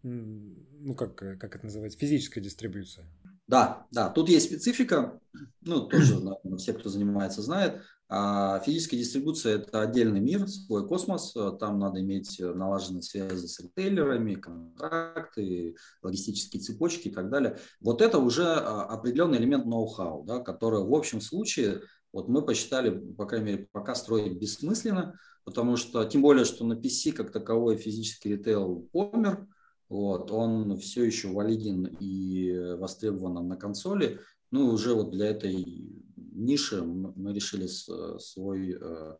ну, 0.02 0.94
как, 0.94 1.14
как 1.14 1.56
это 1.56 1.64
называется, 1.64 1.98
физическая 1.98 2.42
дистрибьюция. 2.42 3.04
Да, 3.46 3.86
да, 3.90 4.08
тут 4.08 4.30
есть 4.30 4.46
специфика, 4.46 5.20
ну, 5.60 5.82
тоже 5.88 6.14
наверное, 6.14 6.56
все, 6.56 6.72
кто 6.72 6.88
занимается, 6.88 7.42
знает. 7.42 7.82
А 8.10 8.60
физическая 8.60 8.98
дистрибуция– 8.98 9.56
это 9.58 9.82
отдельный 9.82 10.20
мир, 10.20 10.48
свой 10.48 10.88
космос. 10.88 11.34
Там 11.60 11.78
надо 11.78 12.00
иметь 12.00 12.40
налаженные 12.40 13.02
связи 13.02 13.46
с 13.46 13.60
ритейлерами, 13.60 14.34
контракты, 14.34 15.76
логистические 16.02 16.62
цепочки 16.62 17.08
и 17.08 17.10
так 17.10 17.28
далее. 17.28 17.58
Вот 17.80 18.00
это 18.00 18.18
уже 18.18 18.46
а, 18.46 18.84
определенный 18.84 19.36
элемент 19.36 19.66
ноу-хау, 19.66 20.24
да, 20.24 20.38
который 20.38 20.82
в 20.82 20.94
общем 20.94 21.20
случае 21.20 21.82
вот 22.12 22.28
мы 22.28 22.42
посчитали, 22.42 22.90
по 22.90 23.26
крайней 23.26 23.46
мере, 23.46 23.68
пока 23.72 23.94
строить 23.94 24.38
бессмысленно, 24.38 25.18
потому 25.44 25.76
что, 25.76 26.04
тем 26.04 26.22
более, 26.22 26.44
что 26.44 26.64
на 26.64 26.74
PC 26.74 27.12
как 27.12 27.32
таковой 27.32 27.76
физический 27.76 28.30
ритейл 28.30 28.88
помер, 28.92 29.46
вот, 29.88 30.30
он 30.30 30.76
все 30.78 31.04
еще 31.04 31.28
валиден 31.28 31.86
и 32.00 32.74
востребован 32.78 33.46
на 33.46 33.56
консоли, 33.56 34.20
ну, 34.50 34.66
уже 34.70 34.94
вот 34.94 35.10
для 35.10 35.26
этой 35.28 36.04
ниши 36.16 36.82
мы 36.82 37.34
решили 37.34 37.66
свой, 37.66 38.78
э, 38.80 39.16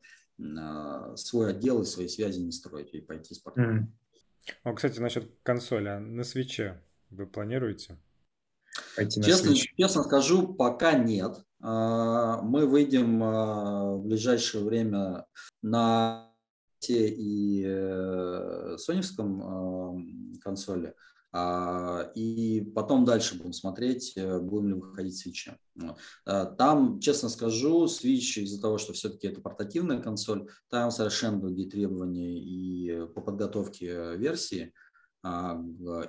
а, 0.58 1.16
свой 1.16 1.50
отдел 1.50 1.82
и 1.82 1.86
свои 1.86 2.08
связи 2.08 2.40
не 2.40 2.52
строить 2.52 2.94
и 2.94 3.00
пойти 3.00 3.34
с 3.34 3.38
партнером. 3.38 3.78
Mm. 3.78 4.52
А, 4.64 4.72
кстати, 4.72 5.00
насчет 5.00 5.30
консоли, 5.42 5.88
а 5.88 6.00
на 6.00 6.24
свече 6.24 6.82
вы 7.10 7.26
планируете? 7.26 7.98
Пойти 8.96 9.22
честно, 9.22 9.54
честно 9.54 10.04
скажу, 10.04 10.54
пока 10.54 10.94
нет. 10.94 11.44
А, 11.60 12.40
мы 12.42 12.66
выйдем 12.66 13.20
в 13.20 14.02
ближайшее 14.02 14.64
время 14.64 15.26
на 15.62 16.24
и 16.88 17.64
э, 17.66 18.76
соневском 18.78 20.38
консоли. 20.40 20.94
А, 21.30 22.10
и 22.14 22.62
потом 22.74 23.04
дальше 23.04 23.36
будем 23.36 23.52
смотреть, 23.52 24.14
э, 24.16 24.40
будем 24.40 24.68
ли 24.68 24.74
выходить 24.74 25.16
свечи. 25.18 25.56
А, 26.24 26.46
там, 26.46 27.00
честно 27.00 27.28
скажу, 27.28 27.84
Switch 27.84 28.40
из-за 28.40 28.60
того, 28.60 28.78
что 28.78 28.94
все-таки 28.94 29.28
это 29.28 29.40
портативная 29.42 30.00
консоль, 30.00 30.48
там 30.70 30.90
совершенно 30.90 31.40
другие 31.40 31.68
требования 31.68 32.38
и 32.38 33.06
по 33.08 33.20
подготовке 33.20 34.16
версии. 34.16 34.72
А, 35.22 35.62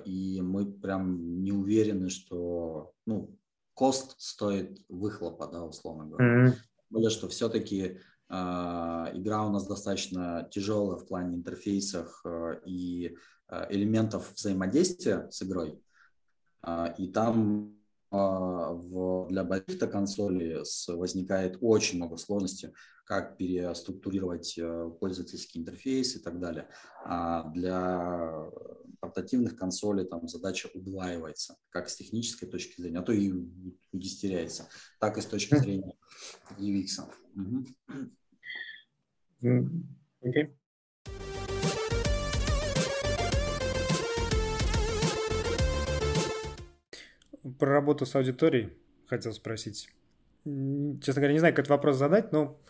и 0.06 0.40
мы 0.40 0.72
прям 0.72 1.42
не 1.42 1.52
уверены, 1.52 2.08
что 2.08 2.92
ну, 3.04 3.36
кост 3.80 4.14
стоит 4.20 4.82
выхлопа, 4.88 5.48
да, 5.48 5.64
условно 5.64 6.04
говоря. 6.04 6.48
Mm-hmm. 6.48 6.54
Более, 6.90 7.10
что 7.10 7.28
все-таки 7.28 7.98
игра 8.28 9.44
у 9.44 9.50
нас 9.50 9.66
достаточно 9.66 10.48
тяжелая 10.52 10.96
в 10.98 11.06
плане 11.06 11.34
интерфейсах 11.34 12.22
э, 12.24 12.60
и 12.64 13.16
Э, 13.50 13.66
элементов 13.68 14.32
взаимодействия 14.34 15.28
с 15.30 15.42
игрой. 15.42 15.82
А, 16.62 16.94
и 16.98 17.08
там 17.08 17.76
а, 18.10 18.72
в, 18.72 19.26
для 19.28 19.44
больших-то 19.44 19.88
консолей 19.88 20.58
возникает 20.88 21.58
очень 21.60 21.96
много 21.96 22.16
сложностей, 22.16 22.72
как 23.04 23.36
переструктурировать 23.36 24.56
э, 24.56 24.90
пользовательский 25.00 25.60
интерфейс 25.60 26.14
и 26.14 26.20
так 26.20 26.38
далее. 26.38 26.68
А 27.04 27.50
для 27.50 28.50
портативных 29.00 29.56
консолей 29.56 30.04
там 30.04 30.28
задача 30.28 30.68
удваивается, 30.74 31.56
как 31.70 31.88
с 31.88 31.96
технической 31.96 32.48
точки 32.48 32.80
зрения, 32.80 32.98
а 32.98 33.02
то 33.02 33.12
и 33.12 33.32
удестеряется, 33.92 34.68
так 34.98 35.18
и 35.18 35.20
с 35.20 35.26
точки 35.26 35.56
зрения 35.56 35.94
UX. 36.58 37.00
Угу. 37.34 37.66
Okay. 40.22 40.54
Про 47.58 47.72
работу 47.72 48.04
с 48.04 48.14
аудиторией 48.14 48.70
хотел 49.06 49.32
спросить. 49.32 49.88
Честно 50.44 51.14
говоря, 51.14 51.32
не 51.32 51.38
знаю, 51.38 51.54
как 51.54 51.64
этот 51.64 51.70
вопрос 51.70 51.96
задать, 51.96 52.32
но 52.32 52.60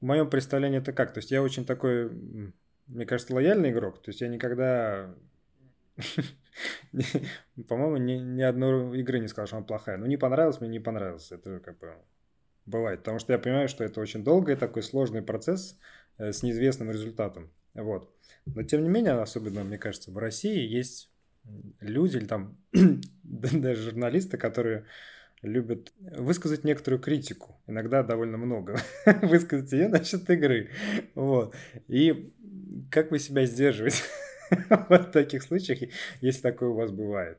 в 0.00 0.04
моем 0.04 0.28
представлении 0.28 0.78
это 0.78 0.92
как? 0.92 1.12
То 1.12 1.18
есть 1.18 1.30
я 1.30 1.42
очень 1.42 1.64
такой, 1.64 2.10
мне 2.86 3.06
кажется, 3.06 3.34
лояльный 3.34 3.70
игрок. 3.70 4.02
То 4.02 4.10
есть 4.10 4.20
я 4.20 4.28
никогда, 4.28 5.14
по-моему, 7.68 7.96
ни, 7.96 8.14
ни 8.14 8.42
одной 8.42 8.98
игры 9.00 9.20
не 9.20 9.28
сказал, 9.28 9.46
что 9.46 9.56
она 9.56 9.66
плохая. 9.66 9.96
Ну, 9.96 10.06
не 10.06 10.16
понравилось 10.16 10.60
мне, 10.60 10.70
не 10.70 10.80
понравилось. 10.80 11.30
Это 11.32 11.60
как 11.60 11.78
бы 11.78 11.94
бывает. 12.66 13.00
Потому 13.00 13.18
что 13.18 13.32
я 13.32 13.38
понимаю, 13.38 13.68
что 13.68 13.84
это 13.84 14.00
очень 14.00 14.24
долгий 14.24 14.56
такой 14.56 14.82
сложный 14.82 15.22
процесс 15.22 15.78
э, 16.18 16.32
с 16.32 16.42
неизвестным 16.42 16.90
результатом. 16.90 17.50
Вот. 17.74 18.14
Но 18.46 18.62
тем 18.62 18.82
не 18.82 18.88
менее, 18.88 19.12
особенно, 19.14 19.64
мне 19.64 19.78
кажется, 19.78 20.10
в 20.10 20.18
России 20.18 20.66
есть 20.66 21.10
люди 21.80 22.16
или 22.16 22.26
там 22.26 22.56
даже 23.22 23.82
журналисты, 23.82 24.36
которые 24.36 24.86
любят 25.42 25.92
высказать 26.00 26.64
некоторую 26.64 27.00
критику, 27.00 27.60
иногда 27.66 28.02
довольно 28.02 28.38
много, 28.38 28.76
высказать 29.22 29.70
ее 29.72 29.88
насчет 29.88 30.28
игры. 30.30 30.70
Вот. 31.14 31.54
И 31.86 32.32
как 32.90 33.10
вы 33.10 33.18
себя 33.18 33.46
сдерживаете 33.46 34.02
в 34.88 35.10
таких 35.12 35.42
случаях, 35.42 35.90
если 36.20 36.40
такое 36.40 36.70
у 36.70 36.74
вас 36.74 36.90
бывает? 36.90 37.38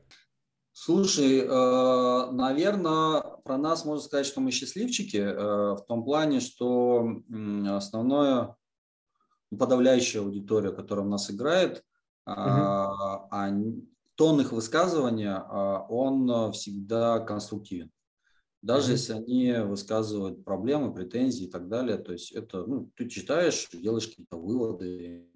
Слушай, 0.72 1.40
э, 1.40 2.30
наверное, 2.32 3.22
про 3.44 3.58
нас 3.58 3.84
можно 3.84 4.02
сказать, 4.02 4.26
что 4.26 4.40
мы 4.40 4.50
счастливчики 4.50 5.16
э, 5.16 5.34
в 5.34 5.84
том 5.88 6.04
плане, 6.04 6.40
что 6.40 7.22
основное 7.68 8.56
подавляющая 9.56 10.20
аудитория, 10.20 10.70
которая 10.70 11.04
у 11.04 11.08
нас 11.08 11.30
играет, 11.30 11.84
угу 12.24 13.86
тон 14.20 14.38
их 14.38 14.52
высказывания, 14.52 15.34
а, 15.34 15.86
он 15.88 16.30
а, 16.30 16.52
всегда 16.52 17.20
конструктивен. 17.20 17.90
Даже 18.60 18.90
mm-hmm. 18.90 18.92
если 18.92 19.12
они 19.14 19.52
высказывают 19.66 20.44
проблемы, 20.44 20.92
претензии 20.92 21.46
и 21.46 21.50
так 21.50 21.70
далее, 21.70 21.96
то 21.96 22.12
есть 22.12 22.30
это, 22.32 22.66
ну, 22.66 22.90
ты 22.96 23.08
читаешь, 23.08 23.66
делаешь 23.72 24.08
какие-то 24.08 24.36
выводы, 24.36 25.26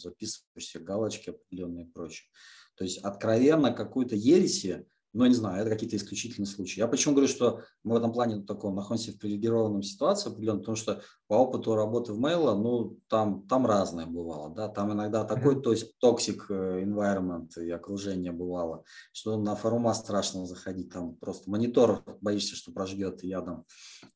записываешь 0.00 0.64
все 0.64 0.78
галочки 0.78 1.30
определенные 1.30 1.86
и 1.86 1.90
прочее. 1.90 2.28
То 2.76 2.84
есть 2.84 2.98
откровенно 2.98 3.72
какую-то 3.72 4.14
ереси 4.16 4.86
но 5.16 5.24
ну, 5.24 5.28
не 5.30 5.34
знаю, 5.34 5.62
это 5.62 5.70
какие-то 5.70 5.96
исключительные 5.96 6.46
случаи. 6.46 6.78
Я 6.78 6.88
почему 6.88 7.14
говорю, 7.14 7.26
что 7.26 7.62
мы 7.84 7.94
в 7.94 7.96
этом 7.96 8.12
плане 8.12 8.42
таком 8.42 8.74
находимся 8.74 9.12
в 9.12 9.18
привилегированном 9.18 9.82
ситуации 9.82 10.28
определенно, 10.28 10.58
потому 10.58 10.76
что 10.76 11.00
по 11.26 11.34
опыту 11.34 11.74
работы 11.74 12.12
в 12.12 12.20
Mail, 12.20 12.54
ну, 12.54 12.98
там, 13.08 13.48
там 13.48 13.64
разное 13.64 14.04
бывало, 14.04 14.54
да, 14.54 14.68
там 14.68 14.92
иногда 14.92 15.24
такой, 15.24 15.62
то 15.62 15.72
есть 15.72 15.98
toxic 16.00 16.50
э, 16.50 16.82
environment 16.84 17.48
и 17.58 17.70
окружение 17.70 18.30
бывало, 18.30 18.84
что 19.12 19.38
на 19.38 19.56
форума 19.56 19.94
страшно 19.94 20.44
заходить, 20.44 20.92
там 20.92 21.16
просто 21.16 21.48
монитор 21.50 22.04
боишься, 22.20 22.54
что 22.54 22.72
прожгет 22.72 23.24
ядом. 23.24 23.64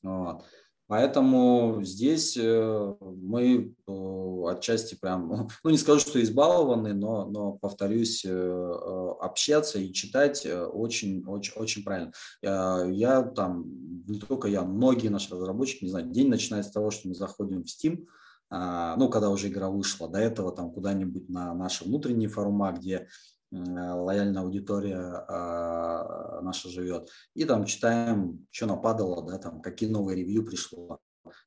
Вот. 0.02 0.44
Поэтому 0.90 1.84
здесь 1.84 2.36
э, 2.36 2.94
мы 3.00 3.76
э, 3.86 4.44
отчасти 4.48 4.96
прям, 4.96 5.48
ну 5.64 5.70
не 5.70 5.78
скажу, 5.78 6.00
что 6.00 6.20
избалованы, 6.20 6.94
но, 6.94 7.26
но 7.26 7.52
повторюсь, 7.52 8.24
э, 8.26 9.12
общаться 9.20 9.78
и 9.78 9.92
читать 9.92 10.44
очень, 10.44 11.24
очень, 11.28 11.52
очень 11.54 11.84
правильно. 11.84 12.10
Я 12.42 13.22
там, 13.22 13.66
не 14.08 14.18
только 14.18 14.48
я, 14.48 14.64
многие 14.64 15.08
наши 15.10 15.32
разработчики, 15.32 15.84
не 15.84 15.90
знаю, 15.90 16.10
день 16.10 16.28
начинается 16.28 16.70
с 16.72 16.74
того, 16.74 16.90
что 16.90 17.06
мы 17.06 17.14
заходим 17.14 17.62
в 17.62 17.66
Steam, 17.66 18.06
а, 18.52 18.96
ну, 18.96 19.08
когда 19.08 19.30
уже 19.30 19.46
игра 19.46 19.70
вышла, 19.70 20.08
до 20.08 20.18
этого 20.18 20.50
там 20.50 20.72
куда-нибудь 20.72 21.28
на 21.28 21.54
наши 21.54 21.84
внутренние 21.84 22.28
форума, 22.28 22.72
где 22.72 23.06
лояльная 23.52 24.42
аудитория 24.42 24.98
а, 24.98 26.40
наша 26.42 26.68
живет. 26.68 27.08
И 27.34 27.44
там 27.44 27.64
читаем, 27.64 28.46
что 28.50 28.66
нападало, 28.66 29.26
да, 29.26 29.38
там, 29.38 29.60
какие 29.60 29.88
новые 29.88 30.16
ревью 30.16 30.44
пришло. 30.44 31.00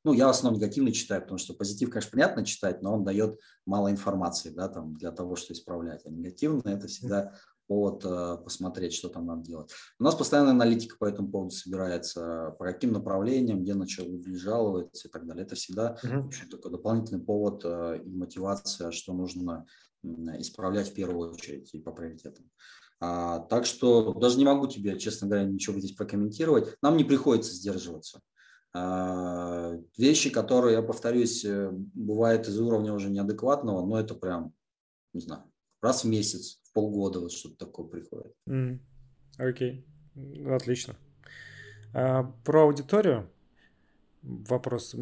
Ну, 0.04 0.12
я 0.12 0.26
в 0.26 0.30
основном 0.30 0.60
негативно 0.60 0.92
читаю, 0.92 1.22
потому 1.22 1.38
что 1.38 1.54
позитив, 1.54 1.90
конечно, 1.90 2.10
понятно 2.10 2.44
читать, 2.44 2.82
но 2.82 2.94
он 2.94 3.04
дает 3.04 3.38
мало 3.66 3.90
информации, 3.90 4.50
да, 4.50 4.68
там, 4.68 4.96
для 4.96 5.10
того, 5.10 5.36
что 5.36 5.52
исправлять. 5.52 6.02
А 6.06 6.10
негативно 6.10 6.68
это 6.68 6.86
всегда 6.86 7.32
повод 7.66 8.04
э, 8.04 8.36
посмотреть, 8.44 8.94
что 8.94 9.08
там 9.08 9.26
надо 9.26 9.42
делать. 9.42 9.70
У 9.98 10.04
нас 10.04 10.14
постоянная 10.14 10.52
аналитика 10.52 10.96
по 10.98 11.06
этому 11.06 11.30
поводу 11.30 11.50
собирается, 11.50 12.54
по 12.58 12.64
каким 12.66 12.92
направлениям, 12.92 13.62
где 13.62 13.74
на 13.74 13.88
что 13.88 14.04
жаловаться 14.34 15.08
и 15.08 15.10
так 15.10 15.26
далее. 15.26 15.44
Это 15.44 15.54
всегда 15.54 15.96
общем, 16.02 16.48
такой 16.50 16.70
дополнительный 16.70 17.24
повод 17.24 17.62
э, 17.64 18.00
и 18.04 18.10
мотивация, 18.10 18.90
что 18.90 19.14
нужно 19.14 19.66
исправлять 20.38 20.90
в 20.90 20.94
первую 20.94 21.32
очередь 21.32 21.72
и 21.74 21.80
по 21.80 21.92
приоритетам. 21.92 22.50
А, 23.00 23.40
так 23.40 23.66
что 23.66 24.14
даже 24.14 24.38
не 24.38 24.44
могу 24.44 24.66
тебе, 24.66 24.98
честно 24.98 25.26
говоря, 25.26 25.44
ничего 25.44 25.78
здесь 25.78 25.92
прокомментировать. 25.92 26.76
Нам 26.82 26.96
не 26.96 27.04
приходится 27.04 27.54
сдерживаться. 27.54 28.20
А, 28.72 29.72
вещи, 29.96 30.30
которые, 30.30 30.74
я 30.74 30.82
повторюсь, 30.82 31.44
э, 31.44 31.70
бывают 31.70 32.48
из 32.48 32.58
уровня 32.58 32.92
уже 32.92 33.10
неадекватного, 33.10 33.84
но 33.86 34.00
это 34.00 34.14
прям, 34.14 34.52
не 35.12 35.20
знаю, 35.20 35.44
раз 35.80 36.04
в 36.04 36.08
месяц, 36.08 36.60
в 36.64 36.72
полгода 36.72 37.20
вот 37.20 37.32
что-то 37.32 37.66
такое 37.66 37.86
приходит. 37.86 38.32
Окей, 39.38 39.86
mm. 40.16 40.44
okay. 40.46 40.54
отлично. 40.54 40.96
А, 41.92 42.24
про 42.44 42.62
аудиторию 42.64 43.30
вопрос. 44.24 44.96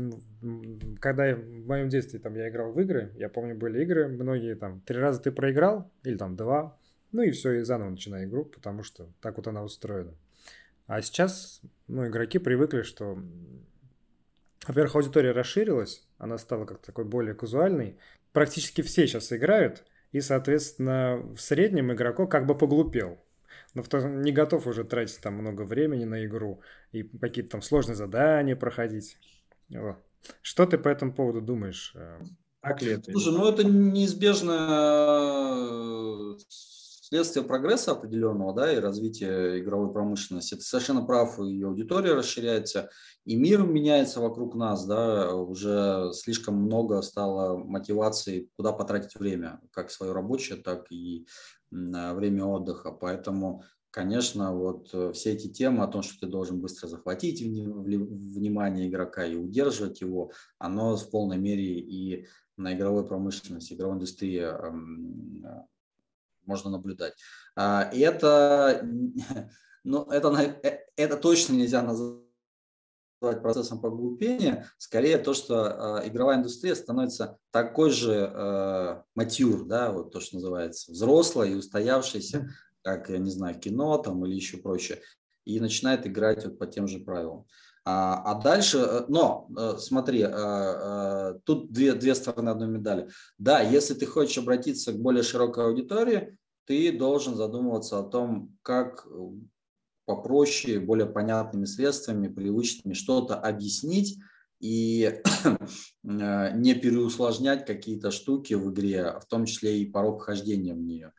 Когда 1.01 1.35
в 1.35 1.67
моем 1.67 1.89
детстве 1.89 2.19
там 2.19 2.35
я 2.35 2.49
играл 2.49 2.73
в 2.73 2.81
игры, 2.81 3.13
я 3.17 3.29
помню, 3.29 3.55
были 3.55 3.83
игры, 3.83 4.09
многие 4.09 4.55
там 4.55 4.81
три 4.81 4.99
раза 4.99 5.21
ты 5.21 5.33
проиграл, 5.33 5.91
или 6.03 6.17
там 6.17 6.37
два, 6.37 6.77
ну 7.13 7.23
и 7.23 7.31
все, 7.31 7.53
и 7.53 7.63
заново 7.63 7.91
начинай 7.91 8.25
игру, 8.25 8.45
потому 8.45 8.83
что 8.83 9.09
так 9.21 9.37
вот 9.37 9.47
она 9.47 9.63
устроена. 9.63 10.15
А 10.87 11.01
сейчас, 11.01 11.61
ну, 11.87 12.07
игроки 12.07 12.39
привыкли, 12.39 12.83
что 12.83 13.19
во-первых, 14.67 14.95
аудитория 14.95 15.33
расширилась, 15.33 16.07
она 16.19 16.39
стала 16.39 16.65
как 16.67 16.81
такой 16.81 17.05
более 17.05 17.35
казуальной. 17.35 17.99
Практически 18.33 18.83
все 18.83 19.07
сейчас 19.07 19.33
играют, 19.33 19.85
и, 20.13 20.21
соответственно, 20.21 21.17
в 21.35 21.41
среднем 21.41 21.93
игроков 21.93 22.29
как 22.29 22.47
бы 22.47 22.57
поглупел. 22.57 23.19
Но 23.75 23.83
не 24.09 24.33
готов 24.33 24.67
уже 24.67 24.85
тратить 24.85 25.21
там 25.21 25.35
много 25.35 25.63
времени 25.63 26.05
на 26.05 26.25
игру 26.27 26.61
и 26.93 27.03
какие-то 27.03 27.53
там 27.53 27.63
сложные 27.63 27.97
задания 27.97 28.57
проходить. 28.57 29.19
Что 30.43 30.67
ты 30.67 30.79
по 30.79 30.89
этому 30.89 31.13
поводу 31.15 31.41
думаешь? 31.41 31.97
Так 32.61 32.83
ли 32.83 32.93
это? 32.93 33.11
Слушай, 33.11 33.33
ну 33.33 33.49
это 33.49 33.65
неизбежно 33.65 34.59
следствие 37.13 37.45
прогресса 37.45 37.93
определенного, 37.93 38.55
да, 38.55 38.73
и 38.73 38.79
развития 38.79 39.59
игровой 39.59 39.93
промышленности. 39.93 40.55
Ты 40.55 40.63
совершенно 40.63 41.05
прав, 41.05 41.39
и 41.41 41.63
аудитория 41.63 42.15
расширяется, 42.15 42.89
и 43.27 43.37
мир 43.37 43.65
меняется 43.65 44.21
вокруг 44.21 44.55
нас, 44.55 44.87
да, 44.87 45.35
уже 45.35 46.11
слишком 46.15 46.55
много 46.55 47.03
стало 47.03 47.59
мотивации, 47.59 48.49
куда 48.57 48.73
потратить 48.73 49.15
время, 49.17 49.61
как 49.73 49.91
свое 49.91 50.13
рабочее, 50.13 50.57
так 50.57 50.91
и 50.91 51.27
время 51.73 52.45
отдыха. 52.45 52.93
Поэтому, 52.93 53.65
конечно, 53.91 54.55
вот 54.55 54.91
э, 54.93 55.13
все 55.13 55.33
эти 55.33 55.49
темы 55.49 55.83
о 55.83 55.89
том, 55.89 56.03
что 56.03 56.21
ты 56.21 56.27
должен 56.27 56.61
быстро 56.61 56.87
захватить 56.87 57.41
внимание 57.41 58.89
игрока 58.89 59.25
и 59.25 59.37
удерживать 59.37 60.01
его, 60.01 60.33
оно 60.59 60.97
в 60.97 61.11
полной 61.11 61.39
мере 61.39 61.79
и 61.79 62.27
на 62.57 62.75
игровой 62.75 63.07
промышленности, 63.07 63.75
игровой 63.75 63.97
индустрии 63.97 64.47
можно 66.45 66.71
наблюдать. 66.71 67.15
А, 67.57 67.91
и 67.93 68.01
это, 68.01 68.87
ну, 69.85 70.05
это, 70.11 70.29
э, 70.63 70.79
это 70.97 71.17
точно 71.17 71.55
нельзя 71.55 71.83
назвать 71.83 72.22
процессом 73.23 73.81
поглупения, 73.81 74.67
скорее 74.79 75.19
то, 75.19 75.35
что 75.35 76.01
э, 76.05 76.09
игровая 76.09 76.39
индустрия 76.39 76.75
становится 76.75 77.39
такой 77.51 77.91
же 77.91 78.31
э, 78.33 79.03
матюр, 79.15 79.65
да, 79.65 79.93
вот 79.93 80.13
то, 80.13 80.21
что 80.21 80.37
называется, 80.37 80.93
взрослой 80.93 81.53
и 81.53 81.55
устоявшейся, 81.55 82.51
как, 82.83 83.09
я 83.09 83.19
не 83.19 83.31
знаю, 83.31 83.59
кино 83.59 83.97
там 83.99 84.25
или 84.27 84.35
еще 84.35 84.59
прочее, 84.59 85.01
и 85.45 85.61
начинает 85.61 86.07
играть 86.07 86.45
вот 86.45 86.59
по 86.59 86.67
тем 86.67 86.89
же 86.89 86.99
правилам. 86.99 87.47
А, 87.85 88.23
а 88.25 88.35
дальше, 88.41 88.79
э, 88.79 89.05
но 89.09 89.49
э, 89.57 89.77
смотри, 89.79 90.25
э, 90.25 91.35
тут 91.45 91.73
две, 91.73 91.95
две 91.95 92.15
стороны 92.15 92.51
одной 92.51 92.69
медали. 92.69 93.09
Да, 93.39 93.61
если 93.61 93.95
ты 93.95 94.07
хочешь 94.07 94.39
обратиться 94.39 94.93
к 94.93 95.01
более 95.01 95.25
широкой 95.25 95.65
аудитории, 95.65 96.39
ты 96.65 96.97
должен 96.97 97.35
задумываться 97.35 97.99
о 97.99 98.05
том, 98.05 98.57
как 98.63 99.05
попроще, 100.05 100.81
более 100.81 101.07
понятными 101.07 101.65
средствами, 101.65 102.29
привычными 102.29 102.95
что-то 102.95 103.37
объяснить 103.37 104.19
и 104.61 105.21
не 106.03 106.75
переусложнять 106.75 107.67
какие-то 107.67 108.11
штуки 108.11 108.55
в 108.55 108.73
игре, 108.73 109.19
в 109.21 109.27
том 109.27 109.45
числе 109.45 109.79
и 109.79 109.91
порог 109.91 110.23
вхождения 110.23 110.75
в 110.75 110.81
нее. 110.81 111.13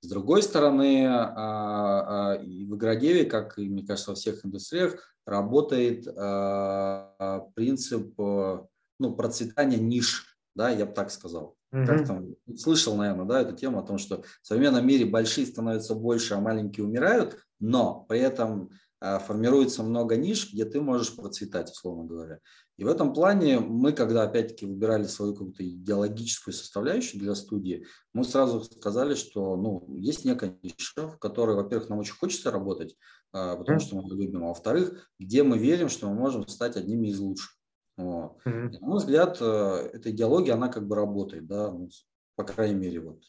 С 0.00 0.08
другой 0.08 0.42
стороны, 0.42 1.06
а, 1.06 2.34
а, 2.34 2.38
в 2.38 2.74
игродеве, 2.74 3.24
как 3.24 3.58
и, 3.58 3.68
мне 3.68 3.86
кажется, 3.86 4.10
во 4.10 4.16
всех 4.16 4.44
индустриях, 4.44 5.14
работает 5.24 6.06
э, 6.06 7.40
принцип 7.54 8.18
э, 8.18 8.66
ну, 8.98 9.14
процветания 9.14 9.78
ниш, 9.78 10.36
да, 10.56 10.70
я 10.70 10.86
бы 10.86 10.92
так 10.92 11.12
сказал. 11.12 11.56
Mm-hmm. 11.72 11.86
Как 11.86 12.06
там, 12.06 12.26
слышал, 12.56 12.96
наверное, 12.96 13.24
да, 13.24 13.40
эту 13.40 13.56
тему 13.56 13.78
о 13.78 13.82
том, 13.82 13.96
что 13.98 14.22
в 14.42 14.46
современном 14.46 14.86
мире 14.86 15.06
большие 15.06 15.46
становятся 15.46 15.94
больше, 15.94 16.34
а 16.34 16.40
маленькие 16.40 16.84
умирают, 16.84 17.38
но 17.60 18.04
при 18.08 18.20
этом 18.20 18.70
э, 19.00 19.18
формируется 19.20 19.82
много 19.82 20.16
ниш, 20.16 20.52
где 20.52 20.66
ты 20.66 20.82
можешь 20.82 21.16
процветать, 21.16 21.70
условно 21.70 22.04
говоря. 22.04 22.40
И 22.76 22.84
в 22.84 22.88
этом 22.88 23.14
плане 23.14 23.60
мы, 23.60 23.92
когда 23.92 24.24
опять-таки 24.24 24.66
выбирали 24.66 25.04
свою 25.04 25.32
какую-то 25.32 25.66
идеологическую 25.66 26.52
составляющую 26.52 27.20
для 27.20 27.34
студии, 27.34 27.86
мы 28.12 28.24
сразу 28.24 28.64
сказали, 28.64 29.14
что 29.14 29.56
ну, 29.56 29.86
есть 29.96 30.24
некая 30.24 30.58
ниша, 30.62 31.08
в 31.08 31.18
которой, 31.18 31.56
во-первых, 31.56 31.88
нам 31.88 32.00
очень 32.00 32.14
хочется 32.14 32.50
работать, 32.50 32.96
а, 33.32 33.56
потому 33.56 33.78
что 33.78 33.96
мы 33.96 34.08
любим, 34.14 34.44
а 34.44 34.48
во-вторых, 34.48 35.08
где 35.18 35.42
мы 35.42 35.58
верим, 35.58 35.88
что 35.88 36.08
мы 36.08 36.14
можем 36.14 36.46
стать 36.48 36.76
одними 36.76 37.08
из 37.08 37.18
лучших. 37.18 37.61
Mm-hmm. 37.98 38.80
на 38.80 38.86
мой 38.86 38.98
взгляд, 38.98 39.38
э, 39.40 39.90
эта 39.92 40.10
идеология, 40.10 40.54
она 40.54 40.68
как 40.68 40.86
бы 40.86 40.96
работает, 40.96 41.46
да, 41.46 41.70
ну, 41.70 41.88
по 42.36 42.44
крайней 42.44 42.74
мере, 42.74 43.00
вот 43.00 43.22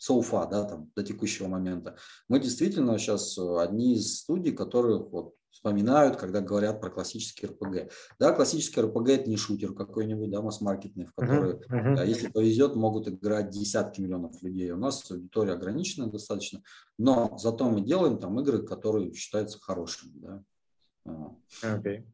so 0.00 0.20
far, 0.20 0.48
да, 0.50 0.64
там, 0.64 0.90
до 0.96 1.02
текущего 1.02 1.48
момента. 1.48 1.96
Мы 2.28 2.40
действительно 2.40 2.98
сейчас 2.98 3.36
э, 3.38 3.58
одни 3.60 3.94
из 3.94 4.20
студий, 4.20 4.52
которые 4.52 4.98
вот 4.98 5.34
вспоминают, 5.50 6.16
когда 6.16 6.40
говорят 6.40 6.80
про 6.80 6.90
классический 6.90 7.46
РПГ. 7.46 7.92
Да, 8.18 8.32
классический 8.32 8.80
РПГ– 8.80 9.08
это 9.10 9.30
не 9.30 9.36
шутер 9.36 9.72
какой-нибудь, 9.72 10.30
да, 10.30 10.42
масс-маркетный, 10.42 11.06
в 11.06 11.14
который, 11.14 11.54
uh-huh, 11.54 11.94
uh-huh. 11.94 12.06
если 12.06 12.28
повезет, 12.28 12.74
могут 12.74 13.08
играть 13.08 13.50
десятки 13.50 14.00
миллионов 14.00 14.42
людей. 14.42 14.72
У 14.72 14.76
нас 14.76 15.08
аудитория 15.10 15.52
ограничена 15.52 16.10
достаточно, 16.10 16.62
но 16.98 17.36
зато 17.38 17.68
мы 17.70 17.82
делаем 17.82 18.18
там 18.18 18.38
игры, 18.40 18.62
которые 18.66 19.14
считаются 19.14 19.60
хорошими. 19.60 20.12
Да. 20.14 20.44
Okay. 21.62 22.04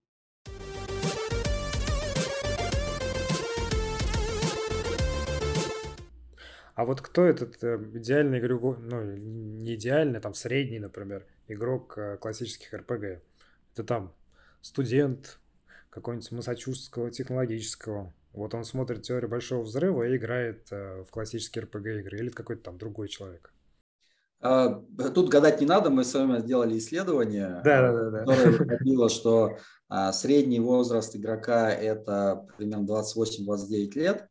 А 6.74 6.84
вот 6.84 7.00
кто 7.00 7.24
этот 7.24 7.62
э, 7.62 7.76
идеальный 7.94 8.38
игрок, 8.38 8.78
ну, 8.80 9.02
не 9.02 9.74
идеальный, 9.74 10.20
там, 10.20 10.34
средний, 10.34 10.78
например, 10.78 11.26
игрок 11.48 11.98
э, 11.98 12.16
классических 12.16 12.72
РПГ? 12.72 13.22
Это 13.74 13.84
там 13.84 14.14
студент 14.60 15.38
какого-нибудь 15.90 16.32
Массачусетского 16.32 17.10
технологического. 17.10 18.12
Вот 18.32 18.54
он 18.54 18.64
смотрит 18.64 19.02
теорию 19.02 19.28
большого 19.28 19.62
взрыва 19.62 20.04
и 20.04 20.16
играет 20.16 20.68
э, 20.70 21.02
в 21.02 21.10
классические 21.10 21.64
РПГ 21.64 21.86
игры. 21.86 22.18
Или 22.18 22.28
какой-то 22.28 22.62
там 22.62 22.78
другой 22.78 23.08
человек. 23.08 23.52
А, 24.42 24.82
тут 25.14 25.28
гадать 25.28 25.60
не 25.60 25.66
надо, 25.66 25.90
мы 25.90 26.02
с 26.02 26.14
вами 26.14 26.38
сделали 26.38 26.78
исследование, 26.78 27.60
да, 27.62 27.92
да, 27.92 28.10
да, 28.10 28.18
которое 28.20 28.56
выходило, 28.56 29.10
что 29.10 29.58
а, 29.88 30.12
средний 30.12 30.60
возраст 30.60 31.14
игрока 31.14 31.70
это 31.70 32.46
примерно 32.56 32.86
28-29 32.86 33.90
лет. 33.96 34.28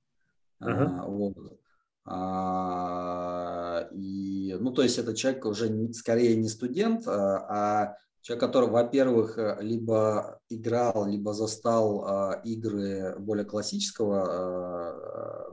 Uh-huh. 0.61 1.05
Вот. 1.05 1.59
А, 2.05 3.87
и, 3.91 4.57
ну, 4.59 4.71
то 4.71 4.81
есть 4.81 4.97
это 4.97 5.15
человек 5.15 5.45
уже 5.45 5.93
скорее 5.93 6.35
не 6.35 6.49
студент, 6.49 7.07
а 7.07 7.95
Человек, 8.21 8.41
который, 8.41 8.69
во-первых, 8.69 9.39
либо 9.61 10.41
играл, 10.49 11.07
либо 11.07 11.33
застал 11.33 12.33
э, 12.33 12.41
игры 12.43 13.15
более 13.17 13.45
классического 13.45 15.49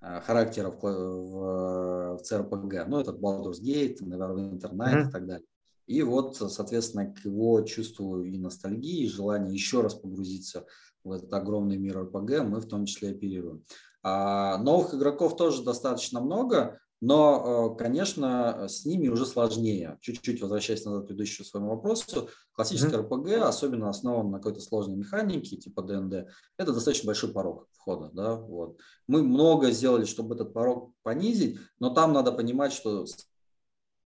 характера 0.00 0.70
в, 0.70 0.80
в, 0.80 2.18
в 2.18 2.22
CRPG, 2.22 2.84
ну, 2.86 3.00
этот 3.00 3.20
Baldur's 3.20 3.60
Gate, 3.62 3.98
Neverwinter 4.00 4.72
Night 4.72 4.94
mm-hmm. 4.94 5.08
и 5.08 5.12
так 5.12 5.26
далее. 5.26 5.46
И 5.86 6.02
вот, 6.02 6.36
соответственно, 6.36 7.12
к 7.12 7.24
его 7.24 7.60
чувству 7.62 8.22
и 8.22 8.38
ностальгии, 8.38 9.04
и 9.04 9.08
желанию 9.08 9.52
еще 9.52 9.80
раз 9.80 9.94
погрузиться 9.94 10.66
в 11.04 11.12
этот 11.12 11.32
огромный 11.32 11.76
мир 11.76 11.98
RPG 11.98 12.42
мы 12.42 12.60
в 12.60 12.66
том 12.66 12.86
числе 12.86 13.10
оперируем. 13.10 13.64
А 14.02 14.58
новых 14.58 14.94
игроков 14.94 15.36
тоже 15.36 15.62
достаточно 15.62 16.20
много, 16.20 16.80
но, 17.00 17.72
э, 17.74 17.78
конечно, 17.78 18.68
с 18.68 18.84
ними 18.84 19.08
уже 19.08 19.26
сложнее. 19.26 19.98
Чуть-чуть 20.00 20.40
возвращаясь 20.40 20.84
назад 20.84 21.04
к 21.04 21.06
предыдущему 21.08 21.44
своему 21.44 21.70
вопросу, 21.70 22.28
классический 22.52 22.94
mm-hmm. 22.94 23.08
RPG, 23.08 23.34
особенно 23.40 23.88
основан 23.88 24.30
на 24.30 24.38
какой-то 24.38 24.60
сложной 24.60 24.96
механике, 24.96 25.56
типа 25.56 25.82
ДНД, 25.82 26.28
это 26.58 26.72
достаточно 26.72 27.08
большой 27.08 27.32
порог 27.32 27.68
входа. 27.72 28.10
Да? 28.12 28.36
Вот. 28.36 28.78
Мы 29.08 29.24
много 29.24 29.72
сделали, 29.72 30.04
чтобы 30.04 30.36
этот 30.36 30.52
порог 30.52 30.92
понизить, 31.02 31.58
но 31.80 31.90
там 31.90 32.12
надо 32.12 32.30
понимать, 32.30 32.72
что 32.72 33.04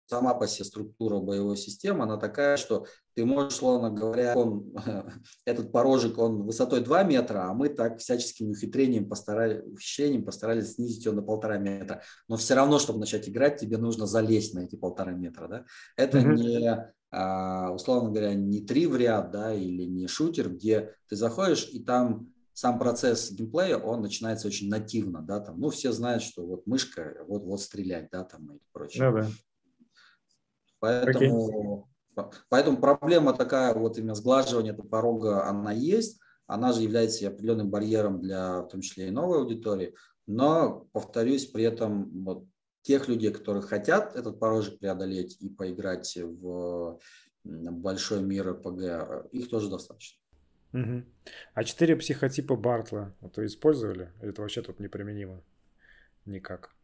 сама 0.06 0.34
по 0.34 0.46
себе 0.46 0.64
структура 0.64 1.18
боевой 1.18 1.56
системы, 1.56 2.04
она 2.04 2.16
такая, 2.16 2.56
что 2.56 2.86
ты 3.16 3.24
можешь, 3.24 3.54
словно 3.54 3.90
говоря, 3.90 4.36
он, 4.36 4.74
этот 5.46 5.72
порожек, 5.72 6.18
он 6.18 6.42
высотой 6.42 6.82
2 6.82 7.02
метра, 7.04 7.48
а 7.48 7.54
мы 7.54 7.70
так 7.70 7.98
всяческим 7.98 8.50
ухитрением 8.50 9.08
постарались, 9.08 9.64
ухищрением 9.64 10.22
постарались 10.22 10.74
снизить 10.74 11.06
его 11.06 11.14
на 11.14 11.22
полтора 11.22 11.56
метра. 11.56 12.02
Но 12.28 12.36
все 12.36 12.54
равно, 12.54 12.78
чтобы 12.78 13.00
начать 13.00 13.26
играть, 13.26 13.58
тебе 13.58 13.78
нужно 13.78 14.06
залезть 14.06 14.52
на 14.52 14.60
эти 14.60 14.76
полтора 14.76 15.12
метра. 15.12 15.48
Да? 15.48 15.64
Это 15.96 16.18
mm-hmm. 16.18 16.34
не, 16.34 16.92
а, 17.10 17.72
условно 17.72 18.10
говоря, 18.10 18.34
не 18.34 18.60
три 18.60 18.86
в 18.86 18.96
ряд, 18.96 19.30
да, 19.30 19.54
или 19.54 19.84
не 19.84 20.08
шутер, 20.08 20.50
где 20.50 20.94
ты 21.08 21.16
заходишь 21.16 21.70
и 21.72 21.82
там 21.82 22.30
сам 22.52 22.78
процесс 22.78 23.32
геймплея, 23.32 23.78
он 23.78 24.02
начинается 24.02 24.46
очень 24.46 24.68
нативно, 24.68 25.22
да, 25.22 25.40
там, 25.40 25.58
ну, 25.58 25.70
все 25.70 25.92
знают, 25.92 26.22
что 26.22 26.46
вот 26.46 26.66
мышка, 26.66 27.24
вот, 27.26 27.44
вот 27.44 27.60
стрелять, 27.62 28.08
да, 28.12 28.24
там 28.24 28.56
и 28.56 28.58
прочее. 28.72 29.10
Ну, 29.10 29.20
да. 29.20 29.28
Поэтому. 30.80 31.88
Поэтому 32.48 32.78
проблема 32.78 33.32
такая, 33.32 33.74
вот 33.74 33.98
именно 33.98 34.14
сглаживание 34.14 34.72
этого 34.72 34.86
порога, 34.86 35.46
она 35.46 35.72
есть. 35.72 36.20
Она 36.46 36.72
же 36.72 36.82
является 36.82 37.26
определенным 37.26 37.70
барьером 37.70 38.20
для, 38.20 38.62
в 38.62 38.68
том 38.68 38.80
числе 38.80 39.08
и 39.08 39.10
новой 39.10 39.38
аудитории. 39.38 39.94
Но, 40.26 40.86
повторюсь, 40.92 41.46
при 41.46 41.64
этом 41.64 42.24
вот, 42.24 42.44
тех 42.82 43.08
людей, 43.08 43.32
которые 43.32 43.62
хотят 43.62 44.14
этот 44.14 44.38
порожек 44.38 44.78
преодолеть 44.78 45.36
и 45.40 45.48
поиграть 45.48 46.16
в 46.16 47.00
большой 47.42 48.22
мир 48.22 48.48
РПГ, 48.52 49.32
их 49.32 49.48
тоже 49.48 49.68
достаточно. 49.68 50.20
Угу. 50.72 51.04
А 51.54 51.64
четыре 51.64 51.96
психотипа 51.96 52.54
Бартла, 52.54 53.14
вы 53.20 53.46
использовали? 53.46 54.12
Или 54.20 54.30
это 54.30 54.42
вообще 54.42 54.62
тут 54.62 54.78
неприменимо? 54.78 55.42
Никак. 56.26 56.74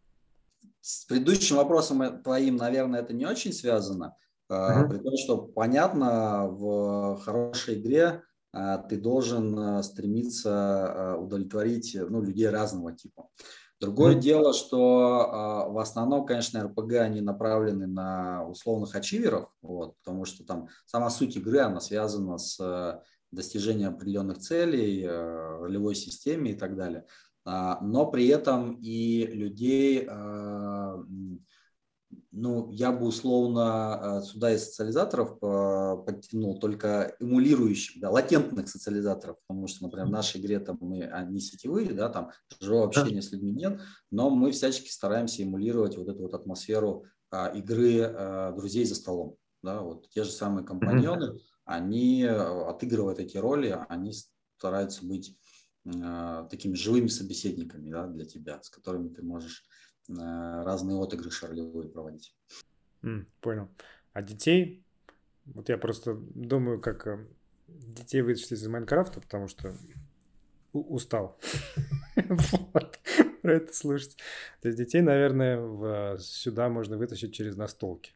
С 0.81 1.05
предыдущим 1.05 1.57
вопросом 1.57 2.23
твоим, 2.23 2.57
наверное, 2.57 3.01
это 3.01 3.13
не 3.13 3.27
очень 3.27 3.53
связано. 3.53 4.17
Uh-huh. 4.53 4.89
При 4.89 4.99
том, 4.99 5.17
что 5.17 5.39
понятно, 5.39 6.47
в 6.49 7.21
хорошей 7.23 7.81
игре 7.81 8.23
а, 8.53 8.79
ты 8.79 9.01
должен 9.01 9.59
а, 9.59 9.83
стремиться 9.83 11.17
удовлетворить 11.19 11.97
ну, 11.97 12.21
людей 12.23 12.49
разного 12.49 12.93
типа. 12.93 13.29
Другое 13.81 14.15
mm-hmm. 14.15 14.21
дело, 14.21 14.53
что 14.55 15.67
в 15.71 15.79
основном, 15.79 16.25
конечно, 16.25 16.63
РПГ 16.63 16.93
они 17.01 17.21
направлены 17.21 17.89
на 17.89 18.47
условных 18.47 18.95
ачиверов, 18.95 19.49
вот, 19.61 19.97
потому 19.99 20.25
что 20.25 20.45
там 20.47 20.69
сама 20.87 21.11
суть 21.11 21.35
игры, 21.37 21.59
она 21.59 21.81
связана 21.81 22.39
с 22.39 23.03
достижением 23.33 23.95
определенных 23.95 24.39
целей, 24.39 25.05
ролевой 25.05 25.97
системе 25.97 26.53
и 26.53 26.55
так 26.55 26.77
далее. 26.77 27.07
Но 27.45 28.09
при 28.13 28.29
этом 28.29 28.79
и 28.81 29.27
людей 29.27 30.09
ну, 32.31 32.71
я 32.71 32.93
бы 32.93 33.07
условно 33.07 34.21
э, 34.21 34.23
сюда 34.23 34.55
из 34.55 34.65
социализаторов 34.65 35.37
э, 35.43 35.97
подтянул 36.07 36.59
только 36.59 37.15
эмулирующих, 37.21 38.01
да, 38.01 38.11
латентных 38.11 38.69
социализаторов, 38.69 39.37
потому 39.47 39.67
что, 39.67 39.85
например, 39.85 40.07
в 40.07 40.11
нашей 40.11 40.41
игре 40.41 40.59
там 40.61 40.79
мы 40.81 41.11
не 41.29 41.41
сетевые, 41.41 41.93
да, 41.93 42.09
там 42.09 42.31
живого 42.61 42.87
общения 42.87 43.23
с 43.23 43.33
людьми 43.33 43.53
нет, 43.53 43.81
но 44.11 44.31
мы 44.31 44.53
всячески 44.53 44.89
стараемся 44.91 45.43
эмулировать 45.43 45.97
вот 45.97 46.09
эту 46.09 46.23
вот 46.23 46.35
атмосферу 46.35 47.05
а, 47.31 47.49
игры 47.49 48.03
а, 48.03 48.53
друзей 48.53 48.85
за 48.85 48.95
столом, 48.95 49.37
да, 49.63 49.81
вот 49.81 50.09
те 50.11 50.25
же 50.25 50.31
самые 50.31 50.65
компаньоны, 50.65 51.39
они 51.65 52.25
отыгрывают 52.25 53.21
эти 53.21 53.37
роли, 53.37 53.79
они 53.89 54.13
стараются 54.57 55.05
быть 55.05 55.37
а, 56.03 56.45
такими 56.45 56.75
живыми 56.75 57.09
собеседниками, 57.09 57.91
да, 57.91 58.07
для 58.07 58.25
тебя, 58.25 58.63
с 58.63 58.71
которыми 58.71 59.09
ты 59.09 59.23
можешь 59.23 59.65
разные 60.19 61.01
отыгрыши 61.01 61.47
ролевые 61.47 61.89
проводить. 61.89 62.35
Mm, 63.03 63.27
понял. 63.41 63.69
А 64.13 64.23
детей, 64.23 64.85
вот 65.47 65.69
я 65.69 65.79
просто 65.79 66.15
думаю, 66.15 66.81
как 66.81 67.07
э, 67.07 67.27
детей 67.67 68.23
вытащить 68.23 68.53
из 68.53 68.67
Майнкрафта, 68.67 69.21
потому 69.21 69.49
что 69.49 69.75
устал 70.73 71.39
вот, 72.17 72.99
про 73.43 73.55
это 73.55 73.73
слушать. 73.75 74.17
То 74.61 74.69
есть 74.69 74.79
детей, 74.79 75.03
наверное, 75.03 76.17
сюда 76.19 76.69
можно 76.69 76.97
вытащить 76.97 77.35
через 77.35 77.57
настолки 77.57 78.13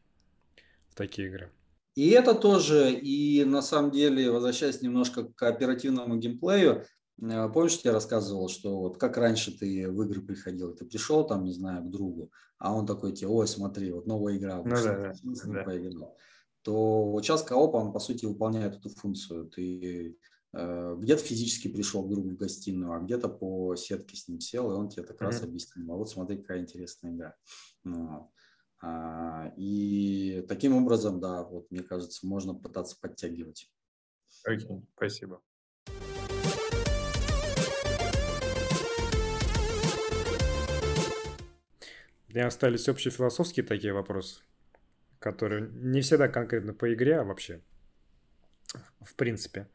в 0.89 0.95
такие 0.95 1.27
игры. 1.27 1.51
И 1.95 2.09
это 2.09 2.35
тоже, 2.35 2.91
и 2.91 3.43
на 3.43 3.63
самом 3.63 3.89
деле, 3.89 4.29
возвращаясь 4.29 4.81
немножко 4.81 5.23
к 5.23 5.41
оперативному 5.43 6.17
геймплею, 6.17 6.85
помнишь, 7.19 7.79
я 7.83 7.93
рассказывал, 7.93 8.47
что 8.47 8.79
вот 8.79 8.97
как 8.97 9.17
раньше 9.17 9.57
ты 9.57 9.89
в 9.89 10.03
игры 10.03 10.21
приходил, 10.21 10.75
ты 10.75 10.85
пришел 10.85 11.25
там, 11.25 11.45
не 11.45 11.51
знаю, 11.51 11.83
к 11.83 11.89
другу, 11.89 12.31
а 12.59 12.73
он 12.73 12.85
такой 12.85 13.13
тебе, 13.13 13.29
ой, 13.29 13.47
смотри, 13.47 13.91
вот 13.91 14.05
новая 14.05 14.37
игра, 14.37 14.61
ну, 14.63 14.69
да, 14.69 15.13
да, 15.23 15.63
поиграл. 15.63 16.15
То 16.61 17.11
вот 17.11 17.23
сейчас 17.23 17.43
кооп, 17.43 17.75
он 17.75 17.93
по 17.93 17.99
сути 17.99 18.25
выполняет 18.25 18.75
эту 18.75 18.89
функцию. 18.89 19.45
Ты 19.45 20.17
э, 20.53 20.95
где-то 20.99 21.23
физически 21.23 21.69
пришел 21.69 22.03
к 22.03 22.09
другу 22.09 22.29
в 22.29 22.35
гостиную, 22.35 22.93
а 22.93 22.99
где-то 22.99 23.29
по 23.29 23.75
сетке 23.75 24.15
с 24.15 24.27
ним 24.27 24.39
сел, 24.39 24.71
и 24.71 24.75
он 24.75 24.89
тебе 24.89 25.03
как 25.03 25.21
mm-hmm. 25.21 25.25
раз 25.25 25.41
объяснил, 25.41 25.93
а 25.93 25.95
вот 25.95 26.09
смотри, 26.09 26.37
какая 26.37 26.59
интересная 26.59 27.13
игра. 27.13 27.35
Ну, 27.83 28.31
а, 28.81 29.53
и 29.57 30.45
таким 30.47 30.75
образом, 30.75 31.19
да, 31.19 31.43
вот 31.43 31.71
мне 31.71 31.81
кажется, 31.81 32.27
можно 32.27 32.53
пытаться 32.53 32.97
подтягивать. 32.99 33.71
Окей, 34.43 34.67
okay, 34.67 34.83
спасибо. 34.95 35.41
У 42.29 42.33
меня 42.33 42.47
остались 42.47 42.89
общефилософские 42.89 43.65
такие 43.65 43.93
вопросы, 43.93 44.41
которые 45.19 45.69
не 45.71 46.01
всегда 46.01 46.27
конкретно 46.27 46.73
по 46.73 46.93
игре, 46.93 47.19
а 47.19 47.23
вообще 47.23 47.61
в 49.01 49.15
принципе. 49.15 49.67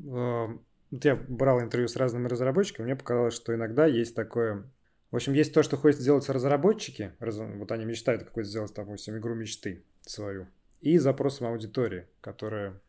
Эм, 0.00 0.64
вот 0.90 1.04
я 1.04 1.16
брал 1.16 1.60
интервью 1.60 1.88
с 1.88 1.96
разными 1.96 2.28
разработчиками, 2.28 2.86
мне 2.86 2.96
показалось, 2.96 3.34
что 3.34 3.54
иногда 3.54 3.86
есть 3.86 4.14
такое... 4.14 4.64
В 5.10 5.16
общем, 5.16 5.32
есть 5.32 5.54
то, 5.54 5.62
что 5.62 5.76
хочет 5.76 6.00
сделать 6.00 6.28
разработчики, 6.28 7.12
вот 7.20 7.72
они 7.72 7.84
мечтают 7.84 8.24
какой-то 8.24 8.48
сделать, 8.48 8.74
допустим, 8.74 9.16
игру 9.16 9.34
мечты 9.34 9.84
свою, 10.02 10.48
и 10.80 10.98
запросом 10.98 11.46
аудитории, 11.46 12.06
которая 12.20 12.80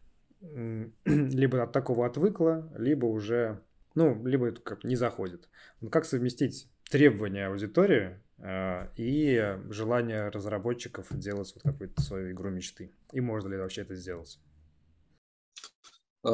либо 1.05 1.63
от 1.63 1.71
такого 1.71 2.05
отвыкла, 2.05 2.71
либо 2.75 3.05
уже, 3.05 3.61
ну, 3.97 4.23
либо 4.27 4.51
как 4.51 4.83
не 4.83 4.95
заходит. 4.95 5.49
Но 5.81 5.89
как 5.89 6.05
совместить 6.05 6.69
требования 6.87 7.47
аудитории 7.47 8.21
э, 8.37 8.89
и 8.95 9.57
желание 9.71 10.29
разработчиков 10.29 11.07
делать 11.09 11.51
вот 11.55 11.63
какую-то 11.63 11.99
свою 12.03 12.31
игру 12.31 12.51
мечты. 12.51 12.91
И 13.11 13.21
можно 13.21 13.47
ли 13.47 13.57
вообще 13.57 13.81
это 13.81 13.95
сделать? 13.95 14.39
Э, 16.23 16.29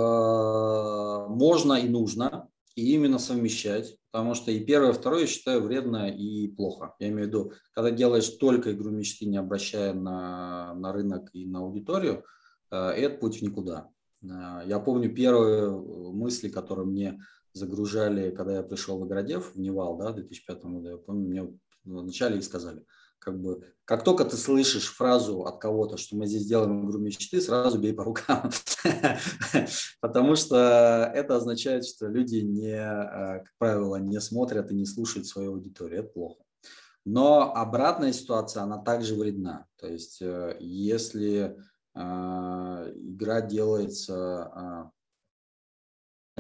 можно 1.29 1.75
и 1.75 1.87
нужно, 1.87 2.49
и 2.75 2.95
именно 2.95 3.17
совмещать, 3.17 3.97
потому 4.11 4.33
что 4.35 4.51
и 4.51 4.61
первое, 4.61 4.89
и 4.89 4.93
второе 4.93 5.25
считаю 5.25 5.61
вредно 5.61 6.09
и 6.09 6.49
плохо. 6.49 6.95
Я 6.99 7.07
имею 7.07 7.23
в 7.23 7.27
виду, 7.27 7.53
когда 7.71 7.91
делаешь 7.91 8.27
только 8.27 8.73
игру 8.73 8.91
мечты, 8.91 9.23
не 9.25 9.37
обращая 9.37 9.93
на, 9.93 10.73
на 10.73 10.91
рынок 10.91 11.29
и 11.31 11.45
на 11.45 11.59
аудиторию, 11.59 12.25
э, 12.71 12.75
это 12.75 13.19
путь 13.19 13.39
в 13.39 13.41
никуда. 13.41 13.89
Я 14.21 14.79
помню 14.79 15.13
первые 15.13 15.69
мысли, 15.69 16.47
которые 16.47 16.85
мне 16.85 17.19
загружали, 17.53 18.31
когда 18.31 18.55
я 18.55 18.63
пришел 18.63 18.99
в 18.99 19.07
Игродев, 19.07 19.53
в 19.53 19.59
Невал, 19.59 19.97
да, 19.97 20.11
в 20.11 20.15
2005 20.15 20.65
году, 20.65 20.89
я 20.89 20.97
помню, 20.97 21.27
мне 21.27 21.59
вначале 21.85 22.39
и 22.39 22.41
сказали, 22.41 22.83
как 23.23 23.39
бы, 23.39 23.73
как 23.85 24.03
только 24.03 24.25
ты 24.25 24.35
слышишь 24.35 24.93
фразу 24.93 25.43
от 25.43 25.59
кого-то, 25.59 25.97
что 25.97 26.15
мы 26.15 26.27
здесь 26.27 26.45
делаем 26.45 26.85
игру 26.85 26.99
мечты, 26.99 27.39
сразу 27.39 27.79
бей 27.79 27.93
по 27.93 28.03
рукам. 28.03 28.49
Потому 30.01 30.35
что 30.35 31.11
это 31.13 31.37
означает, 31.37 31.85
что 31.85 32.07
люди 32.07 32.37
не, 32.37 32.75
э, 32.75 33.39
как 33.39 33.53
правило, 33.57 33.95
не 33.95 34.19
смотрят 34.19 34.71
и 34.71 34.75
не 34.75 34.85
слушают 34.85 35.27
свою 35.27 35.53
аудиторию. 35.53 36.01
Это 36.01 36.09
плохо. 36.09 36.43
Но 37.05 37.53
обратная 37.53 38.13
ситуация, 38.13 38.63
она 38.63 38.77
также 38.77 39.15
вредна. 39.15 39.67
То 39.77 39.87
есть, 39.87 40.21
э, 40.21 40.57
если 40.59 41.57
э, 41.95 42.93
игра 42.95 43.41
делается 43.41 44.91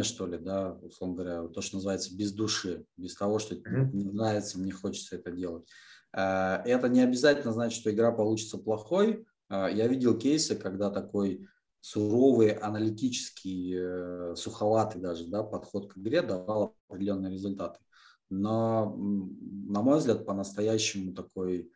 что 0.01 0.25
ли, 0.25 0.39
да, 0.39 0.73
условно 0.81 1.15
говоря, 1.15 1.47
то, 1.49 1.61
что 1.61 1.75
называется 1.77 2.15
без 2.15 2.31
души, 2.31 2.85
без 2.97 3.15
того, 3.15 3.37
что 3.37 3.55
mm-hmm. 3.55 3.91
не 3.93 4.05
нравится, 4.05 4.57
мне 4.57 4.71
хочется 4.71 5.15
это 5.17 5.31
делать. 5.31 5.67
Э, 6.13 6.61
это 6.65 6.89
не 6.89 7.01
обязательно 7.01 7.53
значит, 7.53 7.79
что 7.79 7.91
игра 7.91 8.11
получится 8.11 8.57
плохой. 8.57 9.25
Э, 9.49 9.67
я 9.71 9.87
видел 9.87 10.17
кейсы, 10.17 10.55
когда 10.55 10.89
такой 10.89 11.47
суровый, 11.79 12.53
аналитический, 12.53 13.75
э, 13.75 14.35
суховатый 14.35 14.99
даже 15.01 15.27
да, 15.27 15.43
подход 15.43 15.93
к 15.93 15.97
игре 15.97 16.23
давал 16.23 16.75
определенные 16.87 17.31
результаты. 17.31 17.79
Но, 18.31 18.95
на 18.97 19.83
мой 19.83 19.99
взгляд, 19.99 20.25
по-настоящему 20.25 21.13
такой 21.13 21.69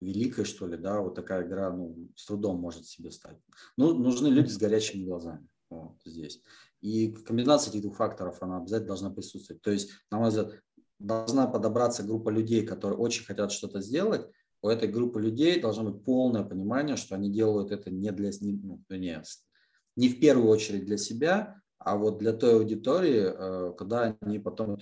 великой, 0.00 0.44
что 0.44 0.66
ли, 0.66 0.78
да, 0.78 1.00
вот 1.00 1.14
такая 1.14 1.46
игра, 1.46 1.70
ну, 1.70 2.08
с 2.14 2.24
трудом 2.26 2.58
может 2.58 2.86
себе 2.86 3.10
стать. 3.10 3.36
Ну, 3.76 3.94
нужны 3.94 4.28
люди 4.28 4.48
с 4.48 4.56
горячими 4.56 5.04
глазами 5.04 5.46
вот 5.70 5.96
здесь. 6.04 6.42
И 6.80 7.12
комбинация 7.12 7.70
этих 7.70 7.82
двух 7.82 7.96
факторов, 7.96 8.42
она 8.42 8.58
обязательно 8.58 8.88
должна 8.88 9.10
присутствовать. 9.10 9.62
То 9.62 9.70
есть, 9.70 9.90
на 10.10 10.18
мой 10.18 10.28
взгляд, 10.28 10.52
должна 10.98 11.46
подобраться 11.46 12.02
группа 12.02 12.30
людей, 12.30 12.66
которые 12.66 12.98
очень 12.98 13.24
хотят 13.24 13.52
что-то 13.52 13.80
сделать. 13.80 14.28
У 14.62 14.68
этой 14.68 14.88
группы 14.88 15.20
людей 15.20 15.60
должно 15.60 15.90
быть 15.90 16.04
полное 16.04 16.44
понимание, 16.44 16.96
что 16.96 17.14
они 17.14 17.30
делают 17.30 17.70
это 17.70 17.90
не 17.90 18.10
для 18.10 18.30
ну, 18.40 18.82
не, 18.88 19.22
не 19.96 20.08
в 20.08 20.20
первую 20.20 20.48
очередь 20.48 20.86
для 20.86 20.96
себя, 20.96 21.60
а 21.78 21.96
вот 21.96 22.18
для 22.18 22.32
той 22.32 22.54
аудитории, 22.56 23.26
э, 23.26 23.72
когда 23.76 24.16
они 24.20 24.38
потом 24.38 24.78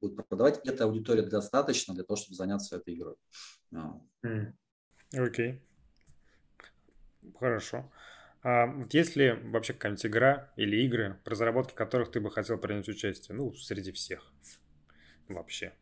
будут 0.00 0.28
продавать, 0.28 0.60
эта 0.64 0.84
аудитория 0.84 1.22
достаточно 1.22 1.94
для 1.94 2.04
того, 2.04 2.16
чтобы 2.16 2.36
заняться 2.36 2.76
этой 2.76 2.94
игрой. 2.94 3.16
Окей. 5.16 5.52
Okay. 5.52 5.60
Хорошо. 7.38 7.90
А 8.42 8.66
есть 8.92 9.16
ли 9.16 9.32
вообще 9.32 9.72
какая-нибудь 9.72 10.06
игра 10.06 10.52
или 10.56 10.84
игры, 10.84 11.20
в 11.24 11.28
разработке 11.28 11.74
которых 11.74 12.10
ты 12.10 12.20
бы 12.20 12.30
хотел 12.30 12.56
принять 12.58 12.88
участие? 12.88 13.36
Ну, 13.36 13.52
среди 13.52 13.92
всех 13.92 14.32
вообще. 15.28 15.72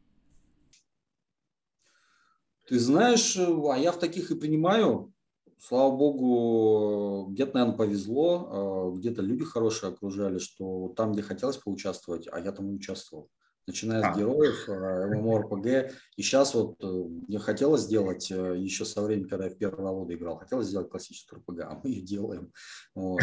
Ты 2.67 2.79
знаешь, 2.81 3.37
а 3.37 3.79
я 3.79 3.93
в 3.93 3.99
таких 3.99 4.31
и 4.31 4.35
принимаю. 4.35 5.13
Слава 5.59 5.97
богу, 5.97 7.31
где-то, 7.31 7.55
наверное, 7.55 7.79
повезло, 7.79 8.49
а 8.51 8.97
где-то 8.97 9.23
люди 9.23 9.45
хорошие 9.45 9.93
окружали, 9.93 10.39
что 10.39 10.93
там, 10.97 11.13
где 11.13 11.23
хотелось 11.23 11.57
поучаствовать, 11.57 12.29
а 12.31 12.41
я 12.41 12.53
там 12.53 12.71
и 12.71 12.75
участвовал. 12.75 13.31
Начиная 13.67 14.03
а. 14.03 14.15
с 14.15 14.17
героев, 14.17 14.69
MMORPG. 14.69 15.93
И 16.17 16.23
сейчас 16.23 16.55
вот 16.55 16.83
мне 16.83 17.39
хотелось 17.39 17.83
сделать, 17.83 18.31
еще 18.31 18.85
со 18.85 19.03
времени, 19.03 19.29
когда 19.29 19.47
я 19.47 19.51
в 19.51 19.59
первой 19.59 19.85
Володе 19.85 20.15
играл, 20.15 20.37
хотелось 20.39 20.69
сделать 20.69 20.91
классическую 20.91 21.43
RPG, 21.43 21.61
а 21.63 21.81
мы 21.83 21.91
ее 21.91 22.03
делаем. 22.03 22.53
Вот. 22.95 23.21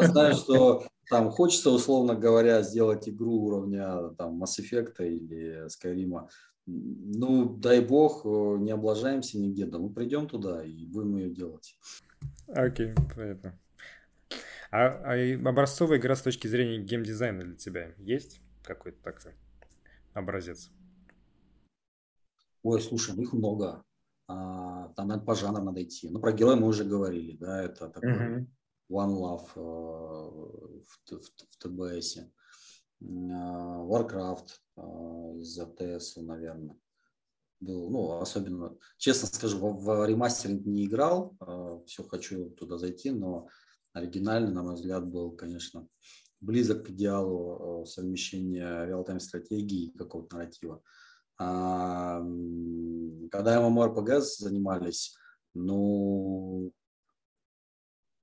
Я 0.00 0.08
знаю, 0.08 0.34
что 0.34 0.86
там 1.08 1.30
хочется, 1.30 1.70
условно 1.70 2.14
говоря, 2.14 2.62
сделать 2.62 3.08
игру 3.08 3.44
уровня 3.44 4.10
там, 4.18 4.42
Mass 4.42 4.60
Effect 4.60 4.96
или 5.00 5.66
Skyrim. 5.66 6.28
Ну, 6.66 7.56
дай 7.56 7.80
бог, 7.80 8.24
не 8.24 8.72
облажаемся 8.72 9.38
нигде, 9.38 9.66
да 9.66 9.78
мы 9.78 9.90
придем 9.90 10.28
туда 10.28 10.64
и 10.64 10.86
будем 10.86 11.16
ее 11.16 11.30
делать. 11.30 11.78
Окей, 12.48 12.88
okay, 12.92 13.14
понятно. 13.14 13.58
А, 14.72 14.86
а 15.04 15.48
образцовая 15.48 15.98
игра 15.98 16.16
с 16.16 16.22
точки 16.22 16.48
зрения 16.48 16.78
геймдизайна 16.78 17.44
для 17.44 17.54
тебя 17.54 17.94
есть 17.98 18.40
какой-то 18.64 19.00
такой 19.02 19.32
образец? 20.16 20.70
Ой, 22.62 22.80
слушай, 22.80 23.16
их 23.16 23.32
много. 23.32 23.84
А, 24.28 24.88
там 24.96 25.08
надо 25.08 25.24
по 25.24 25.34
жанрам 25.34 25.64
надо 25.64 25.82
идти. 25.82 26.08
Ну, 26.08 26.20
про 26.20 26.32
героя 26.32 26.56
мы 26.56 26.66
уже 26.66 26.84
говорили, 26.84 27.36
да, 27.36 27.62
это 27.62 27.88
такой 27.88 28.10
uh-huh. 28.10 28.46
One 28.90 29.14
Love 29.14 29.48
э, 29.54 30.82
в, 30.84 31.10
в, 31.10 31.20
в 31.50 31.56
ТБС. 31.58 32.18
А, 32.18 33.84
Warcraft 33.84 34.48
э, 34.76 35.38
из 35.38 35.58
АТС, 35.58 36.16
наверное. 36.16 36.76
Был, 37.60 37.88
ну, 37.88 38.18
особенно, 38.18 38.76
честно 38.98 39.28
скажу, 39.28 39.58
в, 39.58 39.84
в 39.84 40.06
ремастеринг 40.06 40.66
не 40.66 40.86
играл, 40.86 41.36
э, 41.40 41.80
все 41.86 42.02
хочу 42.02 42.50
туда 42.50 42.78
зайти, 42.78 43.10
но 43.10 43.48
оригинальный, 43.92 44.52
на 44.52 44.62
мой 44.62 44.74
взгляд, 44.74 45.06
был, 45.06 45.32
конечно, 45.32 45.88
близок 46.40 46.86
к 46.86 46.90
идеалу 46.90 47.82
э, 47.82 47.86
совмещения 47.86 48.84
реал-тайм 48.84 49.20
стратегии 49.20 49.86
и 49.86 49.96
какого-то 49.96 50.36
нарратива. 50.36 50.82
А, 51.38 52.20
когда 53.30 53.60
MMORPG 53.60 54.20
занимались, 54.20 55.16
ну, 55.54 56.72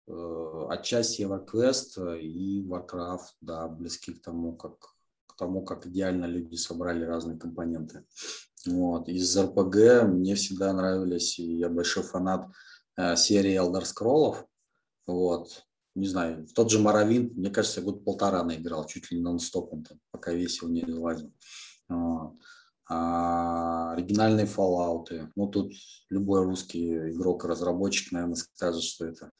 э, 0.08 0.66
отчасти 0.70 1.22
EverQuest 1.22 2.20
и 2.20 2.64
Warcraft, 2.64 3.34
да, 3.42 3.68
близки 3.68 4.14
к 4.14 4.22
тому, 4.22 4.56
как 4.56 4.94
к 5.34 5.38
тому, 5.38 5.64
как 5.64 5.88
идеально 5.88 6.26
люди 6.26 6.56
собрали 6.56 7.06
разные 7.06 7.38
компоненты. 7.38 8.06
Вот. 8.66 9.10
Из 9.10 9.36
RPG 9.36 10.06
мне 10.06 10.36
всегда 10.36 10.72
нравились, 10.74 11.40
и 11.40 11.58
я 11.58 11.70
большой 11.70 12.04
фанат 12.04 12.48
э, 12.98 13.16
серии 13.16 13.60
Elder 13.60 13.84
Scrolls, 13.84 14.46
вот. 15.08 15.66
Не 15.96 16.08
знаю, 16.08 16.48
в 16.48 16.54
тот 16.54 16.72
же 16.72 16.80
Моровин, 16.80 17.32
мне 17.36 17.50
кажется, 17.50 17.82
год 17.82 18.04
полтора 18.04 18.44
наиграл, 18.44 18.86
чуть 18.86 19.12
ли 19.12 19.18
не 19.18 19.24
нон-стопом, 19.24 19.84
там, 19.84 20.00
пока 20.12 20.34
весело 20.34 20.70
не 20.70 20.82
залазил. 20.82 21.32
Вот. 21.88 22.34
А, 22.90 23.94
оригинальные 23.94 24.48
Fallout. 24.48 25.30
Ну, 25.36 25.48
тут 25.48 25.72
любой 26.10 26.44
русский 26.44 27.12
игрок-разработчик, 27.12 28.12
наверное, 28.12 28.36
скажет, 28.36 28.84
что 28.84 29.06
это 29.06 29.32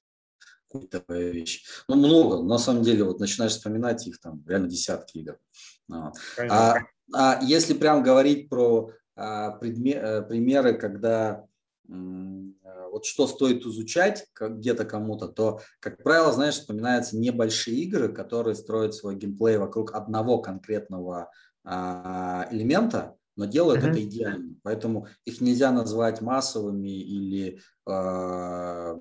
такая 0.90 1.32
вещь. 1.32 1.66
Ну, 1.88 1.96
много. 1.96 2.44
На 2.44 2.58
самом 2.58 2.84
деле, 2.84 3.04
вот 3.04 3.20
начинаешь 3.20 3.54
вспоминать 3.54 4.08
их 4.08 4.20
там, 4.20 4.44
реально 4.48 4.70
десятки 4.70 5.20
игр. 5.20 5.40
Вот. 5.88 6.14
А, 6.50 6.78
а 7.14 7.40
если 7.44 7.74
прям 7.74 8.04
говорить 8.04 8.50
про 8.50 8.92
а, 9.16 9.52
предме, 9.52 10.00
а, 10.00 10.22
примеры, 10.22 10.78
когда 10.78 11.48
Э, 11.90 12.63
вот 12.94 13.06
что 13.06 13.26
стоит 13.28 13.66
изучать 13.66 14.28
где-то 14.40 14.86
кому-то, 14.86 15.28
то, 15.28 15.62
как 15.80 16.04
правило, 16.04 16.32
знаешь, 16.32 16.54
вспоминаются 16.54 17.18
небольшие 17.18 17.78
игры, 17.78 18.14
которые 18.14 18.56
строят 18.56 18.94
свой 18.94 19.16
геймплей 19.16 19.58
вокруг 19.58 19.96
одного 19.96 20.38
конкретного 20.38 21.32
а, 21.64 22.48
элемента, 22.52 23.16
но 23.36 23.46
делают 23.46 23.84
mm-hmm. 23.84 23.90
это 23.90 24.04
идеально. 24.04 24.56
Поэтому 24.62 25.08
их 25.26 25.42
нельзя 25.42 25.72
назвать 25.72 26.22
массовыми 26.22 26.90
или 26.90 27.60
а, 27.88 29.00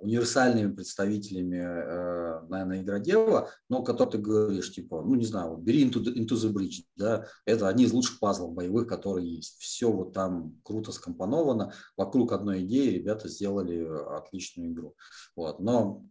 универсальными 0.00 0.72
представителями, 0.72 1.56
э, 1.56 2.46
наверное, 2.48 2.82
игродела, 2.82 3.50
но 3.68 3.82
который 3.82 4.10
ты 4.10 4.18
говоришь, 4.18 4.72
типа, 4.72 5.02
ну, 5.02 5.14
не 5.14 5.24
знаю, 5.24 5.50
вот 5.50 5.60
бери 5.60 5.84
Into 5.88 6.02
the, 6.02 6.14
Into 6.14 6.34
the 6.34 6.52
Bridge, 6.52 6.84
да, 6.96 7.26
это 7.44 7.68
одни 7.68 7.84
из 7.84 7.92
лучших 7.92 8.18
пазлов 8.18 8.52
боевых, 8.52 8.86
которые 8.86 9.36
есть. 9.36 9.58
Все 9.58 9.90
вот 9.90 10.12
там 10.12 10.58
круто 10.62 10.92
скомпоновано, 10.92 11.72
вокруг 11.96 12.32
одной 12.32 12.62
идеи 12.62 12.94
ребята 12.94 13.28
сделали 13.28 13.86
отличную 14.16 14.72
игру. 14.72 14.96
Вот, 15.36 15.60
но 15.60 16.04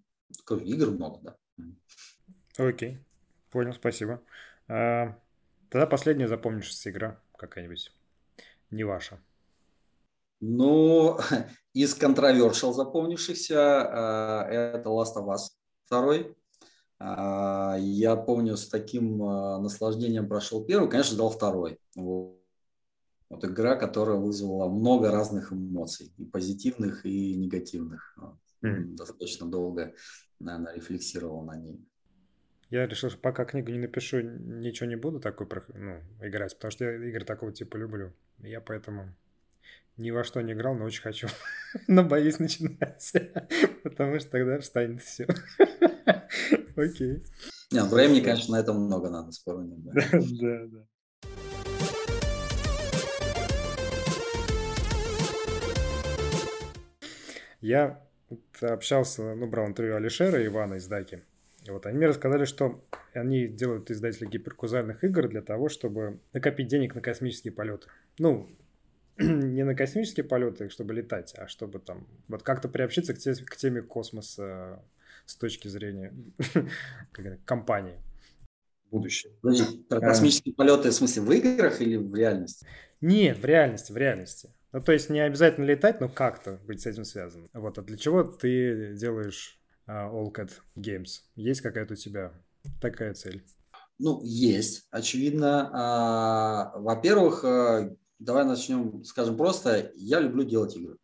игр 0.50 0.92
много, 0.92 1.20
да. 1.22 1.36
Окей, 2.58 3.00
понял, 3.52 3.74
спасибо. 3.74 4.22
А, 4.68 5.18
тогда 5.70 5.88
последняя 5.88 6.28
запомнившаяся 6.28 6.90
игра 6.90 7.22
какая-нибудь, 7.38 7.92
не 8.72 8.84
ваша. 8.84 9.20
Ну, 10.40 11.18
из 11.74 11.94
контровершил 11.96 12.74
запомнившихся 12.74 13.60
а, 13.60 14.48
это 14.50 14.90
Last 14.90 15.16
of 15.18 15.28
Us 15.28 15.50
2. 15.90 16.34
А, 17.00 17.78
я 17.80 18.16
помню, 18.16 18.58
с 18.58 18.68
таким 18.68 19.22
а, 19.24 19.60
наслаждением 19.60 20.28
прошел 20.28 20.66
первый, 20.66 20.90
конечно, 20.90 21.18
дал 21.18 21.30
второй. 21.30 21.80
Вот. 21.96 22.40
вот 23.30 23.46
игра, 23.46 23.76
которая 23.76 24.18
вызвала 24.18 24.70
много 24.70 25.12
разных 25.12 25.52
эмоций, 25.52 26.14
и 26.18 26.26
позитивных, 26.26 27.06
и 27.06 27.36
негативных. 27.36 28.18
Mm. 28.64 28.96
Достаточно 28.96 29.50
долго, 29.50 29.94
наверное, 30.40 30.74
рефлексировал 30.74 31.44
на 31.44 31.56
ней. 31.56 31.80
Я 32.70 32.86
решил, 32.86 33.10
что 33.10 33.20
пока 33.20 33.46
книгу 33.46 33.72
не 33.72 33.80
напишу, 33.80 34.20
ничего 34.20 34.90
не 34.90 34.98
буду 34.98 35.20
такой 35.20 35.48
ну, 35.74 36.02
играть, 36.22 36.54
потому 36.56 36.72
что 36.72 36.84
я 36.84 37.10
игры 37.10 37.24
такого 37.24 37.54
типа 37.54 37.78
люблю. 37.78 38.14
Я 38.40 38.60
поэтому 38.60 39.16
ни 39.98 40.12
во 40.12 40.24
что 40.24 40.42
не 40.42 40.54
играл, 40.54 40.76
но 40.76 40.86
очень 40.86 41.02
хочу. 41.02 41.28
но 41.88 42.04
боюсь 42.04 42.40
начинать, 42.40 43.12
потому 43.84 44.20
что 44.20 44.30
тогда 44.30 44.60
встанет 44.60 45.02
все. 45.02 45.26
Окей. 46.76 47.24
Не, 47.72 47.82
ну, 47.82 47.88
времени, 47.88 48.22
конечно, 48.22 48.56
на 48.56 48.60
это 48.60 48.74
много 48.74 49.10
надо, 49.10 49.32
спору 49.32 49.62
нет. 49.62 49.80
Да, 49.82 49.94
да. 50.12 50.68
да. 50.68 50.86
Я 57.60 58.04
общался, 58.62 59.34
ну, 59.34 59.48
брал 59.48 59.68
интервью 59.68 59.96
Алишера 59.96 60.42
и 60.42 60.46
Ивана 60.46 60.76
из 60.76 60.88
Даки. 60.88 61.24
И 61.66 61.72
вот 61.72 61.86
они 61.86 61.98
мне 61.98 62.08
рассказали, 62.08 62.46
что 62.46 62.82
они 63.14 63.48
делают 63.48 63.90
издатели 63.90 64.28
гиперкузальных 64.28 65.04
игр 65.04 65.28
для 65.28 65.42
того, 65.42 65.68
чтобы 65.68 66.20
накопить 66.34 66.68
денег 66.68 66.94
на 66.96 67.02
космические 67.02 67.52
полеты. 67.52 67.88
Ну, 68.20 68.48
не 69.20 69.64
на 69.64 69.76
космические 69.76 70.24
полеты, 70.24 70.70
чтобы 70.70 70.94
летать, 70.94 71.34
а 71.38 71.48
чтобы 71.48 71.80
там 71.80 72.08
вот 72.28 72.44
как-то 72.44 72.70
приобщиться 72.70 73.14
к, 73.14 73.18
те, 73.18 73.34
к 73.34 73.56
теме 73.58 73.82
космоса 73.82 74.84
с 75.26 75.36
точки 75.36 75.68
зрения 75.68 76.14
компании. 77.46 77.98
Будущее. 78.92 79.34
Подожди, 79.42 79.84
про 79.90 80.00
космические 80.00 80.54
а, 80.54 80.58
полеты 80.58 80.92
в 80.92 80.94
смысле 80.94 81.22
в 81.24 81.32
играх 81.32 81.82
или 81.82 81.98
в 81.98 82.16
реальности? 82.16 82.66
Нет, 83.02 83.38
в 83.40 83.46
реальности, 83.46 83.92
в 83.92 83.98
реальности. 83.98 84.54
Ну, 84.72 84.82
то 84.82 84.92
есть 84.92 85.10
не 85.10 85.20
обязательно 85.20 85.66
летать, 85.66 86.00
но 86.00 86.10
как-то 86.10 86.60
быть 86.66 86.82
с 86.82 86.86
этим 86.86 87.04
связан. 87.04 87.50
Вот, 87.54 87.78
а 87.78 87.82
для 87.82 87.98
чего 87.98 88.24
ты 88.24 88.94
делаешь 88.96 89.60
uh, 89.88 90.12
All 90.12 90.32
Cat 90.34 90.52
Games? 90.76 91.22
Есть 91.36 91.62
какая-то 91.62 91.94
у 91.94 91.98
тебя 91.98 92.34
такая 92.80 93.14
цель? 93.14 93.44
Ну, 94.00 94.22
есть. 94.24 94.88
Очевидно, 94.92 95.70
а, 95.74 96.80
во-первых, 96.80 97.44
а, 97.44 97.96
Давай 98.20 98.46
начнем, 98.46 99.04
скажем 99.04 99.38
просто, 99.38 99.92
я 99.96 100.20
люблю 100.20 100.44
делать 100.44 100.76
игры. 100.76 100.98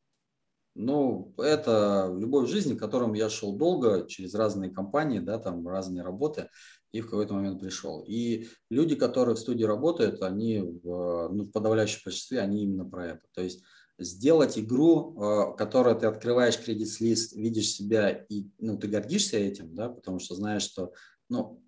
Ну, 0.75 1.33
это 1.37 2.11
любовь 2.17 2.47
в 2.47 2.51
жизни, 2.51 2.73
к 2.73 2.79
которому 2.79 3.13
я 3.13 3.29
шел 3.29 3.55
долго, 3.55 4.07
через 4.07 4.33
разные 4.33 4.71
компании, 4.71 5.19
да, 5.19 5.37
там 5.37 5.67
разные 5.67 6.03
работы, 6.03 6.49
и 6.91 7.01
в 7.01 7.05
какой-то 7.05 7.35
момент 7.35 7.59
пришел. 7.59 8.03
И 8.07 8.47
люди, 8.71 8.95
которые 8.95 9.35
в 9.35 9.39
студии 9.39 9.65
работают, 9.65 10.23
они 10.23 10.59
в, 10.61 11.29
ну, 11.29 11.43
в 11.43 11.51
подавляющем 11.51 12.01
большинстве, 12.03 12.39
они 12.39 12.63
именно 12.63 12.85
про 12.85 13.05
это. 13.05 13.21
То 13.33 13.41
есть 13.41 13.63
сделать 13.99 14.57
игру, 14.57 15.15
э, 15.21 15.55
которую 15.57 15.95
ты 15.95 16.07
открываешь 16.07 16.57
кредит-лист, 16.57 17.33
видишь 17.33 17.69
себя 17.69 18.09
и 18.09 18.47
ну, 18.57 18.77
ты 18.77 18.87
гордишься 18.87 19.37
этим, 19.37 19.75
да, 19.75 19.89
потому 19.89 20.19
что 20.19 20.33
знаешь, 20.33 20.63
что 20.63 20.93
ну, 21.29 21.63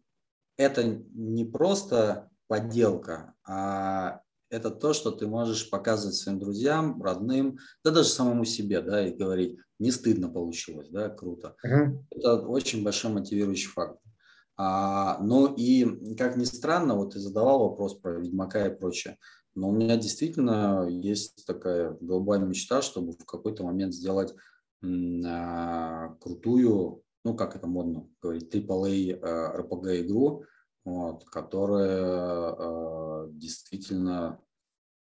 это 0.58 0.84
не 0.84 1.46
просто 1.46 2.30
подделка, 2.48 3.34
а 3.43 4.22
это 4.50 4.70
то, 4.70 4.93
что 4.93 5.12
ты 5.12 5.28
можешь 5.28 5.70
показывать 5.70 6.16
своим 6.16 6.39
друзьям, 6.39 7.02
родным, 7.02 7.58
да 7.84 7.91
даже 7.91 8.10
самому 8.10 8.46
себе, 8.46 8.82
да, 8.82 9.08
и 9.08 9.16
говорить, 9.16 9.58
не 9.80 9.91
стыдно 9.91 10.30
получилось, 10.30 10.89
да, 10.89 11.10
круто. 11.10 11.56
Uh-huh. 11.66 11.98
Это 12.12 12.41
очень 12.48 12.84
большой 12.84 13.12
мотивирующий 13.12 13.70
фактор. 13.70 14.00
А, 14.58 15.18
ну 15.22 15.54
и, 15.54 16.16
как 16.16 16.38
ни 16.38 16.46
странно, 16.46 16.96
вот 16.96 17.14
ты 17.14 17.20
задавал 17.20 17.70
вопрос 17.70 17.96
про 17.96 18.20
Ведьмака 18.20 18.68
и 18.68 18.76
прочее, 18.76 19.18
но 19.54 19.70
у 19.70 19.74
меня 19.74 19.98
действительно 19.98 20.88
есть 20.89 21.46
такая 21.46 21.98
голубая 22.00 22.39
мечта, 22.39 22.82
чтобы 22.82 23.14
в 23.14 23.26
какой-то 23.26 23.64
момент 23.64 23.93
сделать 23.93 24.34
а, 24.84 26.10
крутую, 26.22 27.02
ну 27.26 27.36
как 27.36 27.56
это 27.56 27.68
модно 27.68 28.08
говорить, 28.22 28.54
AAA 28.54 29.20
RPG 29.20 30.06
игру, 30.06 30.46
вот, 30.86 31.26
которая 31.26 32.56
э, 32.58 33.28
действительно 33.32 34.40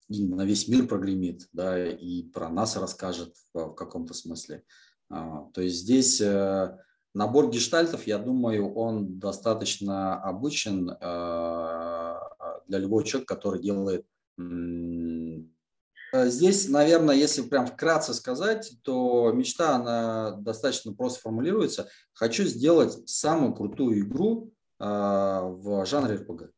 и 0.08 0.26
на 0.26 0.44
весь 0.44 0.68
мир 0.68 0.86
прогремит, 0.86 1.48
да, 1.52 1.90
и 1.90 2.22
про 2.22 2.48
нас 2.48 2.76
расскажет 2.76 3.34
в, 3.52 3.70
в 3.70 3.74
каком-то 3.74 4.14
смысле. 4.14 4.62
А, 5.10 5.50
то 5.52 5.60
есть 5.60 5.78
здесь 5.78 6.20
э, 6.20 6.78
набор 7.14 7.50
гештальтов, 7.50 8.06
я 8.06 8.18
думаю, 8.18 8.72
он 8.74 9.18
достаточно 9.18 10.22
обычен 10.22 10.90
э, 10.90 12.14
для 12.68 12.78
любого 12.78 13.04
человека, 13.04 13.34
который 13.34 13.60
делает 13.60 14.06
Э, 16.14 16.28
здесь, 16.28 16.68
наверное, 16.68 17.16
если 17.16 17.42
прям 17.42 17.66
вкратце 17.66 18.14
сказать, 18.14 18.72
то 18.82 19.32
мечта, 19.32 19.74
она 19.74 20.30
достаточно 20.36 20.92
просто 20.92 21.20
формулируется. 21.20 21.88
Хочу 22.12 22.44
сделать 22.44 23.08
самую 23.08 23.52
крутую 23.52 24.00
игру 24.00 24.53
в 24.84 25.86
жанре 25.86 26.16
RPG. 26.16 26.50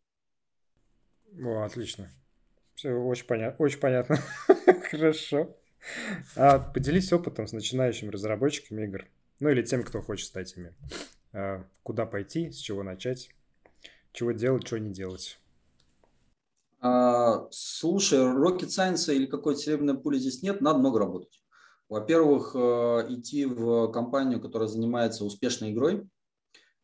О, 1.45 1.65
отлично. 1.65 2.11
Все 2.75 2.93
очень 2.93 3.27
понятно. 3.27 3.65
Очень 3.65 3.79
понятно. 3.81 4.19
Хорошо. 4.91 5.57
А 6.35 6.59
поделись 6.59 7.13
опытом 7.13 7.47
с 7.47 7.53
начинающими 7.53 8.11
разработчиками 8.11 8.85
игр. 8.85 9.07
Ну 9.41 9.49
или 9.51 9.63
тем, 9.63 9.83
кто 9.83 10.03
хочет 10.03 10.27
стать 10.27 10.57
ими. 10.57 10.75
А, 11.33 11.65
куда 11.83 12.07
пойти, 12.07 12.51
с 12.51 12.57
чего 12.57 12.83
начать, 12.83 13.31
чего 14.13 14.33
делать, 14.33 14.65
чего 14.65 14.79
не 14.79 14.91
делать. 14.91 15.39
А, 16.81 17.47
слушай, 17.51 18.19
rocket 18.19 18.69
science 18.69 19.13
или 19.15 19.27
какой-то 19.27 19.61
серебряной 19.61 19.99
пули 19.99 20.19
здесь 20.19 20.43
нет, 20.43 20.61
надо 20.61 20.79
много 20.79 20.99
работать. 20.99 21.43
Во-первых, 21.89 22.53
э, 22.55 23.07
идти 23.11 23.45
в 23.45 23.93
компанию, 23.93 24.41
которая 24.41 24.69
занимается 24.69 25.25
успешной 25.25 25.73
игрой, 25.73 26.09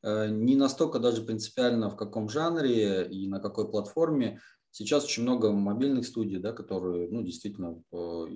не 0.02 0.56
настолько 0.56 0.98
даже 0.98 1.22
принципиально 1.22 1.90
в 1.90 1.96
каком 1.96 2.28
жанре 2.28 3.06
и 3.08 3.28
на 3.28 3.40
какой 3.40 3.70
платформе. 3.70 4.40
Сейчас 4.74 5.04
очень 5.04 5.24
много 5.24 5.52
мобильных 5.52 6.06
студий, 6.06 6.38
да, 6.38 6.52
которые 6.52 7.06
ну, 7.10 7.22
действительно 7.22 7.82
э, 7.92 8.26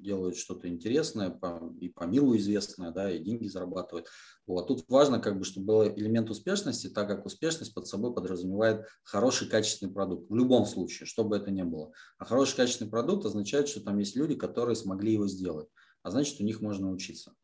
делают 0.00 0.36
что-то 0.36 0.68
интересное 0.68 1.36
и 1.80 1.88
по 1.88 2.04
миру 2.04 2.36
известное, 2.36 2.92
да, 2.92 3.10
и 3.10 3.18
деньги 3.18 3.48
зарабатывают. 3.48 4.06
Вот. 4.46 4.68
Тут 4.68 4.84
важно, 4.88 5.18
как 5.18 5.36
бы, 5.36 5.44
чтобы 5.44 5.66
был 5.66 5.84
элемент 5.88 6.30
успешности, 6.30 6.88
так 6.88 7.08
как 7.08 7.26
успешность 7.26 7.74
под 7.74 7.88
собой 7.88 8.14
подразумевает 8.14 8.86
хороший 9.02 9.48
качественный 9.48 9.92
продукт. 9.92 10.30
В 10.30 10.36
любом 10.36 10.64
случае, 10.64 11.08
что 11.08 11.24
бы 11.24 11.36
это 11.36 11.50
ни 11.50 11.62
было. 11.62 11.90
А 12.18 12.24
хороший 12.24 12.56
качественный 12.56 12.90
продукт 12.90 13.26
означает, 13.26 13.66
что 13.66 13.80
там 13.80 13.98
есть 13.98 14.14
люди, 14.14 14.36
которые 14.36 14.76
смогли 14.76 15.14
его 15.14 15.26
сделать. 15.26 15.66
А 16.04 16.12
значит, 16.12 16.40
у 16.40 16.44
них 16.44 16.60
можно 16.60 16.88
учиться. 16.88 17.34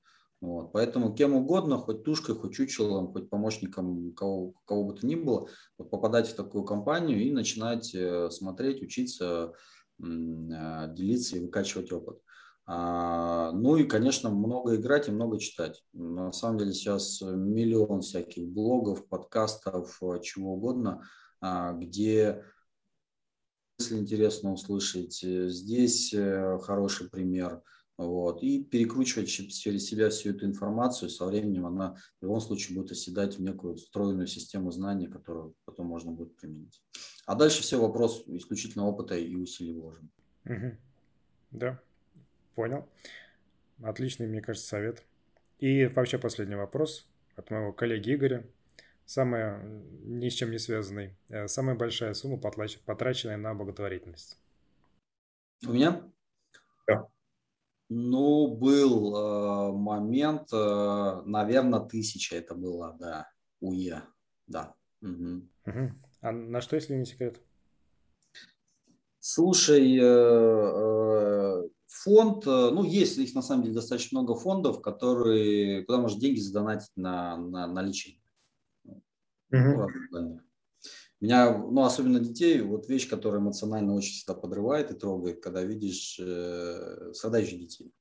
Вот. 0.47 0.71
Поэтому 0.71 1.13
кем 1.13 1.35
угодно, 1.35 1.77
хоть 1.77 2.05
тушкой, 2.05 2.37
хоть 2.37 2.55
чучелом, 2.55 3.11
хоть 3.13 3.29
помощником 3.29 4.13
кого, 4.13 4.55
кого 4.65 4.85
бы 4.85 4.95
то 4.95 5.05
ни 5.05 5.17
было, 5.17 5.49
попадать 5.77 6.29
в 6.29 6.37
такую 6.37 6.63
компанию 6.63 7.21
и 7.21 7.33
начинать 7.33 7.93
э, 7.93 8.31
смотреть, 8.31 8.81
учиться, 8.81 9.55
э, 9.99 10.05
делиться 10.95 11.37
и 11.37 11.41
выкачивать 11.41 11.91
опыт. 11.91 12.21
А, 12.65 13.51
ну 13.51 13.77
и, 13.77 13.83
конечно, 13.83 14.31
много 14.31 14.77
играть 14.77 15.09
и 15.09 15.11
много 15.11 15.41
читать. 15.41 15.83
На 15.93 16.31
самом 16.31 16.59
деле 16.59 16.73
сейчас 16.73 17.21
миллион 17.23 18.03
всяких 18.03 18.47
блогов, 18.47 19.09
подкастов, 19.09 20.01
чего 20.23 20.55
угодно, 20.55 21.03
а, 21.41 21.73
где 21.73 22.45
если 23.81 23.99
интересно 23.99 24.53
услышать, 24.53 25.25
э, 25.25 25.49
здесь 25.49 26.15
хороший 26.63 27.11
пример– 27.11 27.65
вот, 27.99 28.43
и 28.43 28.63
перекручивать 28.63 29.29
через 29.29 29.87
себя 29.87 30.11
всю 30.11 30.31
эту 30.31 30.45
информацию, 30.45 31.09
со 31.09 31.25
временем 31.25 31.67
она 31.67 31.97
в 32.21 32.25
любом 32.25 32.41
случае 32.41 32.77
будет 32.77 32.93
оседать 32.93 33.39
в 33.39 33.43
некую 33.43 33.77
встроенную 33.77 34.27
систему 34.27 34.71
знаний, 34.71 35.07
которую 35.07 35.55
потом 35.65 35.87
можно 35.87 36.13
будет 36.13 36.37
применить. 36.37 36.83
А 37.25 37.35
дальше 37.35 37.63
все 37.63 37.81
вопрос 37.81 38.23
исключительно 38.27 38.87
опыта 38.87 39.17
и 39.17 39.35
усилий 39.35 39.75
вложен. 39.75 40.11
Угу. 40.45 40.77
Да, 41.53 41.81
понял. 42.55 42.87
Отличный, 43.83 44.27
мне 44.27 44.43
кажется, 44.43 44.69
совет. 44.69 45.03
И 45.59 45.87
вообще 45.87 46.19
последний 46.19 46.55
вопрос 46.55 47.09
от 47.35 47.51
моего 47.51 47.73
коллеги 47.73 48.15
Игоря. 48.15 48.47
Самая, 49.07 49.63
ни 50.05 50.29
с 50.29 50.35
чем 50.35 50.51
не 50.51 50.59
связанный, 50.59 51.17
э, 51.29 51.47
самая 51.47 51.77
большая 51.77 52.13
сумма, 52.15 52.39
потраченная 52.39 53.37
на 53.37 53.55
благотворительность. 53.55 54.39
У 55.65 55.73
меня? 55.73 56.03
Да. 56.89 57.09
Ну, 57.89 58.49
был 58.49 59.17
э, 59.17 59.73
момент, 59.73 60.53
э, 60.53 61.23
наверное, 61.25 61.81
тысяча 61.81 62.35
это 62.35 62.55
было, 62.55 62.97
да, 62.99 63.29
УЕ, 63.61 64.03
да. 64.49 64.75
Угу. 65.03 65.49
Угу. 65.67 65.93
А 66.21 66.33
на 66.33 66.61
что, 66.61 66.77
если 66.77 66.95
не 66.95 67.05
секрет? 67.05 67.41
Слушай, 69.21 69.99
э, 69.99 70.03
э, 70.03 71.69
фонд, 71.87 72.47
э, 72.47 72.71
ну, 72.71 72.83
есть 72.85 73.19
их 73.19 73.35
на 73.35 73.43
самом 73.43 73.63
деле 73.63 73.75
достаточно 73.75 74.21
много 74.21 74.35
фондов, 74.35 74.83
которые, 74.83 75.85
куда 75.85 75.99
можно 75.99 76.21
деньги 76.21 76.41
задонатить 76.41 76.93
на, 76.97 77.37
на, 77.37 77.67
на 77.67 77.83
лечение. 77.83 78.23
Угу. 79.53 79.89
Ну, 80.13 80.41
меня, 81.27 81.59
ну, 81.59 81.83
особенно 81.83 82.21
детей, 82.21 82.61
вот 82.61 82.89
вещь, 82.89 83.09
которая 83.09 83.41
эмоционально 83.41 83.95
очень 83.95 84.13
всегда 84.13 84.35
подрывает 84.35 84.91
и 84.91 84.95
трогает, 84.95 85.43
когда 85.43 85.63
видишь 85.63 86.19
э, 86.21 87.13
страдающих 87.13 87.59
детей. 87.59 87.93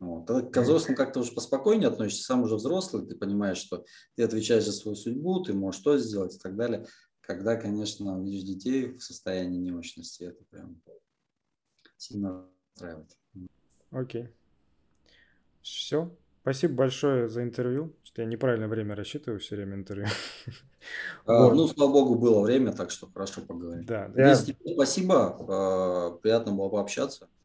Вот. 0.00 0.26
Тогда 0.26 0.48
к 0.48 0.62
взрослым 0.62 0.96
как-то 0.96 1.20
уже 1.20 1.32
поспокойнее 1.32 1.88
относишься, 1.88 2.24
сам 2.24 2.42
уже 2.42 2.56
взрослый, 2.56 3.06
ты 3.06 3.16
понимаешь, 3.16 3.58
что 3.58 3.84
ты 4.16 4.24
отвечаешь 4.24 4.64
за 4.64 4.72
свою 4.72 4.96
судьбу, 4.96 5.40
ты 5.42 5.54
можешь 5.54 5.80
что 5.80 5.96
сделать 5.98 6.34
и 6.34 6.38
так 6.38 6.56
далее. 6.56 6.86
Когда, 7.20 7.56
конечно, 7.56 8.20
видишь 8.22 8.42
детей 8.42 8.92
в 8.92 9.00
состоянии 9.00 9.58
немощности, 9.58 10.24
это 10.24 10.44
прям 10.50 10.80
сильно 11.96 12.48
устраивает. 12.74 13.16
Окей. 13.90 14.28
Все. 15.62 16.14
Спасибо 16.48 16.76
большое 16.76 17.28
за 17.28 17.42
интервью. 17.42 17.94
Что 18.02 18.22
я 18.22 18.28
неправильное 18.28 18.68
время 18.68 18.94
рассчитываю 18.94 19.38
все 19.38 19.56
время 19.56 19.74
интервью. 19.76 20.06
А, 21.26 21.52
ну, 21.52 21.66
слава 21.68 21.92
богу, 21.92 22.14
было 22.14 22.40
время, 22.42 22.72
так 22.72 22.90
что 22.90 23.06
хорошо 23.12 23.42
поговорить. 23.42 23.86
Да, 23.86 24.10
спасибо, 24.72 25.36
а, 25.46 26.10
приятно 26.22 26.52
было 26.52 26.70
пообщаться. 26.70 27.28